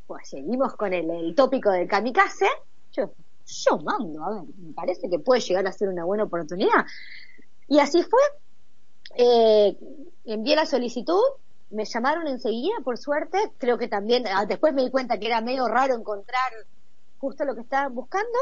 pues 0.06 0.30
seguimos 0.30 0.74
con 0.76 0.94
el, 0.94 1.10
el 1.10 1.34
tópico 1.34 1.70
del 1.70 1.88
kamikaze. 1.88 2.46
Yo, 2.92 3.10
yo 3.44 3.78
mando, 3.78 4.24
a 4.24 4.30
ver, 4.30 4.44
me 4.56 4.72
parece 4.72 5.10
que 5.10 5.18
puede 5.18 5.40
llegar 5.42 5.66
a 5.66 5.72
ser 5.72 5.88
una 5.88 6.04
buena 6.04 6.24
oportunidad. 6.24 6.86
Y 7.66 7.80
así 7.80 8.02
fue. 8.02 8.20
Eh, 9.16 9.76
envié 10.24 10.56
la 10.56 10.66
solicitud, 10.66 11.22
me 11.70 11.84
llamaron 11.84 12.26
enseguida, 12.26 12.74
por 12.84 12.98
suerte. 12.98 13.38
Creo 13.58 13.78
que 13.78 13.88
también, 13.88 14.26
ah, 14.26 14.46
después 14.46 14.74
me 14.74 14.82
di 14.82 14.90
cuenta 14.90 15.18
que 15.18 15.26
era 15.26 15.40
medio 15.40 15.66
raro 15.68 15.94
encontrar 15.94 16.52
justo 17.18 17.44
lo 17.44 17.54
que 17.54 17.62
estaban 17.62 17.94
buscando. 17.94 18.38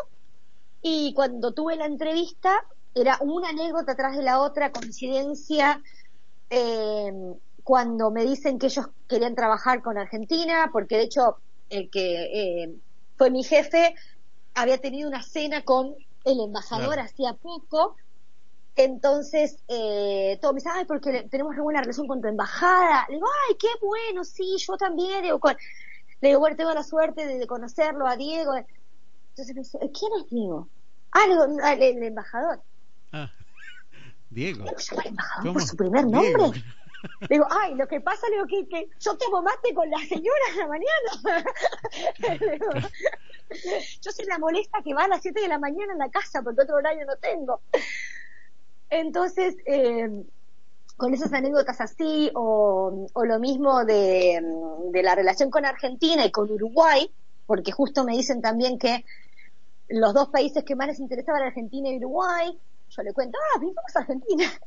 Y 0.83 1.15
cuando 1.15 1.53
tuve 1.53 1.77
la 1.77 1.87
entrevista, 1.87 2.65
era 2.95 3.19
una 3.21 3.51
anécdota 3.51 3.93
atrás 3.93 4.17
de 4.17 4.23
la 4.23 4.41
otra, 4.41 4.73
coincidencia, 4.73 5.83
eh, 6.51 7.13
cuando 7.63 8.11
me 8.11 8.25
dicen 8.25 8.59
que 8.59 8.67
ellos 8.67 8.87
querían 9.09 9.35
trabajar 9.35 9.83
con 9.83 9.99
Argentina, 9.99 10.71
porque 10.73 10.97
de 10.97 11.03
hecho 11.03 11.39
el 11.69 11.91
que 11.91 12.63
eh, 12.63 12.77
fue 13.17 13.31
mi 13.31 13.43
jefe 13.43 13.95
había 14.55 14.79
tenido 14.79 15.09
una 15.09 15.23
cena 15.23 15.63
con 15.63 15.95
el 16.25 16.41
embajador 16.41 16.99
hacía 16.99 17.35
poco, 17.35 17.97
entonces 18.77 19.59
eh, 19.69 20.39
todo 20.41 20.53
me 20.53 20.59
dice, 20.59 20.69
ay, 20.73 20.85
porque 20.85 21.27
tenemos 21.31 21.55
una 21.55 21.63
buena 21.63 21.81
relación 21.81 22.07
con 22.07 22.21
tu 22.21 22.29
embajada. 22.29 23.07
Le 23.09 23.15
digo, 23.15 23.27
ay, 23.49 23.57
qué 23.59 23.69
bueno, 23.81 24.23
sí, 24.23 24.57
yo 24.59 24.77
también. 24.77 25.23
Le 25.23 25.29
digo, 25.29 25.41
con... 25.41 25.57
le 26.21 26.29
digo 26.29 26.41
bueno, 26.41 26.57
tengo 26.57 26.73
la 26.75 26.83
suerte 26.83 27.27
de, 27.27 27.39
de 27.39 27.47
conocerlo 27.47 28.07
a 28.07 28.17
Diego. 28.17 28.55
Entonces 28.55 29.55
me 29.55 29.63
dice, 29.63 29.79
¿quién 29.79 30.13
es 30.21 30.31
Diego? 30.31 30.69
Ah, 31.13 31.25
el, 31.25 31.83
el, 31.83 31.97
el 31.97 32.03
embajador. 32.03 32.61
Ah, 33.13 33.31
Diego. 34.31 34.67
¿Cómo 34.67 34.79
se 34.79 34.91
llama 34.91 35.03
el 35.03 35.09
embajador 35.09 35.53
por 35.55 35.63
su 35.63 35.77
primer 35.77 36.07
nombre? 36.07 36.65
Le 37.21 37.29
digo, 37.29 37.47
ay, 37.51 37.75
lo 37.77 37.87
que 37.87 38.01
pasa, 38.01 38.27
le 38.29 38.37
digo, 38.37 38.47
que, 38.47 38.69
que 38.69 38.91
yo 39.01 39.17
tomo 39.17 39.41
mate 39.41 39.73
con 39.75 39.89
la 39.89 39.99
señora 39.99 40.45
en 40.51 40.59
la 40.59 40.67
mañana. 40.67 41.45
digo, 42.53 42.71
yo 44.01 44.13
soy 44.13 44.27
la 44.27 44.39
molesta 44.39 44.83
que 44.83 44.93
va 44.93 45.05
a 45.05 45.09
las 45.09 45.23
7 45.23 45.41
de 45.41 45.49
la 45.49 45.59
mañana 45.59 45.93
en 45.93 45.99
la 45.99 46.11
casa 46.11 46.43
porque 46.43 46.63
otro 46.63 46.77
horario 46.77 47.07
no 47.07 47.17
tengo. 47.17 47.63
Entonces, 48.91 49.57
eh, 49.67 50.09
con 50.97 51.13
esas 51.13 51.33
anécdotas 51.33 51.81
así, 51.81 52.31
o, 52.35 53.07
o 53.13 53.25
lo 53.25 53.39
mismo 53.39 53.85
de, 53.85 54.41
de 54.93 55.03
la 55.03 55.15
relación 55.15 55.51
con 55.51 55.65
Argentina 55.65 56.25
y 56.25 56.31
con 56.31 56.51
Uruguay, 56.51 57.11
porque 57.47 57.73
justo 57.73 58.05
me 58.05 58.17
dicen 58.17 58.41
también 58.41 58.79
que 58.79 59.05
los 59.89 60.15
dos 60.15 60.29
países 60.29 60.65
que 60.65 60.75
más 60.75 60.89
les 60.89 61.01
interesaban 61.01 61.43
Argentina 61.43 61.89
y 61.91 61.99
Uruguay. 61.99 62.59
Yo 62.89 63.03
le 63.03 63.13
cuento, 63.13 63.39
ah, 63.39 63.59
vivimos 63.59 63.85
Argentina. 63.95 64.45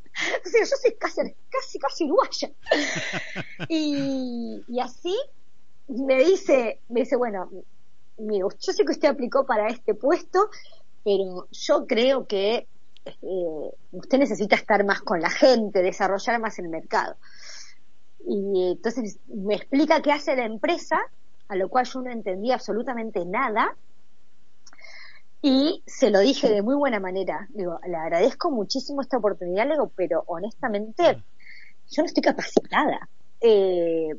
O 0.46 0.50
sea, 0.50 0.62
yo 0.62 0.76
soy 0.76 0.96
casi, 0.96 1.22
casi, 1.50 1.80
casi 1.80 2.04
uruguaya. 2.04 2.52
y, 3.70 4.62
y 4.68 4.80
así 4.82 5.16
me 5.88 6.22
dice, 6.22 6.82
me 6.90 7.02
dice, 7.02 7.16
bueno, 7.16 7.50
amigo, 8.18 8.50
yo 8.60 8.74
sé 8.74 8.84
que 8.84 8.92
usted 8.92 9.08
aplicó 9.08 9.46
para 9.46 9.70
este 9.70 9.94
puesto, 9.94 10.50
pero 11.06 11.48
yo 11.52 11.88
creo 11.88 12.28
que 12.28 12.68
eh, 13.22 13.76
usted 13.91 14.20
necesita 14.20 14.55
estar 14.55 14.84
más 14.84 15.01
con 15.01 15.22
la 15.22 15.30
gente, 15.30 15.82
desarrollar 15.82 16.39
más 16.39 16.60
el 16.60 16.70
mercado. 16.70 17.16
Y 18.28 18.72
entonces 18.72 19.20
me 19.28 19.55
explica 19.55 20.01
qué 20.01 20.12
hace 20.12 20.36
la 20.36 20.45
empresa, 20.45 20.99
a 21.47 21.55
lo 21.55 21.70
cual 21.70 21.86
yo 21.86 22.01
no 22.01 22.12
entendía 22.12 22.55
absolutamente 22.55 23.26
nada, 23.26 23.76
y 25.41 25.84
se 25.86 26.10
lo 26.10 26.20
dije 26.20 26.49
de 26.49 26.62
muy 26.62 26.76
buena 26.76 26.99
manera. 26.99 27.47
Digo, 27.51 27.80
le 27.88 27.95
agradezco 27.95 28.51
muchísimo 28.51 29.01
esta 29.01 29.18
oportunidad, 29.18 29.66
le 29.68 29.74
digo, 29.74 29.91
pero 29.95 30.24
honestamente, 30.28 31.24
yo 31.89 32.03
no 32.03 32.05
estoy 32.05 32.24
capacitada. 32.24 33.10
Eh, 33.39 34.16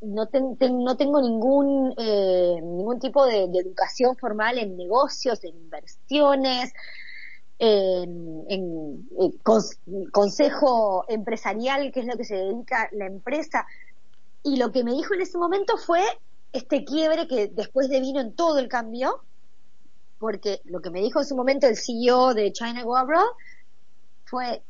no, 0.00 0.26
ten, 0.26 0.56
ten, 0.56 0.82
no 0.82 0.96
tengo 0.96 1.20
ningún, 1.20 1.94
eh, 1.98 2.58
ningún 2.62 2.98
tipo 3.00 3.26
de, 3.26 3.48
de, 3.48 3.58
educación 3.58 4.16
formal 4.16 4.58
en 4.58 4.76
negocios, 4.76 5.42
en 5.44 5.56
inversiones, 5.56 6.72
en, 7.58 8.44
en, 8.48 9.08
en 9.18 9.30
cons, 9.42 9.78
consejo 10.12 11.04
empresarial, 11.08 11.90
que 11.92 12.00
es 12.00 12.06
lo 12.06 12.16
que 12.16 12.24
se 12.24 12.36
dedica 12.36 12.88
la 12.92 13.06
empresa. 13.06 13.66
Y 14.42 14.56
lo 14.56 14.70
que 14.72 14.84
me 14.84 14.92
dijo 14.92 15.14
en 15.14 15.22
ese 15.22 15.38
momento 15.38 15.76
fue 15.76 16.02
este 16.52 16.84
quiebre 16.84 17.26
que 17.26 17.48
después 17.48 17.88
de 17.88 18.00
vino 18.00 18.20
en 18.20 18.34
todo 18.34 18.58
el 18.58 18.68
cambio, 18.68 19.20
porque 20.18 20.60
lo 20.64 20.80
que 20.80 20.90
me 20.90 21.00
dijo 21.00 21.20
en 21.20 21.26
su 21.26 21.36
momento 21.36 21.66
el 21.66 21.76
CEO 21.76 22.34
de 22.34 22.52
China 22.52 22.82
Go 22.82 22.96
Abroad 22.96 23.26
fue 24.24 24.62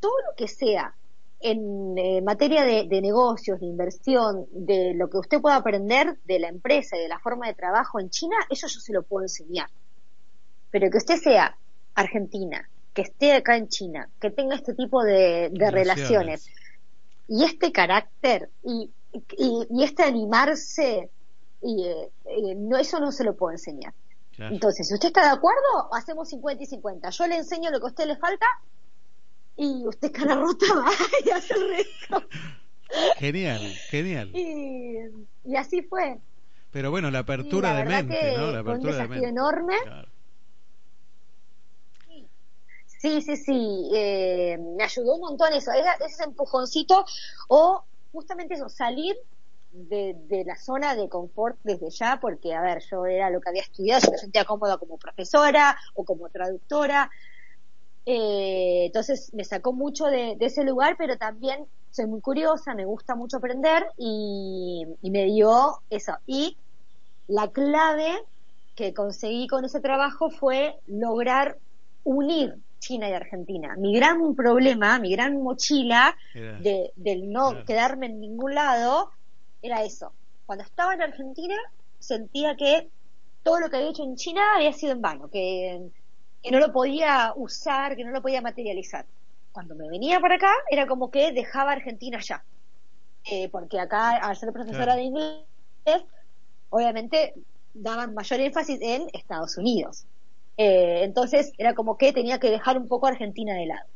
todo 0.00 0.14
lo 0.28 0.36
que 0.36 0.48
sea 0.48 0.94
en 1.40 1.96
eh, 1.96 2.20
materia 2.20 2.64
de, 2.64 2.86
de, 2.86 3.00
negocios, 3.00 3.60
de 3.60 3.66
inversión, 3.66 4.46
de 4.52 4.92
lo 4.94 5.08
que 5.08 5.18
usted 5.18 5.40
pueda 5.40 5.56
aprender 5.56 6.18
de 6.24 6.38
la 6.38 6.48
empresa 6.48 6.96
y 6.96 7.00
de 7.00 7.08
la 7.08 7.18
forma 7.18 7.46
de 7.46 7.54
trabajo 7.54 7.98
en 7.98 8.10
China, 8.10 8.36
eso 8.50 8.66
yo 8.66 8.78
se 8.80 8.92
lo 8.92 9.02
puedo 9.02 9.24
enseñar. 9.24 9.68
Pero 10.70 10.90
que 10.90 10.98
usted 10.98 11.16
sea 11.16 11.56
argentina, 11.94 12.68
que 12.94 13.02
esté 13.02 13.32
acá 13.32 13.56
en 13.56 13.68
China, 13.68 14.08
que 14.20 14.30
tenga 14.30 14.54
este 14.54 14.74
tipo 14.74 15.02
de, 15.02 15.50
de 15.52 15.70
relaciones 15.70 16.46
y 17.28 17.44
este 17.44 17.72
carácter 17.72 18.50
y, 18.64 18.90
y, 19.12 19.66
y 19.70 19.84
este 19.84 20.02
animarse, 20.02 21.10
y, 21.62 21.84
eh, 21.84 22.10
eh, 22.24 22.54
no, 22.56 22.76
eso 22.76 22.98
no 23.00 23.12
se 23.12 23.24
lo 23.24 23.36
puedo 23.36 23.52
enseñar. 23.52 23.92
Claro. 24.34 24.54
Entonces, 24.54 24.88
si 24.88 24.94
usted 24.94 25.08
está 25.08 25.22
de 25.22 25.36
acuerdo, 25.36 25.92
hacemos 25.92 26.28
50 26.30 26.62
y 26.62 26.66
50. 26.66 27.10
Yo 27.10 27.26
le 27.26 27.36
enseño 27.36 27.70
lo 27.70 27.78
que 27.78 27.86
a 27.86 27.88
usted 27.88 28.06
le 28.06 28.16
falta 28.16 28.46
y 29.56 29.86
usted 29.86 30.10
cara 30.12 30.34
rota 30.34 30.66
va 30.74 30.90
y 31.24 31.30
hace 31.30 31.54
el 31.54 31.68
resto. 31.68 32.28
Genial, 33.18 33.60
genial. 33.90 34.30
Y, 34.34 34.96
y 35.44 35.56
así 35.56 35.82
fue. 35.82 36.18
Pero 36.72 36.90
bueno, 36.90 37.10
la 37.10 37.20
apertura 37.20 37.74
de 37.74 37.84
mente, 37.84 38.36
¿no? 38.36 38.52
La 38.52 38.60
apertura 38.60 38.92
fue 38.92 39.04
un 39.04 39.08
desafío 39.08 39.28
enorme. 39.28 39.74
Sí, 43.00 43.22
sí, 43.22 43.34
sí, 43.38 43.90
eh, 43.94 44.58
me 44.76 44.84
ayudó 44.84 45.14
un 45.14 45.22
montón 45.22 45.54
eso, 45.54 45.70
ese 45.72 46.22
empujoncito 46.22 47.06
o 47.48 47.82
justamente 48.12 48.54
eso, 48.56 48.68
salir 48.68 49.16
de, 49.70 50.44
la 50.44 50.54
zona 50.56 50.94
de 50.94 51.08
confort 51.08 51.58
desde 51.62 51.88
ya, 51.88 52.18
porque, 52.20 52.52
a 52.52 52.60
ver, 52.60 52.82
yo 52.90 53.06
era 53.06 53.30
lo 53.30 53.40
que 53.40 53.48
había 53.48 53.62
estudiado, 53.62 54.02
yo 54.04 54.10
me 54.10 54.18
sentía 54.18 54.44
cómoda 54.44 54.76
como 54.76 54.98
profesora 54.98 55.78
o 55.94 56.04
como 56.04 56.28
traductora, 56.28 57.10
eh, 58.04 58.84
entonces 58.86 59.32
me 59.32 59.44
sacó 59.44 59.72
mucho 59.72 60.04
de, 60.04 60.36
ese 60.38 60.62
lugar, 60.64 60.96
pero 60.98 61.16
también 61.16 61.66
soy 61.88 62.06
muy 62.06 62.20
curiosa, 62.20 62.74
me 62.74 62.84
gusta 62.84 63.14
mucho 63.14 63.38
aprender 63.38 63.86
y 63.96 64.84
me 65.00 65.24
dio 65.24 65.80
eso. 65.88 66.18
Y 66.26 66.58
la 67.28 67.50
clave 67.50 68.22
que 68.74 68.92
conseguí 68.92 69.46
con 69.46 69.64
ese 69.64 69.80
trabajo 69.80 70.28
fue 70.28 70.78
lograr 70.86 71.58
unir 72.04 72.60
China 72.80 73.08
y 73.08 73.12
Argentina. 73.12 73.76
Mi 73.76 73.94
gran 73.94 74.34
problema, 74.34 74.98
mi 74.98 75.12
gran 75.12 75.40
mochila 75.40 76.16
de, 76.34 76.92
del 76.96 77.30
no 77.30 77.64
quedarme 77.64 78.06
en 78.06 78.20
ningún 78.20 78.54
lado 78.54 79.10
era 79.62 79.84
eso. 79.84 80.12
Cuando 80.46 80.64
estaba 80.64 80.94
en 80.94 81.02
Argentina 81.02 81.54
sentía 81.98 82.56
que 82.56 82.90
todo 83.42 83.60
lo 83.60 83.70
que 83.70 83.76
había 83.76 83.90
hecho 83.90 84.02
en 84.02 84.16
China 84.16 84.56
había 84.56 84.72
sido 84.72 84.92
en 84.92 85.00
vano, 85.00 85.30
que, 85.30 85.90
no 86.50 86.58
lo 86.58 86.72
podía 86.72 87.32
usar, 87.36 87.96
que 87.96 88.04
no 88.04 88.10
lo 88.10 88.22
podía 88.22 88.40
materializar. 88.40 89.04
Cuando 89.52 89.74
me 89.74 89.88
venía 89.88 90.20
para 90.20 90.36
acá 90.36 90.52
era 90.70 90.86
como 90.86 91.10
que 91.10 91.32
dejaba 91.32 91.72
Argentina 91.72 92.18
ya. 92.20 92.42
Eh, 93.30 93.48
porque 93.50 93.78
acá, 93.78 94.16
al 94.16 94.36
ser 94.36 94.52
profesora 94.52 94.96
de 94.96 95.02
inglés, 95.02 95.44
obviamente 96.70 97.34
daban 97.74 98.14
mayor 98.14 98.40
énfasis 98.40 98.78
en 98.80 99.08
Estados 99.12 99.58
Unidos. 99.58 100.06
Eh, 100.56 101.04
entonces 101.04 101.52
era 101.58 101.74
como 101.74 101.96
que 101.96 102.12
tenía 102.12 102.38
que 102.38 102.50
dejar 102.50 102.76
un 102.76 102.88
poco 102.88 103.06
Argentina 103.06 103.54
de 103.54 103.66
lado. 103.66 103.88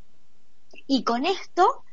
Y 0.87 1.05
con 1.05 1.25
esto, 1.27 1.85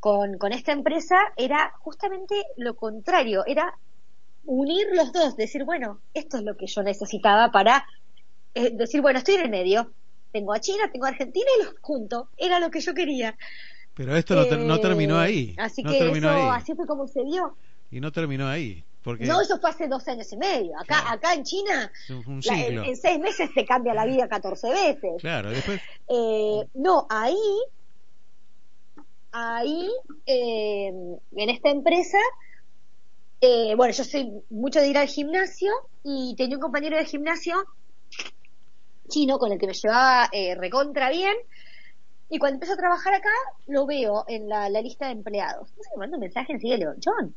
con, 0.00 0.38
con 0.38 0.52
esta 0.52 0.72
empresa, 0.72 1.16
era 1.36 1.72
justamente 1.78 2.34
lo 2.56 2.74
contrario, 2.74 3.44
era 3.46 3.74
unir 4.44 4.86
los 4.94 5.12
dos, 5.12 5.36
decir, 5.36 5.64
bueno, 5.64 6.00
esto 6.14 6.38
es 6.38 6.42
lo 6.42 6.56
que 6.56 6.66
yo 6.66 6.82
necesitaba 6.82 7.50
para 7.50 7.86
eh, 8.54 8.70
decir, 8.72 9.00
bueno, 9.02 9.18
estoy 9.18 9.34
en 9.34 9.42
el 9.42 9.50
medio, 9.50 9.92
tengo 10.32 10.52
a 10.52 10.60
China, 10.60 10.90
tengo 10.90 11.06
a 11.06 11.10
Argentina 11.10 11.46
y 11.58 11.64
los 11.64 11.74
junto, 11.80 12.30
era 12.36 12.58
lo 12.58 12.70
que 12.70 12.80
yo 12.80 12.94
quería. 12.94 13.36
Pero 13.94 14.16
esto 14.16 14.34
no, 14.34 14.78
terminó 14.80 15.18
ahí. 15.18 15.50
Eh, 15.50 15.56
así 15.58 15.82
que 15.82 16.10
eso, 16.10 16.28
así 16.52 16.74
fue 16.74 16.86
como 16.86 17.06
se 17.08 17.24
dio. 17.24 17.56
Y 17.90 18.00
no 18.00 18.12
terminó 18.12 18.46
ahí. 18.46 18.84
No, 19.04 19.40
eso 19.40 19.58
fue 19.58 19.70
hace 19.70 19.88
dos 19.88 20.06
años 20.08 20.30
y 20.32 20.36
medio. 20.36 20.78
Acá, 20.78 21.10
acá 21.10 21.32
en 21.32 21.44
China, 21.44 21.90
en, 22.08 22.96
seis 22.96 23.18
meses 23.18 23.50
te 23.54 23.64
cambia 23.64 23.94
la 23.94 24.04
vida 24.04 24.28
14 24.28 24.70
veces. 24.70 25.12
Claro, 25.20 25.50
después. 25.50 25.80
Eh, 26.08 26.68
no, 26.74 27.06
ahí, 27.08 27.36
ahí, 29.32 29.90
eh, 30.26 30.88
en 30.88 31.50
esta 31.50 31.70
empresa, 31.70 32.18
eh, 33.40 33.74
bueno, 33.76 33.94
yo 33.94 34.04
soy 34.04 34.30
mucho 34.50 34.80
de 34.80 34.88
ir 34.88 34.98
al 34.98 35.08
gimnasio 35.08 35.72
y 36.02 36.34
tenía 36.36 36.56
un 36.56 36.62
compañero 36.62 36.96
de 36.96 37.04
gimnasio 37.04 37.64
chino 39.08 39.38
con 39.38 39.52
el 39.52 39.58
que 39.58 39.66
me 39.66 39.74
llevaba 39.74 40.28
recontra 40.56 41.08
bien. 41.10 41.34
Y 42.30 42.38
cuando 42.38 42.56
empezó 42.56 42.74
a 42.74 42.76
trabajar 42.76 43.14
acá, 43.14 43.32
lo 43.68 43.86
veo 43.86 44.24
en 44.28 44.48
la, 44.48 44.68
lista 44.68 45.06
de 45.06 45.12
empleados. 45.12 45.68
Entonces 45.70 45.92
me 45.94 46.00
mando 46.00 46.16
un 46.16 46.20
mensaje 46.20 46.52
en 46.52 46.58
le 46.60 46.86
John, 47.02 47.34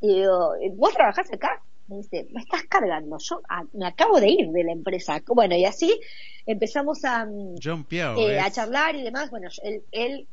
y 0.00 0.20
digo, 0.20 0.54
¿vos 0.74 0.94
trabajás 0.94 1.32
acá? 1.32 1.62
Me 1.88 1.96
dice, 1.96 2.26
me 2.30 2.40
estás 2.40 2.62
cargando, 2.64 3.18
yo 3.18 3.42
ah, 3.48 3.64
me 3.72 3.86
acabo 3.86 4.20
de 4.20 4.28
ir 4.28 4.50
de 4.50 4.64
la 4.64 4.72
empresa. 4.72 5.20
Bueno, 5.26 5.56
y 5.56 5.64
así 5.64 6.00
empezamos 6.46 7.04
a, 7.04 7.26
mm, 7.26 7.56
eh, 8.16 8.38
a 8.38 8.50
charlar 8.50 8.94
y 8.94 9.02
demás. 9.02 9.30
Bueno, 9.30 9.48
él, 9.62 9.82
él 9.90 10.28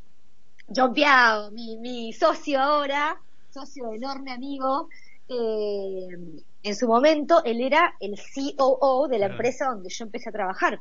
John 0.73 0.93
Piao, 0.93 1.51
mi, 1.51 1.77
mi 1.77 2.13
socio 2.13 2.59
ahora, 2.59 3.19
socio 3.49 3.91
enorme 3.93 4.31
amigo, 4.31 4.89
eh, 5.29 6.07
en 6.63 6.75
su 6.75 6.87
momento 6.87 7.43
él 7.43 7.61
era 7.61 7.95
el 7.99 8.15
COO 8.57 9.07
de 9.07 9.19
la 9.19 9.27
empresa 9.27 9.67
donde 9.67 9.89
yo 9.89 10.05
empecé 10.05 10.29
a 10.29 10.33
trabajar. 10.33 10.79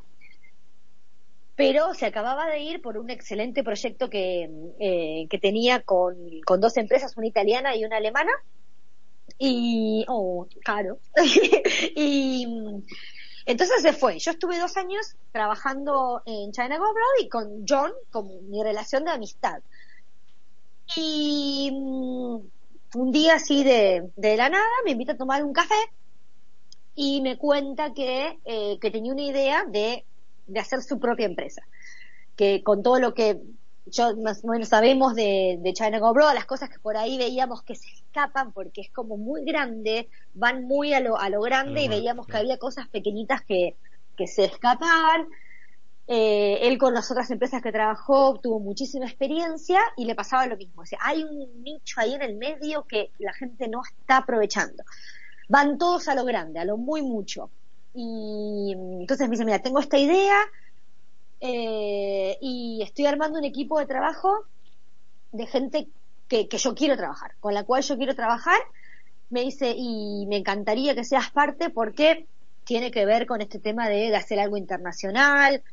Pero 1.55 1.93
se 1.93 2.05
acababa 2.05 2.47
de 2.47 2.59
ir 2.59 2.81
por 2.81 2.97
un 2.97 3.09
excelente 3.09 3.63
proyecto 3.63 4.09
que, 4.09 4.49
eh, 4.79 5.27
que 5.29 5.39
tenía 5.39 5.81
con, 5.81 6.15
con 6.45 6.61
dos 6.61 6.77
empresas, 6.77 7.17
una 7.17 7.27
italiana 7.27 7.75
y 7.75 7.83
una 7.83 7.97
alemana, 7.97 8.31
y, 9.39 10.05
oh, 10.07 10.47
claro. 10.63 10.99
y 11.95 12.47
entonces 13.45 13.81
se 13.81 13.93
fue. 13.93 14.19
Yo 14.19 14.31
estuve 14.31 14.59
dos 14.59 14.75
años 14.77 15.15
trabajando 15.31 16.21
en 16.25 16.51
China 16.51 16.77
Go 16.77 16.85
y 17.21 17.29
con 17.29 17.65
John, 17.67 17.91
como 18.11 18.41
mi 18.41 18.61
relación 18.63 19.05
de 19.05 19.11
amistad. 19.11 19.61
Y 20.95 21.71
mm, 21.71 22.99
un 22.99 23.11
día 23.11 23.35
así 23.35 23.63
de, 23.63 24.09
de 24.15 24.37
la 24.37 24.49
nada 24.49 24.65
me 24.83 24.91
invita 24.91 25.13
a 25.13 25.17
tomar 25.17 25.43
un 25.43 25.53
café 25.53 25.75
y 26.95 27.21
me 27.21 27.37
cuenta 27.37 27.93
que, 27.93 28.39
eh, 28.43 28.79
que 28.81 28.91
tenía 28.91 29.13
una 29.13 29.23
idea 29.23 29.63
de, 29.65 30.03
de 30.47 30.59
hacer 30.59 30.81
su 30.81 30.99
propia 30.99 31.25
empresa. 31.25 31.61
Que 32.35 32.63
con 32.63 32.83
todo 32.83 32.99
lo 32.99 33.13
que 33.13 33.39
yo 33.91 34.15
más 34.17 34.43
o 34.43 34.47
menos 34.47 34.69
sabemos 34.69 35.15
de, 35.15 35.57
de 35.61 35.73
China 35.73 35.99
Go 35.99 36.13
las 36.13 36.45
cosas 36.45 36.69
que 36.69 36.79
por 36.79 36.97
ahí 36.97 37.17
veíamos 37.17 37.63
que 37.63 37.75
se 37.75 37.87
escapan 37.87 38.51
porque 38.51 38.81
es 38.81 38.91
como 38.91 39.17
muy 39.17 39.43
grande, 39.43 40.09
van 40.33 40.65
muy 40.65 40.93
a 40.93 40.99
lo, 40.99 41.17
a 41.17 41.29
lo 41.29 41.41
grande 41.41 41.83
y 41.83 41.87
veíamos 41.87 42.27
que 42.27 42.37
había 42.37 42.57
cosas 42.57 42.87
pequeñitas 42.89 43.41
que, 43.43 43.77
que 44.15 44.27
se 44.27 44.45
escapaban. 44.45 45.27
Eh, 46.09 46.59
él 46.61 46.77
con 46.77 46.93
las 46.93 47.11
otras 47.11 47.29
empresas 47.31 47.61
que 47.61 47.71
trabajó 47.71 48.39
tuvo 48.41 48.61
muchísima 48.61 49.05
experiencia 49.05 49.81
y 49.97 50.05
le 50.05 50.15
pasaba 50.15 50.47
lo 50.47 50.55
mismo. 50.55 50.81
O 50.81 50.85
sea, 50.85 50.99
hay 51.01 51.23
un 51.23 51.63
nicho 51.63 51.99
ahí 51.99 52.13
en 52.13 52.21
el 52.21 52.37
medio 52.37 52.85
que 52.85 53.11
la 53.19 53.33
gente 53.33 53.67
no 53.67 53.81
está 53.83 54.17
aprovechando. 54.17 54.83
Van 55.49 55.77
todos 55.77 56.07
a 56.07 56.15
lo 56.15 56.23
grande, 56.23 56.59
a 56.59 56.65
lo 56.65 56.77
muy 56.77 57.01
mucho. 57.01 57.51
Y 57.93 58.73
entonces 59.01 59.27
me 59.27 59.31
dice, 59.31 59.45
mira, 59.45 59.59
tengo 59.59 59.79
esta 59.79 59.97
idea, 59.97 60.39
eh, 61.39 62.37
y 62.41 62.81
estoy 62.83 63.05
armando 63.05 63.39
un 63.39 63.45
equipo 63.45 63.79
de 63.79 63.85
trabajo 63.85 64.45
de 65.31 65.45
gente 65.45 65.87
que, 66.27 66.47
que 66.47 66.57
yo 66.57 66.75
quiero 66.75 66.97
trabajar, 66.97 67.35
con 67.39 67.53
la 67.53 67.63
cual 67.63 67.83
yo 67.83 67.97
quiero 67.97 68.15
trabajar. 68.15 68.59
Me 69.29 69.41
dice, 69.41 69.73
y 69.75 70.25
me 70.27 70.37
encantaría 70.37 70.95
que 70.95 71.03
seas 71.03 71.29
parte 71.31 71.69
porque 71.69 72.25
tiene 72.63 72.91
que 72.91 73.05
ver 73.05 73.25
con 73.25 73.41
este 73.41 73.59
tema 73.59 73.87
de, 73.89 74.15
hacer 74.15 74.39
algo 74.39 74.57
internacional 74.57 75.63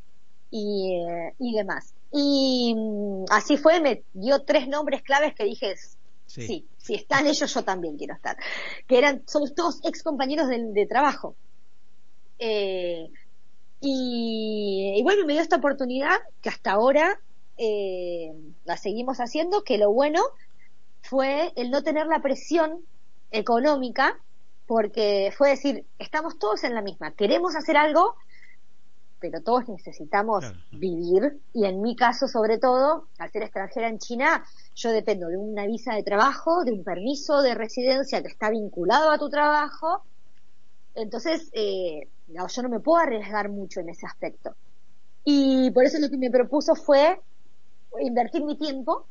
y, 0.51 0.97
eh, 0.97 1.35
y 1.39 1.55
demás. 1.55 1.95
Y 2.13 2.75
mm, 2.77 3.25
así 3.31 3.57
fue, 3.57 3.81
me 3.81 4.03
dio 4.13 4.43
tres 4.43 4.69
nombres 4.69 5.03
claves 5.03 5.35
que 5.35 5.45
dije, 5.45 5.75
sí, 6.27 6.67
si 6.79 6.95
están 6.95 7.27
ellos, 7.27 7.53
yo 7.53 7.65
también 7.65 7.97
quiero 7.97 8.15
estar. 8.15 8.37
Que 8.87 8.99
eran, 8.99 9.23
son 9.27 9.53
todos 9.55 9.81
ex 9.85 10.03
compañeros 10.03 10.49
de, 10.49 10.73
de 10.73 10.87
trabajo. 10.87 11.35
Eh, 12.39 13.11
y, 13.87 15.01
bueno, 15.03 15.27
me 15.27 15.35
dio 15.35 15.43
esta 15.43 15.57
oportunidad 15.57 16.17
que 16.41 16.49
hasta 16.49 16.73
ahora 16.73 17.21
eh, 17.59 18.33
la 18.65 18.77
seguimos 18.77 19.19
haciendo, 19.19 19.63
que 19.63 19.79
lo 19.79 19.93
bueno 19.93 20.23
fue 21.03 21.53
el 21.57 21.71
no 21.71 21.83
tener 21.83 22.07
la 22.07 22.21
presión 22.21 22.81
económica, 23.31 24.19
porque 24.67 25.33
fue 25.37 25.51
decir, 25.51 25.85
estamos 25.99 26.39
todos 26.39 26.65
en 26.65 26.75
la 26.75 26.81
misma, 26.81 27.13
queremos 27.13 27.57
hacer 27.57 27.77
algo, 27.77 28.15
pero 29.21 29.43
todos 29.43 29.69
necesitamos 29.69 30.45
vivir, 30.73 31.41
y 31.53 31.67
en 31.67 31.83
mi 31.83 31.97
caso 31.97 32.27
sobre 32.27 32.59
todo, 32.59 33.09
al 33.19 33.31
ser 33.31 33.43
extranjera 33.43 33.89
en 33.89 33.99
China, 33.99 34.45
yo 34.75 34.91
dependo 34.91 35.29
de 35.29 35.37
una 35.37 35.67
visa 35.67 35.95
de 35.95 36.03
trabajo, 36.03 36.65
de 36.65 36.73
un 36.73 36.85
permiso 36.85 37.43
de 37.43 37.55
residencia 37.55 38.23
que 38.23 38.29
está 38.29 38.51
vinculado 38.51 39.11
a 39.11 39.19
tu 39.19 39.29
trabajo, 39.29 40.03
entonces, 40.95 41.51
eh, 41.53 42.09
yo 42.29 42.63
no 42.63 42.69
me 42.69 42.81
puedo 42.81 42.99
arriesgar 42.99 43.49
mucho 43.49 43.81
en 43.81 43.89
ese 43.89 44.07
aspecto. 44.07 44.55
Y 45.25 45.71
por 45.71 45.85
eso 45.85 45.99
lo 45.99 46.11
que 46.11 46.19
me 46.19 46.31
propuso 46.31 46.75
fue 46.75 47.21
invertir 48.01 48.45
mi 48.45 48.57
tiempo, 48.57 49.07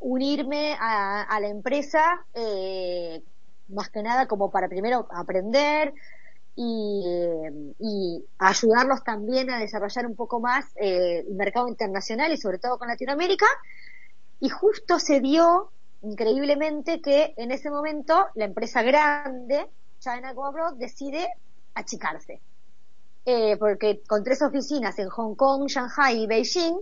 unirme 0.00 0.76
a, 0.78 1.38
la 1.40 1.48
empresa, 1.48 2.24
eh, 2.34 3.22
más 3.68 3.90
que 3.90 4.02
nada 4.02 4.26
como 4.26 4.50
para 4.50 4.68
primero 4.68 5.06
aprender 5.10 5.92
y, 6.56 7.02
y 7.78 8.24
ayudarlos 8.38 9.04
también 9.04 9.50
a 9.50 9.58
desarrollar 9.58 10.06
un 10.06 10.16
poco 10.16 10.40
más 10.40 10.66
eh, 10.76 11.24
el 11.28 11.34
mercado 11.34 11.68
internacional 11.68 12.32
y 12.32 12.36
sobre 12.36 12.58
todo 12.58 12.78
con 12.78 12.88
Latinoamérica. 12.88 13.46
Y 14.40 14.48
justo 14.48 14.98
se 14.98 15.20
dio 15.20 15.70
increíblemente 16.02 17.00
que 17.00 17.34
en 17.36 17.50
ese 17.50 17.70
momento 17.70 18.26
la 18.34 18.46
empresa 18.46 18.82
grande 18.82 19.66
China 20.00 20.32
Go 20.32 20.46
Abroad 20.46 20.74
decide 20.74 21.28
achicarse. 21.74 22.40
Eh, 23.24 23.56
porque 23.58 24.02
con 24.08 24.24
tres 24.24 24.42
oficinas 24.42 24.98
en 24.98 25.08
Hong 25.10 25.34
Kong, 25.34 25.68
Shanghai 25.68 26.22
y 26.22 26.26
Beijing, 26.26 26.80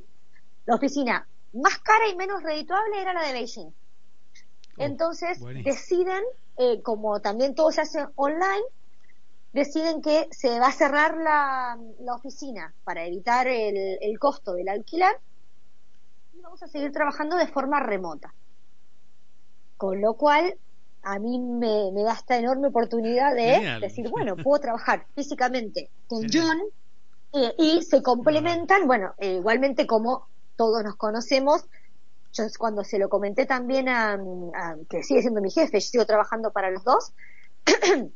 la 0.66 0.76
oficina 0.76 1.26
más 1.52 1.78
cara 1.78 2.08
y 2.08 2.16
menos 2.16 2.42
redituable 2.42 3.00
era 3.00 3.12
la 3.12 3.26
de 3.26 3.32
Beijing. 3.32 3.66
Oh, 3.66 3.72
Entonces 4.78 5.40
deciden 5.64 6.22
eh, 6.56 6.82
como 6.82 7.20
también 7.20 7.54
todo 7.54 7.70
se 7.70 7.80
hace 7.80 8.06
online, 8.16 8.64
deciden 9.52 10.02
que 10.02 10.28
se 10.30 10.58
va 10.58 10.68
a 10.68 10.72
cerrar 10.72 11.16
la, 11.16 11.78
oficina 12.14 12.74
para 12.84 13.04
evitar 13.04 13.46
el, 13.46 13.98
el, 14.00 14.18
costo 14.18 14.54
del 14.54 14.68
alquiler 14.68 15.20
y 16.34 16.40
vamos 16.40 16.62
a 16.62 16.68
seguir 16.68 16.92
trabajando 16.92 17.36
de 17.36 17.46
forma 17.46 17.80
remota. 17.80 18.34
Con 19.76 20.00
lo 20.00 20.14
cual, 20.14 20.58
a 21.02 21.18
mí 21.18 21.38
me, 21.38 21.90
da 22.02 22.12
esta 22.12 22.36
enorme 22.36 22.68
oportunidad 22.68 23.34
de 23.34 23.78
decir, 23.80 24.08
bueno, 24.08 24.36
puedo 24.36 24.60
trabajar 24.60 25.06
físicamente 25.14 25.90
con 26.06 26.26
John 26.32 26.58
eh, 27.32 27.54
y 27.58 27.82
se 27.82 28.02
complementan, 28.02 28.86
bueno, 28.86 29.14
eh, 29.18 29.34
igualmente 29.34 29.86
como 29.86 30.26
todos 30.56 30.82
nos 30.82 30.96
conocemos, 30.96 31.64
yo 32.32 32.44
cuando 32.58 32.84
se 32.84 32.98
lo 32.98 33.08
comenté 33.08 33.46
también 33.46 33.88
a, 33.88 34.18
que 34.88 35.02
sigue 35.02 35.22
siendo 35.22 35.40
mi 35.40 35.50
jefe, 35.50 35.80
yo 35.80 35.86
sigo 35.86 36.06
trabajando 36.06 36.52
para 36.52 36.70
los 36.70 36.84
dos, 36.84 37.12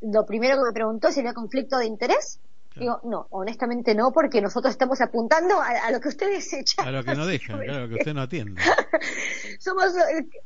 lo 0.00 0.26
primero 0.26 0.56
que 0.56 0.64
me 0.64 0.72
preguntó 0.72 1.10
si 1.12 1.20
había 1.20 1.34
conflicto 1.34 1.78
de 1.78 1.86
interés. 1.86 2.40
Digo, 2.76 3.00
no, 3.02 3.26
honestamente 3.30 3.96
no, 3.96 4.12
porque 4.12 4.40
nosotros 4.40 4.70
estamos 4.70 5.00
apuntando 5.00 5.60
a, 5.60 5.90
lo 5.90 6.00
que 6.00 6.08
ustedes 6.08 6.52
echan. 6.52 6.86
A 6.86 6.92
lo 6.92 7.04
que 7.04 7.16
no 7.16 7.26
dejan, 7.26 7.58
claro, 7.60 7.88
que 7.88 7.94
usted 7.96 8.14
no 8.14 8.22
atiende. 8.22 8.62
Somos, 9.58 9.92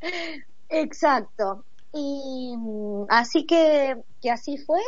eh, 0.01 0.43
exacto. 0.81 1.65
Y 1.93 2.55
mm, 2.57 3.07
así 3.09 3.47
que, 3.47 3.97
que 4.21 4.31
así 4.31 4.59
fue, 4.59 4.81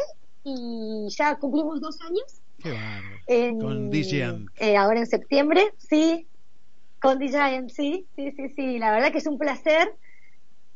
y 0.45 1.09
ya 1.16 1.37
cumplimos 1.37 1.80
dos 1.80 1.99
años. 2.03 2.41
Qué 2.59 3.55
Con 3.61 3.91
DJ 3.91 4.47
eh, 4.59 4.76
ahora 4.76 5.01
en 5.01 5.07
septiembre, 5.07 5.72
sí, 5.78 6.28
con 7.01 7.18
DJ 7.18 7.68
sí, 7.68 8.09
sí, 8.16 8.32
sí, 8.32 8.49
sí. 8.57 8.78
La 8.78 8.93
verdad 8.93 9.12
que 9.12 9.18
es 9.18 9.26
un 9.26 9.39
placer 9.39 9.89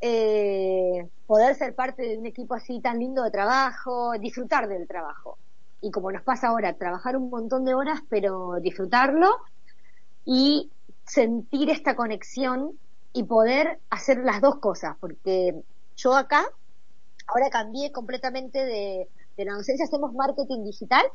eh, 0.01 1.07
poder 1.25 1.55
ser 1.55 1.75
parte 1.75 2.03
de 2.03 2.17
un 2.17 2.25
equipo 2.25 2.55
así 2.55 2.81
tan 2.81 2.99
lindo 2.99 3.23
de 3.23 3.31
trabajo, 3.31 4.13
disfrutar 4.19 4.67
del 4.67 4.87
trabajo. 4.87 5.37
Y 5.81 5.91
como 5.91 6.11
nos 6.11 6.23
pasa 6.23 6.49
ahora, 6.49 6.73
trabajar 6.73 7.17
un 7.17 7.29
montón 7.29 7.65
de 7.65 7.73
horas, 7.73 8.01
pero 8.09 8.55
disfrutarlo 8.61 9.29
y 10.25 10.71
sentir 11.05 11.69
esta 11.69 11.95
conexión 11.95 12.79
y 13.13 13.23
poder 13.23 13.79
hacer 13.89 14.19
las 14.19 14.41
dos 14.41 14.59
cosas, 14.59 14.95
porque 14.99 15.55
yo 15.97 16.15
acá 16.15 16.45
ahora 17.27 17.49
cambié 17.49 17.91
completamente 17.91 18.63
de, 18.65 19.07
de 19.37 19.45
la 19.45 19.53
docencia, 19.53 19.85
hacemos 19.85 20.13
marketing 20.13 20.63
digital. 20.63 21.05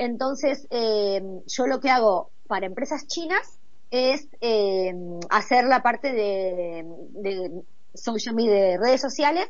Entonces, 0.00 0.68
eh, 0.70 1.20
yo 1.46 1.66
lo 1.66 1.80
que 1.80 1.90
hago 1.90 2.30
para 2.46 2.66
empresas 2.66 3.08
chinas 3.08 3.58
es 3.90 4.28
eh, 4.40 4.94
hacer 5.28 5.64
la 5.64 5.82
parte 5.82 6.12
de, 6.12 6.84
de 7.14 7.62
social 7.94 8.36
media, 8.36 8.52
de 8.52 8.78
redes 8.78 9.00
sociales 9.00 9.48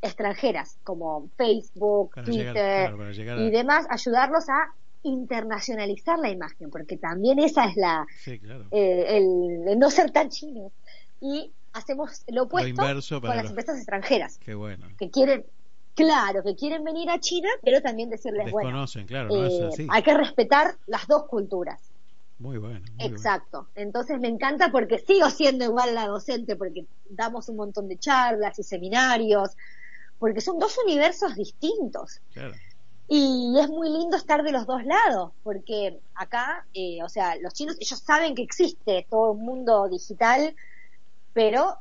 extranjeras, 0.00 0.78
como 0.84 1.28
Facebook, 1.36 2.14
Twitter 2.24 2.90
y 3.38 3.50
demás, 3.50 3.86
ayudarlos 3.90 4.48
a 4.48 4.72
internacionalizar 5.02 6.18
la 6.18 6.30
imagen, 6.30 6.70
porque 6.70 6.96
también 6.96 7.38
esa 7.38 7.64
es 7.66 7.76
la 7.76 8.06
eh, 8.70 9.16
el, 9.16 9.78
no 9.78 9.90
ser 9.90 10.10
tan 10.10 10.28
chino 10.28 10.72
y 11.20 11.52
hacemos 11.72 12.22
lo 12.28 12.44
opuesto 12.44 13.20
con 13.20 13.36
las 13.36 13.46
empresas 13.46 13.76
extranjeras 13.76 14.38
que 14.38 15.10
quieren 15.10 15.44
claro 15.94 16.42
que 16.42 16.56
quieren 16.56 16.82
venir 16.82 17.10
a 17.10 17.20
China 17.20 17.48
pero 17.62 17.80
también 17.80 18.10
decirles 18.10 18.50
bueno 18.50 18.84
eh, 18.84 19.86
hay 19.88 20.02
que 20.02 20.14
respetar 20.14 20.76
las 20.86 21.06
dos 21.06 21.26
culturas 21.26 21.90
muy 22.40 22.56
bueno. 22.56 22.80
Exacto. 22.98 23.68
Entonces 23.74 24.18
me 24.18 24.28
encanta 24.28 24.72
porque 24.72 24.98
sigo 24.98 25.28
siendo 25.28 25.66
igual 25.66 25.94
la 25.94 26.06
docente, 26.06 26.56
porque 26.56 26.86
damos 27.10 27.50
un 27.50 27.56
montón 27.56 27.86
de 27.86 27.98
charlas 27.98 28.58
y 28.58 28.62
seminarios, 28.62 29.50
porque 30.18 30.40
son 30.40 30.58
dos 30.58 30.76
universos 30.84 31.36
distintos. 31.36 32.20
Claro. 32.32 32.54
Y 33.08 33.58
es 33.60 33.68
muy 33.68 33.90
lindo 33.90 34.16
estar 34.16 34.42
de 34.42 34.52
los 34.52 34.66
dos 34.66 34.82
lados, 34.86 35.32
porque 35.42 36.00
acá, 36.14 36.64
eh, 36.72 37.02
o 37.02 37.10
sea, 37.10 37.36
los 37.36 37.52
chinos, 37.52 37.76
ellos 37.78 37.98
saben 37.98 38.34
que 38.34 38.42
existe 38.42 39.06
todo 39.10 39.32
un 39.32 39.44
mundo 39.44 39.88
digital, 39.88 40.54
pero 41.32 41.78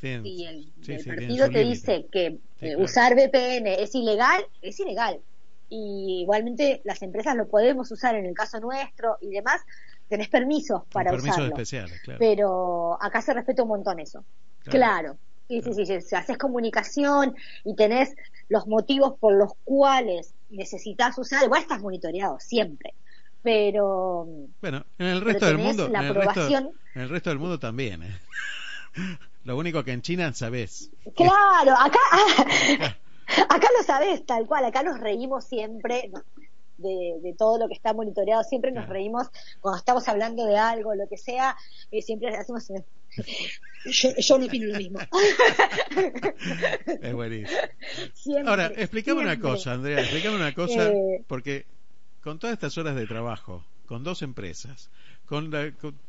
si 0.00 0.44
el, 0.44 0.72
partido 1.06 1.48
te 1.48 1.60
dice 1.60 2.06
que 2.10 2.38
eh, 2.60 2.76
usar 2.76 3.14
VPN 3.14 3.66
es 3.66 3.94
ilegal, 3.94 4.44
es 4.60 4.80
ilegal 4.80 5.20
y 5.68 6.22
igualmente 6.22 6.82
las 6.84 7.02
empresas 7.02 7.34
lo 7.34 7.48
podemos 7.48 7.90
usar 7.90 8.14
en 8.16 8.26
el 8.26 8.34
caso 8.34 8.60
nuestro 8.60 9.16
y 9.20 9.30
demás, 9.30 9.62
tenés 10.08 10.28
permisos 10.28 10.82
para 10.92 11.10
permisos 11.10 11.36
usarlo. 11.36 11.54
especiales, 11.54 12.00
claro. 12.02 12.18
Pero 12.18 13.02
acá 13.02 13.22
se 13.22 13.32
respeta 13.32 13.62
un 13.62 13.70
montón 13.70 13.98
eso. 13.98 14.24
Claro. 14.64 15.16
Sí, 15.48 15.62
sí, 15.62 15.86
sí, 15.86 16.00
si 16.00 16.14
haces 16.14 16.36
comunicación 16.36 17.34
y 17.64 17.74
tenés 17.74 18.14
los 18.48 18.66
motivos 18.66 19.18
por 19.18 19.34
los 19.34 19.52
cuales 19.64 20.34
necesitas 20.50 21.16
usar, 21.18 21.44
igual 21.44 21.62
estás 21.62 21.80
monitoreado 21.80 22.38
siempre. 22.38 22.94
Pero 23.42 24.26
bueno, 24.60 24.84
en 24.98 25.06
el 25.06 25.20
resto 25.20 25.46
del 25.46 25.58
mundo, 25.58 25.86
en, 25.86 25.96
el 25.96 26.14
resto, 26.14 26.46
en 26.46 27.02
el 27.02 27.08
resto 27.08 27.30
del 27.30 27.38
mundo 27.38 27.58
también. 27.58 28.02
¿eh? 28.02 28.18
Lo 29.44 29.56
único 29.56 29.82
que 29.82 29.92
en 29.92 30.02
China 30.02 30.32
sabes. 30.32 30.90
Claro, 31.16 31.74
acá 31.76 31.98
acá 33.48 33.68
lo 33.76 33.84
sabes 33.84 34.24
tal 34.26 34.46
cual, 34.46 34.64
acá 34.64 34.82
nos 34.82 35.00
reímos 35.00 35.44
siempre 35.44 36.10
de, 36.78 37.34
todo 37.38 37.58
lo 37.58 37.68
que 37.68 37.74
está 37.74 37.92
monitoreado, 37.92 38.42
siempre 38.42 38.72
nos 38.72 38.88
reímos 38.88 39.28
cuando 39.60 39.78
estamos 39.78 40.08
hablando 40.08 40.46
de 40.46 40.56
algo, 40.56 40.94
lo 40.94 41.06
que 41.08 41.16
sea, 41.16 41.56
y 41.90 42.02
siempre 42.02 42.34
hacemos... 42.36 42.68
Yo, 43.84 44.38
no 44.38 44.46
opino 44.46 44.66
lo 44.72 44.78
mismo. 44.78 44.98
es 47.02 47.12
buenísimo. 47.12 47.58
Ahora, 48.46 48.66
explícame 48.76 49.22
una 49.22 49.38
cosa, 49.38 49.72
Andrea, 49.72 50.00
explícame 50.00 50.36
una 50.36 50.54
cosa, 50.54 50.88
eh, 50.88 51.24
porque 51.26 51.66
con 52.22 52.38
todas 52.38 52.54
estas 52.54 52.78
horas 52.78 52.96
de 52.96 53.06
trabajo, 53.06 53.64
con 53.86 54.04
dos 54.04 54.22
empresas, 54.22 54.90
con, 55.26 55.50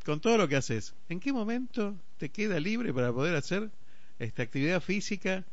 con, 0.05 0.19
todo 0.19 0.37
lo 0.37 0.47
que 0.47 0.55
haces, 0.55 0.93
¿en 1.09 1.19
qué 1.19 1.33
momento 1.33 1.95
te 2.17 2.29
queda 2.29 2.59
libre 2.59 2.93
para 2.93 3.11
poder 3.11 3.35
hacer 3.35 3.69
esta 4.19 4.43
actividad 4.43 4.81
física 4.81 5.43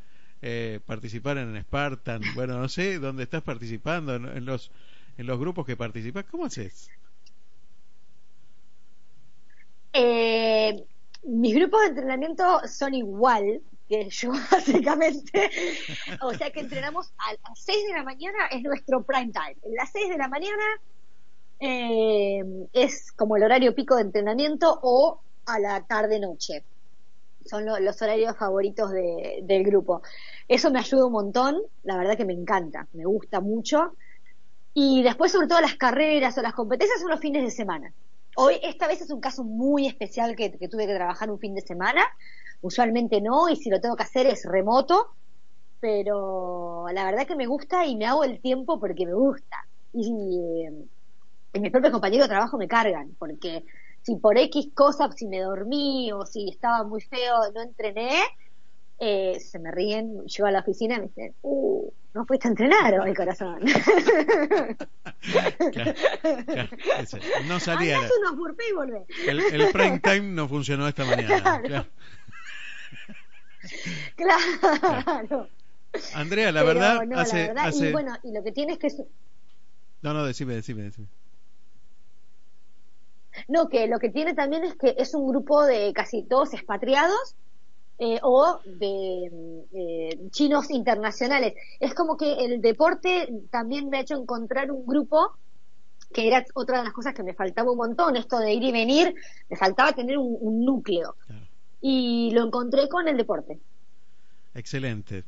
eh, 0.43 0.81
participar 0.87 1.39
en 1.39 1.61
Spartan, 1.63 2.23
bueno, 2.35 2.59
no 2.59 2.69
sé 2.69 2.99
dónde 2.99 3.25
estás 3.25 3.43
participando, 3.43 4.15
en, 4.15 4.45
los 4.45 4.71
en 5.19 5.27
los 5.27 5.39
grupos 5.39 5.67
que 5.67 5.77
participas, 5.77 6.25
¿cómo 6.31 6.47
haces? 6.47 6.91
Eh, 9.93 10.83
mis 11.25 11.55
grupos 11.55 11.83
de 11.83 11.89
entrenamiento 11.89 12.61
son 12.67 12.95
igual 12.95 13.61
que 13.91 14.09
yo, 14.09 14.31
básicamente. 14.51 15.51
o 16.23 16.33
sea 16.33 16.51
que 16.53 16.61
entrenamos 16.61 17.13
a 17.19 17.33
las 17.33 17.59
6 17.59 17.89
de 17.89 17.93
la 17.93 18.05
mañana, 18.05 18.47
es 18.51 18.63
nuestro 18.63 19.03
prime 19.03 19.33
time. 19.33 19.57
Las 19.75 19.91
6 19.91 20.11
de 20.11 20.17
la 20.17 20.29
mañana 20.29 20.65
eh, 21.59 22.43
es 22.73 23.11
como 23.13 23.37
el 23.37 23.43
horario 23.43 23.75
pico 23.75 23.97
de 23.97 24.03
entrenamiento 24.03 24.79
o 24.83 25.21
a 25.47 25.59
la 25.59 25.83
tarde-noche 25.83 26.65
son 27.45 27.65
los 27.67 28.03
horarios 28.03 28.37
favoritos 28.37 28.93
del 28.93 29.65
grupo. 29.65 30.03
Eso 30.47 30.71
me 30.71 30.79
ayuda 30.79 31.07
un 31.07 31.13
montón, 31.13 31.61
la 31.83 31.97
verdad 31.97 32.17
que 32.17 32.25
me 32.25 32.35
encanta, 32.35 32.87
me 32.93 33.05
gusta 33.07 33.41
mucho. 33.41 33.95
Y 34.73 35.03
después, 35.03 35.33
sobre 35.33 35.49
todo, 35.49 35.61
las 35.61 35.75
carreras 35.75 36.37
o 36.39 36.43
las 36.43 36.53
competencias 36.53 37.01
son 37.01 37.11
los 37.11 37.19
fines 37.19 37.43
de 37.43 37.51
semana. 37.51 37.93
Hoy, 38.37 38.61
esta 38.63 38.87
vez 38.87 39.01
es 39.01 39.11
un 39.11 39.21
caso 39.21 39.43
muy 39.43 39.87
especial 39.87 40.37
que, 40.37 40.51
tuve 40.69 40.87
que 40.87 40.95
trabajar 40.95 41.31
un 41.31 41.41
fin 41.41 41.55
de 41.55 41.63
semana. 41.63 42.03
Usualmente 42.63 43.21
no, 43.21 43.49
y 43.49 43.57
si 43.57 43.71
lo 43.71 43.81
tengo 43.81 43.97
que 43.97 44.03
hacer 44.03 44.27
es 44.27 44.45
remoto. 44.45 45.09
Pero 45.81 46.87
la 46.93 47.05
verdad 47.05 47.27
que 47.27 47.37
me 47.37 47.47
gusta 47.47 47.87
y 47.87 47.97
me 47.97 48.07
hago 48.07 48.25
el 48.25 48.41
tiempo 48.41 48.79
porque 48.79 49.07
me 49.07 49.15
gusta. 49.15 49.57
Y, 49.93 50.67
y 51.53 51.61
mis 51.61 51.73
propios 51.73 51.93
compañeros 51.93 52.29
de 52.29 52.35
trabajo 52.35 52.59
me 52.59 52.69
cargan, 52.69 53.17
porque 53.19 53.65
si 54.03 54.17
por 54.17 54.39
X 54.39 54.69
cosas, 54.75 55.15
si 55.17 55.27
me 55.27 55.41
dormí 55.41 56.13
o 56.13 56.25
si 56.27 56.49
estaba 56.49 56.85
muy 56.85 57.01
feo, 57.01 57.51
no 57.55 57.63
entrené, 57.63 58.23
eh, 58.99 59.39
se 59.41 59.59
me 59.59 59.71
ríen, 59.71 60.25
llego 60.27 60.47
a 60.47 60.51
la 60.51 60.61
oficina 60.61 60.97
y 60.97 61.01
me 61.01 61.07
dicen, 61.07 61.35
uh, 61.43 61.91
no 62.13 62.27
fuiste 62.27 62.49
a 62.49 62.51
entrenar 62.51 63.01
hoy, 63.01 63.15
corazón. 63.15 63.61
No 67.47 67.61
salía. 67.61 67.99
unos 67.99 68.57
y 68.69 68.75
volvé. 68.75 69.05
El, 69.27 69.71
prime 69.73 70.01
time 70.01 70.21
no 70.21 70.49
funcionó 70.49 70.89
esta 70.89 71.05
mañana. 71.05 71.61
Claro. 71.67 71.87
Andrea, 76.15 76.53
la 76.53 76.63
verdad, 76.63 77.01
hace, 77.17 77.53
Y 77.89 77.93
bueno, 77.93 78.17
y 78.23 78.33
lo 78.33 78.43
que 78.43 78.53
tienes 78.53 78.79
que... 78.79 78.89
No, 80.03 80.15
no, 80.15 80.25
decime, 80.25 80.55
decime, 80.55 80.83
decime. 80.85 81.09
No, 83.49 83.69
que 83.69 83.87
lo 83.87 83.99
que 83.99 84.11
tiene 84.11 84.35
también 84.35 84.65
es 84.65 84.75
que 84.75 84.95
es 84.99 85.15
un 85.15 85.29
grupo 85.29 85.65
de 85.65 85.93
casi 85.93 86.23
todos 86.23 86.53
expatriados 86.55 87.37
eh, 87.99 88.19
o 88.23 88.61
de 88.65 89.67
eh, 89.73 90.19
chinos 90.31 90.71
internacionales. 90.71 91.55
Es 91.79 91.95
como 91.95 92.17
que 92.17 92.45
el 92.45 92.61
deporte 92.61 93.29
también 93.51 93.89
me 93.89 93.99
ha 93.99 94.01
hecho 94.01 94.17
encontrar 94.17 94.71
un 94.71 94.87
grupo 94.87 95.35
que 96.13 96.27
era 96.27 96.45
otra 96.55 96.79
de 96.79 96.85
las 96.85 96.93
cosas 96.93 97.15
que 97.15 97.23
me 97.23 97.35
faltaba 97.35 97.71
un 97.71 97.77
montón, 97.77 98.17
esto 98.17 98.39
de 98.39 98.53
ir 98.53 98.63
y 98.65 98.73
venir, 98.73 99.15
me 99.49 99.57
faltaba 99.57 99.93
tener 99.93 100.19
un, 100.19 100.65
núcleo. 100.65 101.15
Y 101.81 102.31
lo 102.33 102.47
encontré 102.47 102.89
con 102.89 103.09
el 103.09 103.17
deporte. 103.17 103.59
excelente. 104.55 105.25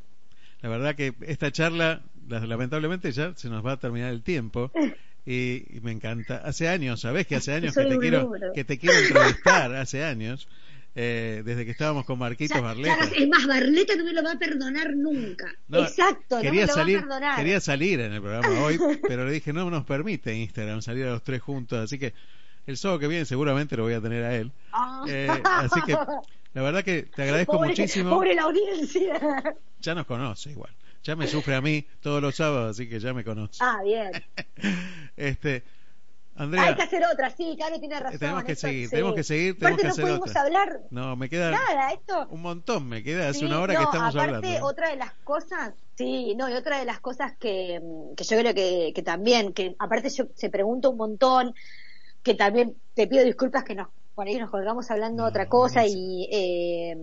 La 0.61 0.69
verdad 0.69 0.95
que 0.95 1.15
esta 1.23 1.51
charla, 1.51 2.03
lamentablemente 2.29 3.11
ya 3.11 3.35
se 3.35 3.49
nos 3.49 3.67
va 3.67 3.73
a 3.73 3.77
terminar 3.79 4.13
el 4.13 4.23
tiempo. 4.23 4.71
Y, 5.25 5.79
me 5.83 5.93
encanta. 5.93 6.39
Hace 6.39 6.69
años, 6.69 7.01
¿sabes? 7.01 7.27
Que 7.29 7.37
hace 7.37 7.53
años 7.55 7.75
que 7.75 7.85
te, 7.85 7.99
quiero, 7.99 8.33
que 8.55 8.65
te 8.65 8.79
quiero 8.79 8.99
entrevistar, 8.99 9.75
hace 9.77 10.05
años. 10.05 10.49
Eh, 10.95 11.43
desde 11.45 11.65
que 11.65 11.71
estábamos 11.71 12.05
con 12.05 12.19
Marquitos 12.19 12.61
Barleta. 12.61 13.09
es 13.17 13.27
más, 13.27 13.47
Barleta 13.47 13.95
no 13.97 14.05
me 14.05 14.13
lo 14.13 14.23
va 14.23 14.33
a 14.33 14.39
perdonar 14.39 14.95
nunca. 14.95 15.47
Exacto, 15.71 16.41
quería 16.41 16.67
no 16.67 16.67
me 16.67 16.73
salir, 16.73 17.01
lo 17.01 17.09
va 17.09 17.17
a 17.17 17.19
perdonar. 17.19 17.37
Quería 17.39 17.61
salir 17.61 18.01
en 18.01 18.13
el 18.13 18.21
programa 18.21 18.61
hoy, 18.63 18.79
pero 19.09 19.25
le 19.25 19.33
dije, 19.33 19.55
no 19.55 19.71
nos 19.71 19.85
permite 19.85 20.35
Instagram 20.35 20.83
salir 20.83 21.07
a 21.07 21.13
los 21.13 21.23
tres 21.23 21.41
juntos, 21.41 21.79
así 21.79 21.99
que 21.99 22.13
el 22.67 22.77
sábado 22.77 22.99
que 22.99 23.09
viene 23.09 23.25
seguramente 23.25 23.77
lo 23.77 23.85
voy 23.85 23.95
a 23.95 24.03
tener 24.03 24.25
a 24.25 24.35
él. 24.35 24.53
Ah. 24.73 25.05
Eh, 25.09 25.31
así 25.45 25.81
que 25.87 25.97
la 26.55 26.63
verdad 26.63 26.85
que 26.85 27.03
te 27.03 27.23
agradezco 27.23 27.59
muchísimo. 27.59 28.11
Pobre 28.11 28.35
la 28.35 28.43
audiencia. 28.43 29.21
Ya 29.81 29.95
nos 29.95 30.07
conoce 30.07 30.51
igual. 30.51 30.75
Ya 31.03 31.17
me 31.17 31.27
sufre 31.27 31.57
a 31.57 31.61
mí 31.61 31.85
todos 32.01 32.23
los 32.23 32.37
sábados, 32.37 32.77
así 32.77 32.89
que 32.89 33.01
ya 33.01 33.13
me 33.13 33.25
conoce. 33.25 33.59
Ah, 33.61 33.81
bien. 33.83 34.13
este, 35.17 35.65
Andrea, 36.37 36.69
Hay 36.69 36.75
que 36.77 36.83
hacer 36.83 37.03
otra, 37.05 37.31
sí, 37.31 37.55
claro, 37.57 37.79
tiene 37.79 37.99
razón. 37.99 38.19
Tenemos 38.19 38.45
que 38.45 38.55
seguir, 38.55 38.89
tenemos 38.89 39.15
que 39.15 39.23
seguir, 39.25 39.59
tenemos 39.59 39.79
que 39.81 39.87
no 39.87 39.91
hacer 39.91 40.05
podemos 40.05 40.37
hablar. 40.37 40.81
No, 40.91 41.17
me 41.17 41.29
queda 41.29 41.51
nada, 41.51 41.93
esto. 41.93 42.27
Un 42.31 42.43
montón, 42.43 42.89
me 42.89 43.03
queda, 43.03 43.29
hace 43.29 43.45
una 43.45 43.61
hora 43.61 43.75
que 43.77 43.83
estamos 43.83 44.15
aparte, 44.15 44.37
hablando. 44.37 44.67
otra 44.67 44.91
de 44.91 44.97
las 44.97 45.13
cosas, 45.25 45.75
sí, 45.97 46.35
no, 46.37 46.49
y 46.49 46.55
otra 46.55 46.79
de 46.79 46.87
las 46.87 47.01
cosas 47.01 47.37
que, 47.37 47.83
que 48.17 48.25
yo 48.25 48.39
creo 48.39 48.55
que, 48.55 48.93
que 48.95 49.03
también, 49.03 49.53
que 49.53 49.75
aparte 49.79 50.09
yo 50.09 50.27
se 50.35 50.49
pregunta 50.49 50.89
un 50.89 50.97
montón, 50.97 51.55
que 52.23 52.35
también 52.35 52.77
te 52.95 53.07
pido 53.07 53.25
disculpas 53.25 53.65
que 53.65 53.75
nos 53.75 53.89
por 54.15 54.27
ahí 54.27 54.39
nos 54.39 54.51
colgamos 54.51 54.91
hablando 54.91 55.25
otra 55.25 55.49
cosa 55.49 55.87
y 55.87 56.29
eh, 56.31 56.97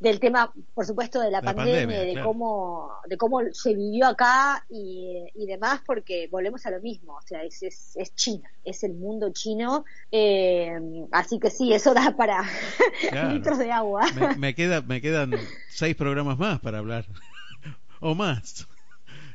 del 0.00 0.18
tema, 0.18 0.50
por 0.74 0.86
supuesto, 0.86 1.20
de 1.20 1.30
la, 1.30 1.42
pandemia, 1.42 2.00
de 2.00 2.20
cómo 2.22 2.90
de 3.06 3.18
cómo 3.18 3.40
se 3.52 3.74
vivió 3.74 4.06
acá 4.06 4.64
y, 4.70 5.26
y, 5.34 5.46
demás, 5.46 5.82
porque 5.84 6.26
volvemos 6.30 6.64
a 6.64 6.70
lo 6.70 6.80
mismo, 6.80 7.16
o 7.16 7.22
sea, 7.22 7.42
es, 7.42 7.62
es, 7.62 7.96
es 7.96 8.14
China, 8.14 8.50
es 8.64 8.82
el 8.82 8.94
mundo 8.94 9.30
chino, 9.32 9.84
eh, 10.10 10.72
así 11.12 11.38
que 11.38 11.50
sí, 11.50 11.74
eso 11.74 11.92
da 11.92 12.16
para 12.16 12.42
litros 13.30 13.58
de 13.58 13.70
agua. 13.70 14.06
Me, 14.14 14.36
me, 14.36 14.54
queda, 14.54 14.80
me 14.80 15.02
quedan 15.02 15.32
seis 15.68 15.94
programas 15.94 16.38
más 16.38 16.60
para 16.60 16.78
hablar, 16.78 17.04
o 18.00 18.14
más. 18.14 18.66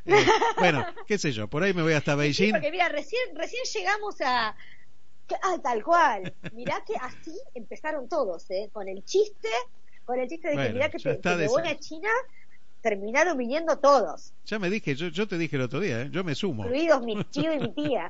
Eh, 0.05 0.25
bueno, 0.57 0.85
qué 1.07 1.17
sé 1.17 1.31
yo, 1.31 1.47
por 1.47 1.61
ahí 1.61 1.73
me 1.73 1.83
voy 1.83 1.93
hasta 1.93 2.15
Beijing. 2.15 2.47
Sí, 2.47 2.51
porque 2.51 2.71
mira, 2.71 2.89
recién, 2.89 3.35
recién 3.35 3.63
llegamos 3.71 4.15
a, 4.21 4.55
Ah, 5.43 5.57
tal 5.61 5.83
cual. 5.83 6.33
Mirá 6.53 6.83
que 6.85 6.95
así 6.95 7.37
empezaron 7.53 8.07
todos, 8.07 8.49
¿eh? 8.51 8.69
Con 8.71 8.87
el 8.87 9.03
chiste, 9.03 9.49
con 10.05 10.19
el 10.19 10.27
chiste 10.27 10.49
de 10.49 10.55
que 10.55 10.73
mirá 10.73 10.89
que, 10.89 10.99
te, 10.99 11.47
voy 11.47 11.67
a 11.67 11.77
China, 11.79 12.09
terminaron 12.81 13.37
viniendo 13.37 13.77
todos. 13.79 14.33
Ya 14.45 14.59
me 14.59 14.69
dije, 14.69 14.95
yo, 14.95 15.07
yo 15.07 15.27
te 15.27 15.37
dije 15.37 15.55
el 15.55 15.63
otro 15.63 15.79
día, 15.79 16.03
¿eh? 16.03 16.09
yo 16.11 16.23
me 16.23 16.35
sumo. 16.35 16.63
Incluidos 16.65 17.03
mi 17.03 17.23
tío 17.31 17.53
y 17.53 17.59
mi 17.59 17.73
tía. 17.73 18.09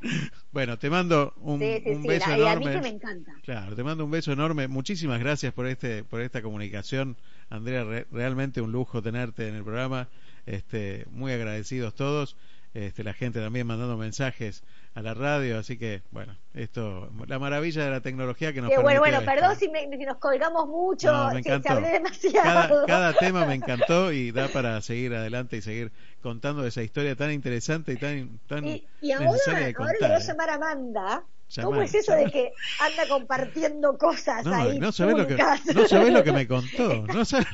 bueno, 0.52 0.78
te 0.78 0.90
mando 0.90 1.34
un, 1.38 1.54
un 1.54 2.04
beso 2.04 2.32
enorme. 2.32 2.50
A 2.50 2.56
mí 2.56 2.66
que 2.66 2.82
me 2.82 2.90
encanta. 2.90 3.34
Claro, 3.44 3.76
te 3.76 3.84
mando 3.84 4.04
un 4.04 4.12
beso 4.12 4.34
enorme. 4.34 4.68
Muchísimas 4.68 5.20
gracias 5.20 5.54
por 5.54 5.68
este 5.68 6.04
por 6.04 6.22
esta 6.22 6.42
comunicación, 6.42 7.16
Andrea. 7.50 7.86
realmente 8.12 8.62
un 8.62 8.72
lujo 8.72 9.02
tenerte 9.02 9.48
en 9.48 9.56
el 9.56 9.64
programa. 9.64 10.10
Este, 10.46 11.06
muy 11.10 11.32
agradecidos 11.32 11.96
todos. 11.96 12.36
Este, 12.74 13.06
la 13.06 13.14
gente 13.14 13.40
también 13.40 13.66
mandando 13.66 13.96
mensajes 13.96 14.62
a 14.96 15.02
la 15.02 15.14
radio, 15.14 15.60
así 15.60 15.78
que 15.78 16.04
bueno, 16.12 16.38
esto, 16.54 17.12
la 17.28 17.38
maravilla 17.38 17.84
de 17.84 17.92
la 17.92 18.00
tecnología 18.00 18.54
que 18.54 18.62
nos 18.62 18.72
Qué 18.72 18.78
bueno, 18.78 19.02
bueno, 19.02 19.22
perdón 19.26 19.58
si, 19.58 19.68
nos 19.68 20.18
colgamos 20.18 20.70
mucho, 20.70 21.10
si, 21.44 21.68
hablé 21.68 21.90
demasiado. 21.90 22.86
Cada, 22.88 23.12
tema 23.20 23.46
me 23.46 23.56
encantó 23.56 24.14
y 24.14 24.32
da 24.32 24.48
para 24.48 24.82
seguir 24.82 25.14
adelante 25.14 25.58
y 25.58 25.62
seguir 25.62 25.92
contando 26.22 26.66
esa 26.66 26.82
historia 26.82 27.14
tan 27.18 27.32
interesante 27.32 27.92
y 27.92 27.98
tan, 27.98 28.40
tan 28.48 28.66
y, 28.66 28.88
y 29.02 29.12
ahora, 29.12 29.32
necesaria 29.32 29.66
de 29.68 29.74
contar. 29.74 29.96
Ahora 29.96 30.08
le 30.08 30.08
voy 30.08 30.16
a 30.16 30.24
¿eh? 30.24 30.28
llamar 30.28 30.50
a 30.50 30.54
Amanda. 30.56 31.24
¿Cómo 31.62 31.82
es 31.82 31.94
eso 31.94 32.16
de 32.16 32.32
que 32.32 32.54
anda 32.80 33.08
compartiendo 33.10 33.98
cosas 33.98 34.46
no, 34.46 34.56
ahí? 34.56 34.80
No 34.80 34.94
sabés, 34.94 35.18
lo 35.18 35.28
que, 35.28 35.36
no 35.36 35.88
sabés 35.88 36.14
lo 36.14 36.24
que 36.24 36.32
me 36.32 36.48
contó. 36.48 37.06
No 37.08 37.26
sabés... 37.26 37.48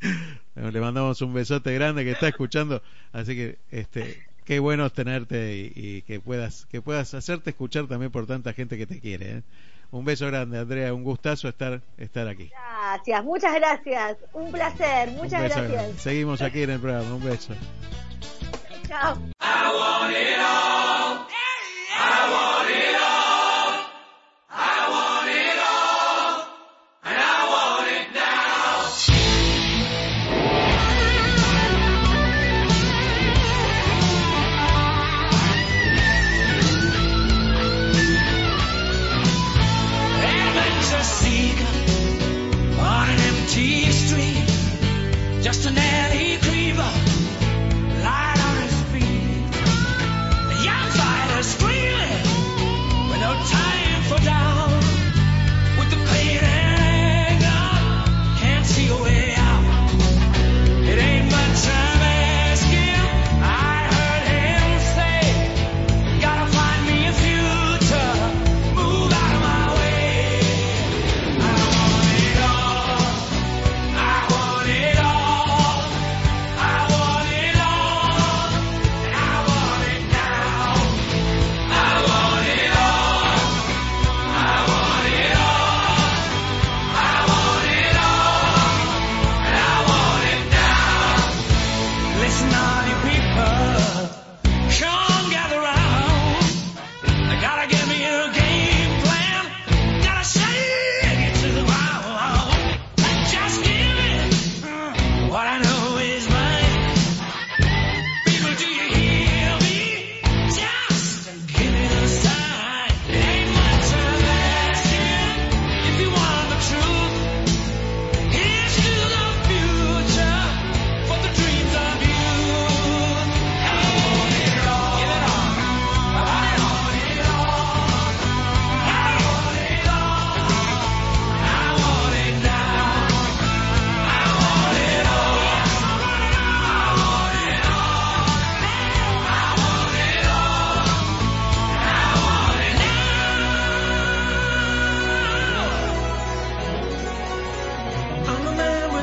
le 0.54 0.80
mandamos 0.80 1.22
un 1.22 1.32
besote 1.32 1.72
grande 1.72 2.04
que 2.04 2.10
está 2.12 2.28
escuchando, 2.28 2.82
así 3.12 3.34
que 3.34 3.58
este 3.70 4.29
qué 4.44 4.58
bueno 4.58 4.90
tenerte 4.90 5.72
y, 5.74 6.02
que 6.02 6.20
puedas 6.20 6.66
que 6.66 6.82
puedas 6.82 7.14
hacerte 7.14 7.50
escuchar 7.50 7.86
también 7.86 8.10
por 8.10 8.26
tanta 8.26 8.52
gente 8.52 8.76
que 8.78 8.86
te 8.86 9.00
quiere. 9.00 9.30
¿eh? 9.30 9.42
Un 9.90 10.04
beso 10.04 10.26
grande, 10.26 10.58
Andrea, 10.58 10.94
un 10.94 11.02
gustazo 11.02 11.48
estar 11.48 11.82
estar 11.98 12.28
aquí. 12.28 12.50
Gracias, 12.50 13.24
muchas 13.24 13.54
gracias, 13.54 14.18
un 14.32 14.52
placer, 14.52 15.10
muchas 15.10 15.42
gracias. 15.42 16.00
Seguimos 16.00 16.42
aquí 16.42 16.62
en 16.62 16.70
el 16.70 16.80
programa, 16.80 17.14
un 17.14 17.24
beso. 17.24 17.54
Chao. 18.86 19.18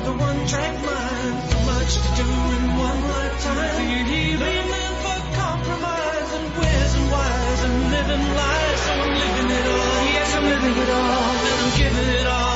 the 0.08 0.14
one 0.14 0.40
track 0.48 0.74
mind. 0.88 1.36
So 1.52 1.58
much 1.72 1.92
to 2.00 2.10
do 2.20 2.28
in 2.56 2.64
one 2.88 3.02
lifetime. 3.12 3.72
So 3.76 3.82
you 3.92 4.02
hear 4.12 4.38
amen 4.56 4.92
for 5.04 5.20
compromise 5.44 6.30
and 6.38 6.48
where's 6.58 6.94
and 7.00 7.08
why's 7.12 7.62
and 7.68 7.78
living 7.96 8.26
lies. 8.40 8.80
So 8.86 8.92
I'm 9.04 9.14
living 9.24 9.50
it 9.60 9.68
all. 9.76 10.04
Yes, 10.16 10.36
I'm 10.36 10.46
living 10.54 10.76
it 10.84 10.90
all. 11.00 11.32
And 11.50 11.60
I'm 11.64 11.78
giving 11.78 12.10
it 12.22 12.28
all. 12.28 12.47